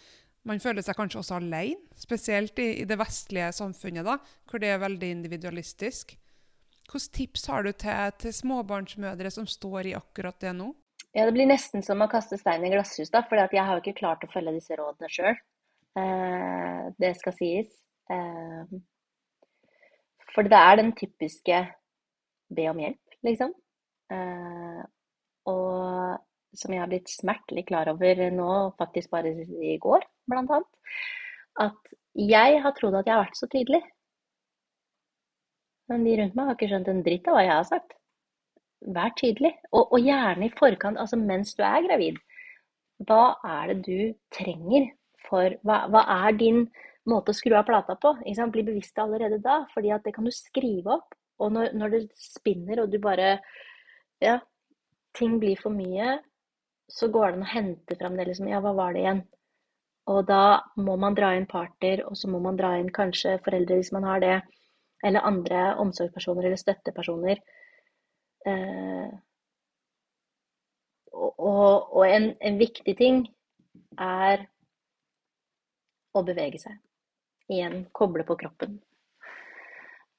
[0.47, 4.17] Man føler seg kanskje også alene, spesielt i, i det vestlige samfunnet, da,
[4.47, 6.15] hvor det er veldig individualistisk.
[6.87, 10.71] Hvilke tips har du til, til småbarnsmødre som står i akkurat det nå?
[11.17, 13.83] Ja, Det blir nesten som å kaste stein i glasshus, da, for jeg har jo
[13.83, 15.39] ikke klart å følge disse rådene sjøl.
[15.97, 17.73] Eh, det skal sies.
[18.13, 18.77] Eh,
[20.35, 21.63] for det er den typiske
[22.53, 23.55] be om hjelp, liksom.
[24.13, 24.83] Eh,
[25.51, 30.97] og som jeg har blitt smertelig klar over nå, faktisk bare i går, blant annet,
[31.67, 33.83] at jeg har trodd at jeg har vært så tydelig.
[35.91, 37.95] Men de rundt meg har ikke skjønt en dritt av hva jeg har sagt.
[38.97, 42.19] Vær tydelig, og, og gjerne i forkant, altså mens du er gravid.
[43.07, 44.91] Hva er det du trenger
[45.27, 46.65] for Hva, hva er din
[47.09, 48.15] måte å skru av plata på?
[48.25, 51.17] Bli bevisst allerede da, fordi det kan du skrive opp.
[51.43, 53.39] Og når, når det spinner og du bare
[54.23, 54.39] Ja,
[55.17, 56.21] ting blir for mye,
[56.89, 59.23] så går det an å hente fram det liksom Ja, hva var det igjen?
[60.07, 63.81] Og da må man dra inn parter, og så må man dra inn kanskje foreldre
[63.81, 64.37] hvis man har det,
[65.05, 67.41] eller andre omsorgspersoner eller støttepersoner.
[68.47, 69.09] Eh,
[71.17, 73.25] og, og, en, en, viktig ting
[73.99, 74.47] er
[76.15, 76.79] å bevege seg.
[77.51, 78.79] Igjen koble på kroppen.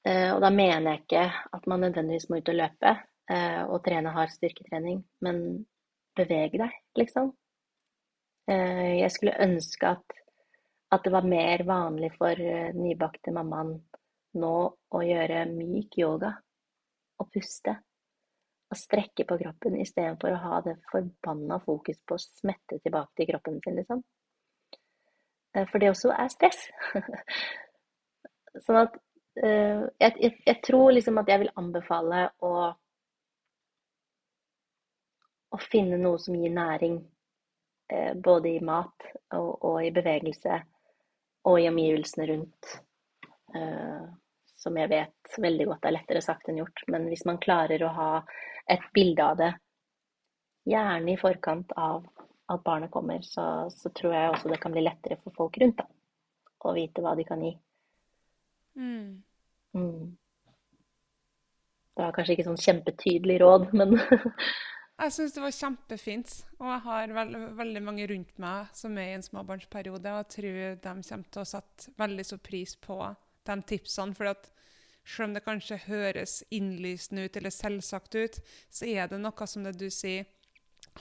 [0.04, 1.24] Eh, og da mener jeg ikke
[1.56, 2.94] at man nødvendigvis må ut og løpe
[3.32, 5.42] eh, og trene hard styrketrening, men
[6.18, 7.30] bevege deg, liksom.
[8.48, 10.14] Eh, jeg skulle ønske at,
[10.94, 13.74] at det var mer vanlig for eh, nybakte mammaen
[14.40, 14.54] nå
[14.94, 16.32] å gjøre myk yoga
[17.20, 17.74] og puste.
[18.68, 23.28] Og strekke på kroppen istedenfor å ha det forbanna fokus på å smette tilbake til
[23.32, 24.02] kroppen sin, liksom.
[25.56, 26.64] Eh, for det også er stress.
[28.64, 28.96] sånn at
[29.38, 32.72] jeg, jeg, jeg, tror liksom at jeg vil anbefale å,
[35.54, 36.98] å finne noe som gir næring
[37.92, 39.04] Eh, både i mat
[39.34, 40.58] og, og, i bevegelse
[41.48, 42.72] og i omgivelsene rundt.
[43.56, 44.02] Eh,
[44.58, 46.82] som jeg vet veldig godt er lettere sagt enn gjort.
[46.92, 48.10] Men hvis man klarer å ha
[48.68, 49.52] et bilde av det,
[50.68, 52.04] gjerne i forkant av
[52.52, 55.80] at barnet kommer, så, så tror jeg også det kan bli lettere for folk rundt
[55.80, 55.86] da,
[56.68, 57.54] å vite hva de kan gi.
[58.76, 59.22] Mm.
[59.78, 60.02] Mm.
[61.96, 63.96] Det var kanskje ikke sånn kjempetydelig råd, men
[64.98, 66.30] Jeg syns det var kjempefint.
[66.58, 70.30] Og jeg har veld, veldig mange rundt meg som er i en småbarnsperiode, og jeg
[70.34, 72.98] tror de kommer til å sette veldig så pris på
[73.46, 74.16] de tipsene.
[74.18, 74.50] For at
[75.06, 78.42] selv om det kanskje høres innlysende ut eller selvsagt ut,
[78.74, 80.26] så er det noe som det du sier,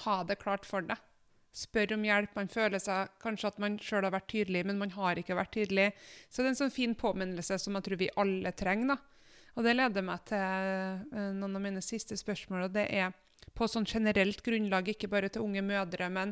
[0.06, 1.02] ha det klart for deg.
[1.57, 2.36] Spør om hjelp.
[2.38, 5.56] Man føler seg kanskje at man sjøl har vært tydelig, men man har ikke vært
[5.57, 5.90] tydelig.
[6.30, 8.94] Så det er en sånn fin påminnelse som jeg tror vi alle trenger.
[8.94, 8.99] da.
[9.57, 13.15] Og det leder meg til eh, noen av mine siste spørsmål, og det er
[13.56, 16.06] på sånn generelt grunnlag, ikke bare til unge mødre.
[16.14, 16.30] Men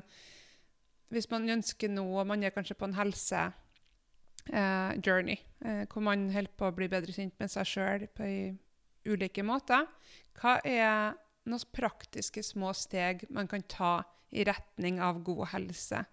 [1.14, 5.46] hvis man ønsker noe, og man er kanskje på en helse-journey, eh,
[5.82, 8.24] eh, hvor man holder på å bli bedre kjent med seg sjøl på
[9.06, 9.84] ulike måter,
[10.40, 11.14] hva er
[11.46, 16.06] noen praktiske små steg man kan ta i retning av god helse?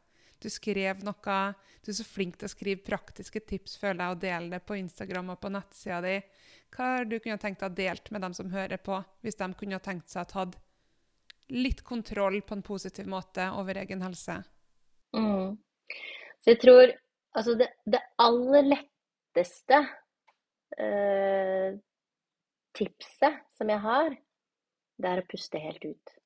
[0.42, 4.20] Du skrev noe Du er så flink til å skrive praktiske tips, føler jeg, og
[4.22, 6.22] dele det på Instagram og på nettsida di.
[6.70, 9.48] Hva har du kunne tenkt deg å delt med dem som hører på, hvis de
[9.58, 10.42] kunne tenkt seg å ta
[11.52, 14.38] litt kontroll på en positiv måte over egen helse?
[15.16, 15.58] Mm.
[16.40, 16.92] Så jeg tror
[17.36, 19.78] altså det, det aller letteste
[20.80, 21.76] eh,
[22.76, 24.16] tipset som jeg har,
[25.02, 26.16] det er å puste helt ut.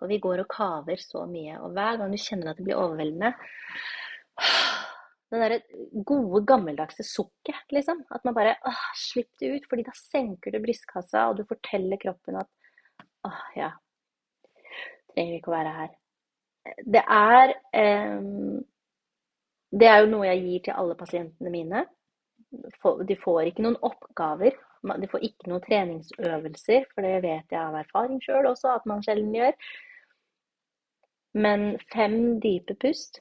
[0.00, 2.80] For vi går og kaver så mye, og hver gang du kjenner at det blir
[2.80, 3.34] overveldende
[5.30, 5.58] Det derre
[6.02, 8.00] gode, gammeldagse sukket, liksom.
[8.10, 12.00] At man bare åh, Slipp det ut, fordi da senker du brystkassa, og du forteller
[12.02, 12.50] kroppen at
[13.28, 13.70] Åh, ja.
[15.12, 15.94] Trenger ikke å være her.
[16.84, 18.20] Det er eh,
[19.70, 21.84] Det er jo noe jeg gir til alle pasientene mine.
[22.50, 24.56] De får ikke noen oppgaver.
[24.82, 29.04] De får ikke noen treningsøvelser, for det vet jeg av erfaring sjøl også at man
[29.04, 29.52] sjelden gjør.
[31.36, 33.20] Men fem dype pust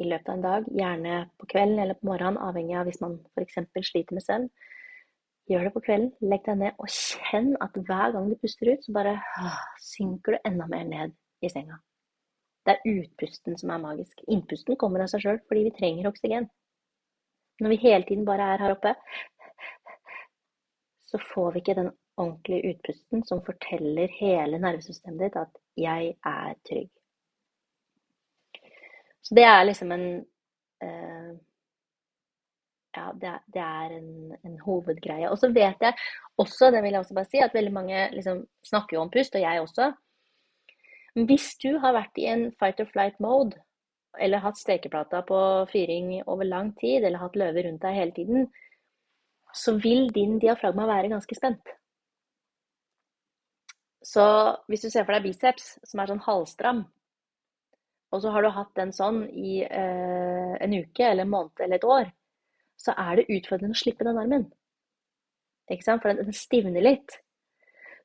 [0.00, 3.18] i løpet av en dag, gjerne på kvelden eller på morgenen, avhengig av hvis man
[3.34, 3.58] f.eks.
[3.90, 4.48] sliter med søvn,
[5.46, 6.10] Gjør det på kvelden.
[6.26, 9.14] Legg deg ned og kjenn at hver gang du puster ut, så bare
[9.82, 11.14] synker du enda mer ned
[11.44, 11.78] i senga.
[12.66, 14.24] Det er utpusten som er magisk.
[14.26, 16.48] Innpusten kommer av seg sjøl fordi vi trenger oksygen.
[17.62, 18.92] Når vi hele tiden bare er her oppe,
[21.06, 26.54] så får vi ikke den ordentlige utpusten som forteller hele nervesystemet ditt at 'jeg er
[26.68, 26.90] trygg'.
[29.22, 30.26] Så det er liksom en
[30.82, 31.38] eh,
[32.96, 34.10] ja, det, det er en,
[34.40, 35.28] en, hovedgreie.
[35.30, 35.94] Og så vet jeg
[36.40, 39.36] også, det vil jeg også bare si, at veldig mange liksom, snakker jo om pust,
[39.36, 39.92] og jeg også.
[41.28, 43.56] Hvis du har vært i en fight or flight mode
[44.20, 48.46] eller hatt stekeplata på fyring over lang tid, eller hatt løver rundt deg hele tiden,
[49.56, 51.72] så vil din diafragma være ganske spent.
[54.04, 54.24] Så
[54.70, 56.84] hvis du ser for deg biceps som er sånn halvstram,
[58.14, 61.80] og så har du hatt den sånn i eh, en uke eller en måned eller
[61.80, 62.12] et år,
[62.76, 64.46] så er det utfordrende å slippe den armen.
[65.70, 66.02] Ikke sant?
[66.02, 67.18] For den, den stivner litt.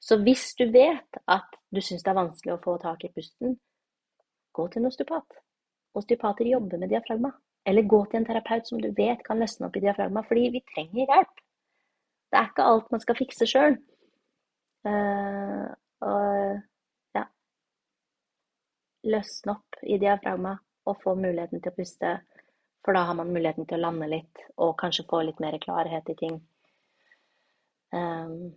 [0.01, 3.55] Så hvis du vet at du syns det er vanskelig å få tak i pusten,
[4.55, 5.37] gå til en osteopat.
[5.97, 7.33] Osteopater jobber med diafragma.
[7.65, 10.63] Eller gå til en terapeut som du vet kan løsne opp i diafragma, fordi vi
[10.73, 11.41] trenger hjelp.
[12.31, 13.77] Det er ikke alt man skal fikse sjøl.
[14.87, 15.67] Uh,
[16.01, 16.55] og
[17.13, 17.27] ja
[19.13, 20.55] Løsne opp i diafragma
[20.89, 22.15] og få muligheten til å puste.
[22.85, 26.09] For da har man muligheten til å lande litt og kanskje få litt mer klarhet
[26.09, 26.39] i ting.
[27.93, 28.53] Um,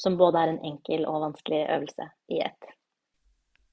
[0.00, 2.70] som både er en enkel og vanskelig øvelse i ett.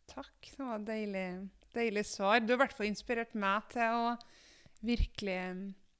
[0.09, 0.51] Takk.
[0.51, 1.27] Det var deilig,
[1.75, 2.39] deilig svar.
[2.39, 4.15] Du har i hvert fall inspirert meg til å
[4.85, 5.39] virkelig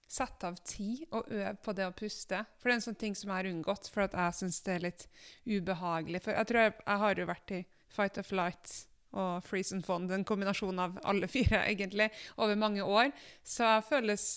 [0.09, 2.41] sette av tid og øve på det å puste.
[2.57, 4.85] For det er en sånn ting som jeg har unngått, for jeg syns det er
[4.87, 5.05] litt
[5.45, 6.23] ubehagelig.
[6.25, 7.61] For jeg tror jeg, jeg har jo vært i
[7.93, 8.73] fight of flight
[9.17, 13.11] og freeze and fond, en kombinasjon av alle fire, egentlig, over mange år.
[13.43, 14.27] Så føles,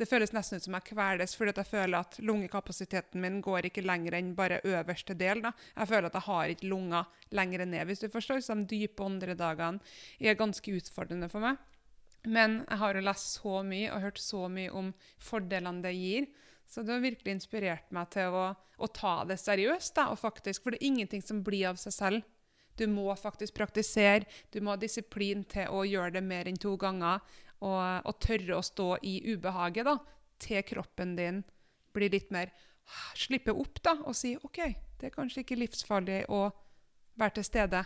[0.00, 3.84] det føles nesten ut som jeg kveles, fordi jeg føler at lungekapasiteten min går ikke
[3.86, 5.44] lenger enn bare øverste del.
[5.44, 5.54] Da.
[5.76, 8.42] Jeg føler at jeg har ikke lunger lenger ned, hvis du forstår.
[8.44, 9.80] Så de dype åndredagene
[10.20, 11.60] er ganske utfordrende for meg.
[12.22, 16.28] Men jeg har jo lest så mye og hørt så mye om fordelene det gir.
[16.70, 19.96] Så det har virkelig inspirert meg til å, å ta det seriøst.
[19.98, 22.28] Da, faktisk, for det er ingenting som blir av seg selv.
[22.78, 24.26] Du må faktisk praktisere.
[24.50, 27.22] Du må ha disiplin til å gjøre det mer enn to ganger.
[27.62, 29.98] Og, og tørre å stå i ubehaget da,
[30.42, 31.44] til kroppen din
[31.94, 32.50] blir litt mer
[33.14, 34.58] Slippe opp da, og si OK,
[34.98, 36.48] det er kanskje ikke livsfarlig å
[37.18, 37.82] være til stede.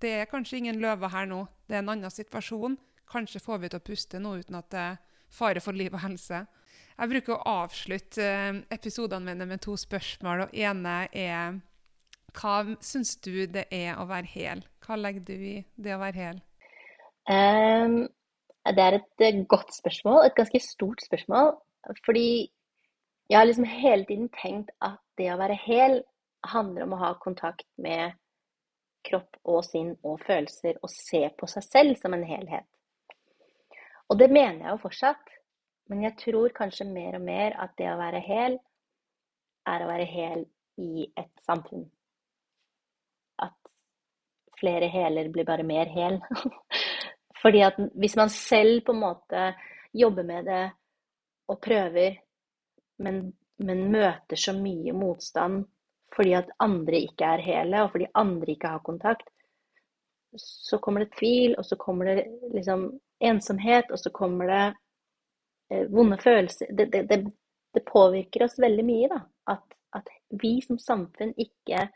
[0.00, 1.40] Det er kanskje ingen løver her nå.
[1.66, 2.76] Det er en annen situasjon.
[3.10, 4.98] Kanskje får vi til å puste nå uten at det er
[5.32, 6.44] fare for liv og helse.
[6.96, 10.46] Jeg bruker å avslutte eh, episodene mine med to spørsmål.
[10.46, 11.58] og ene er
[12.36, 14.62] hva syns du det er å være hel?
[14.84, 16.42] Hva legger du i det å være hel?
[17.26, 17.96] Um,
[18.66, 21.54] det er et eh, godt spørsmål, et ganske stort spørsmål.
[22.04, 22.28] Fordi
[23.30, 26.00] jeg har liksom hele tiden tenkt at det å være hel
[26.46, 28.14] handler om å ha kontakt med
[29.06, 32.66] kropp og sinn og følelser, og se på seg selv som en helhet.
[34.10, 35.32] Og det mener jeg jo fortsatt.
[35.86, 38.56] Men jeg tror kanskje mer og mer at det å være hel,
[39.66, 40.42] er å være hel
[40.82, 41.86] i et samfunn.
[44.60, 46.20] Flere heler blir bare mer hel.
[47.42, 49.46] Fordi at hvis man selv på en måte
[49.92, 50.64] jobber med det
[51.52, 52.16] og prøver,
[53.04, 53.20] men,
[53.62, 55.64] men møter så mye motstand
[56.16, 59.28] fordi at andre ikke er hele, og fordi andre ikke har kontakt,
[60.36, 62.24] så kommer det tvil, og så kommer det
[62.54, 62.88] liksom
[63.20, 64.64] ensomhet, og så kommer det
[65.72, 67.20] eh, vonde følelser det, det, det,
[67.74, 69.20] det, påvirker oss veldig mye, da.
[69.56, 70.12] At, at,
[70.42, 71.86] vi som samfunn ikke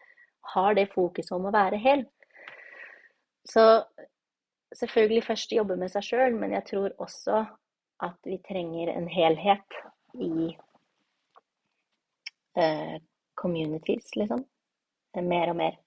[0.55, 2.05] har det fokuset om å være hel.
[3.49, 3.65] Så
[4.77, 7.45] selvfølgelig først jobbe med seg sjøl, men jeg tror også
[8.05, 9.79] at vi trenger en helhet
[10.15, 10.51] i
[12.57, 12.97] eh,
[13.41, 14.45] communities, liksom.
[15.21, 15.79] Mer og mer.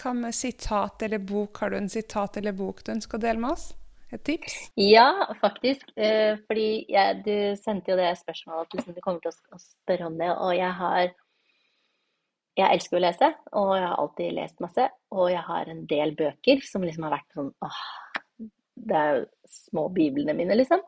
[0.00, 1.58] Hva med sitat eller bok?
[1.60, 3.72] Har du en sitat eller bok du ønsker å dele med oss?
[4.12, 4.54] Et tips?
[4.76, 5.08] Ja,
[5.40, 5.88] faktisk.
[5.96, 10.18] Eh, fordi jeg, du sendte jo det spørsmålet at du kommer til å, spørre om
[10.20, 10.30] det.
[10.32, 11.12] Og jeg har
[12.58, 14.86] Jeg elsker å lese, og jeg har alltid lest masse.
[15.16, 17.84] Og jeg har en del bøker som liksom har vært sånn åh,
[18.76, 20.82] Det er jo små biblene mine, liksom.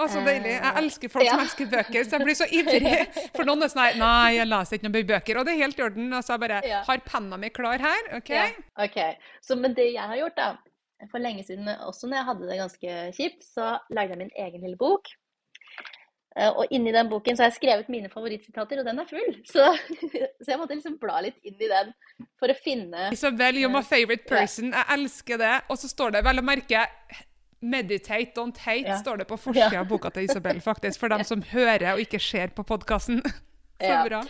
[0.00, 0.54] Å, så deilig.
[0.54, 1.34] Jeg elsker folk ja.
[1.34, 2.92] som elsker bøker, så jeg blir så ivrig.
[3.36, 5.40] For noen er sånn Nei, jeg leser ikke noen bøker.
[5.40, 6.12] Og det er helt i orden.
[6.16, 6.82] Altså, jeg bare ja.
[6.86, 8.10] har penna mi klar her.
[8.16, 8.30] OK?
[8.32, 8.46] Ja.
[8.86, 9.00] ok.
[9.44, 12.60] Så men det jeg har gjort, da For lenge siden, også når jeg hadde det
[12.62, 15.12] ganske kjipt, så lagde jeg min egen lille bok.
[16.38, 19.32] Eh, og inni den boken så har jeg skrevet mine favorittsitater, og den er full.
[19.52, 19.64] Så,
[20.38, 21.90] så, jeg måtte liksom bla litt inn i den
[22.38, 24.70] for å finne Isabel, you're my favorite person.
[24.70, 25.56] Jeg elsker det.
[25.72, 26.86] Og så står det vel å merke
[27.60, 28.96] 'Meditate, don't hate' ja.
[28.96, 29.82] står det på forsida ja.
[29.82, 31.00] av boka til Isabel, faktisk.
[31.02, 33.20] For dem som hører og ikke ser på podkasten.
[33.82, 34.22] så bra.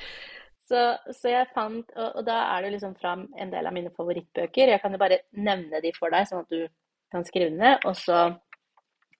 [0.70, 0.80] Så,
[1.14, 4.70] så, jeg fant og, og, da er det liksom fram en del av mine favorittbøker.
[4.74, 6.66] Jeg kan jo bare nevne de for deg, sånn at du
[7.10, 7.86] kan skrive ned.
[7.90, 8.28] Og så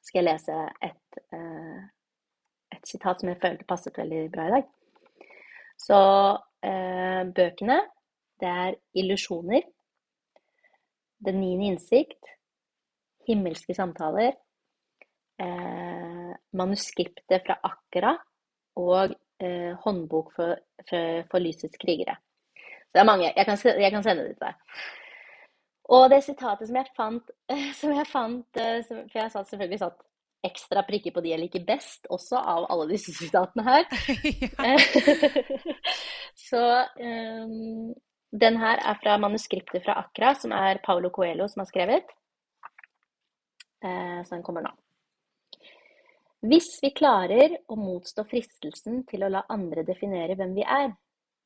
[0.07, 1.81] skal jeg lese et, uh,
[2.81, 4.69] et sitat som jeg følte passet veldig bra i dag.
[5.81, 5.98] Så
[6.65, 7.81] eh, bøkene,
[8.40, 9.69] det er 'Illusjoner',
[11.20, 12.31] 'Den niende innsikt',
[13.28, 14.32] himmelske samtaler,
[15.40, 18.16] eh, manuskriptet fra Akra
[18.77, 20.57] og eh, håndbok for,
[20.89, 22.16] for, for, lysets krigere.
[22.57, 23.32] Så det er mange.
[23.36, 24.55] Jeg kan, jeg kan sende det til deg.
[25.90, 27.31] Og det sitatet som jeg fant,
[27.81, 30.07] som jeg fant eh, som, For jeg satt, selvfølgelig satt
[30.47, 33.85] ekstra prikker på de jeg liker best, også av alle disse sitatene her.
[36.51, 36.61] Så
[37.01, 37.93] um,
[38.31, 42.15] den her er fra manuskriptet fra Akra, som er Paulo Coelho som har skrevet.
[43.85, 44.73] Uh, så den kommer nå.
[46.41, 50.95] Hvis vi klarer å motstå fristelsen til å la andre definere hvem vi er,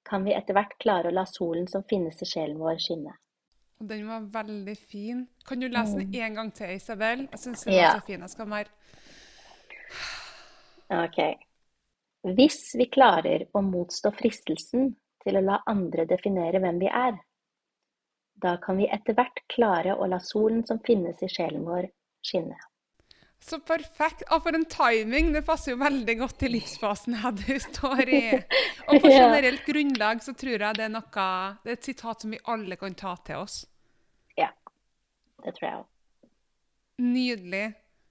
[0.06, 3.16] kan vi etter hvert klare å la solen som finnes i sjelen vår, skinne.
[3.80, 5.24] Og den var veldig fin.
[5.48, 7.26] Kan du lese den en gang til, Isabel?
[7.32, 7.88] Jeg syns den Ja.
[7.92, 8.20] var så fin.
[8.20, 8.70] Jeg skal mer
[10.90, 11.18] Ok.
[12.36, 14.94] Hvis vi klarer å motstå fristelsen
[15.24, 17.18] til å la andre definere hvem vi er,
[18.40, 21.88] da kan vi etter hvert klare å la solen som finnes i sjelen vår,
[22.24, 22.56] skinne.
[23.44, 24.22] Så perfekt.
[24.32, 25.32] Og for en timing!
[25.34, 28.22] Det passer jo veldig godt til livsfasen jeg du står i.
[28.88, 31.28] Og på generelt grunnlag så tror jeg det er noe
[31.60, 33.64] Det er et sitat som vi alle kan ta til oss.
[34.40, 34.48] Ja,
[35.44, 35.90] det tror jeg òg.
[37.04, 37.66] Nydelig.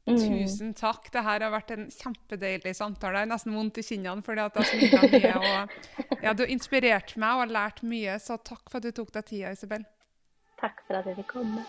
[0.06, 0.20] Mm.
[0.20, 1.08] Tusen takk.
[1.08, 3.24] Dette har vært en kjempedeilig samtale.
[3.24, 5.34] Jeg har nesten vondt i kinnene fordi at jeg smilet mye.
[5.40, 9.16] Og, ja, du har inspirert meg og lært mye, så takk for at du tok
[9.16, 9.88] deg tida, Isabel.
[10.62, 11.66] Takk for at jeg fikk komme.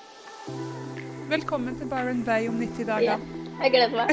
[1.30, 3.14] Velkommen til Byron Bay om 90 dager.
[3.14, 4.10] Ja, jeg gleder meg.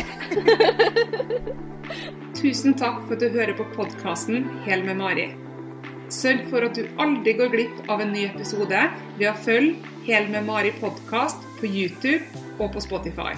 [2.42, 5.28] Tusen takk for at du hører på podkasten Hel med Mari.
[6.12, 8.82] Sørg for at du aldri går glipp av en ny episode
[9.20, 9.78] ved å følge
[10.08, 12.26] Hel med Mari podkast på YouTube
[12.58, 13.38] og på Spotify.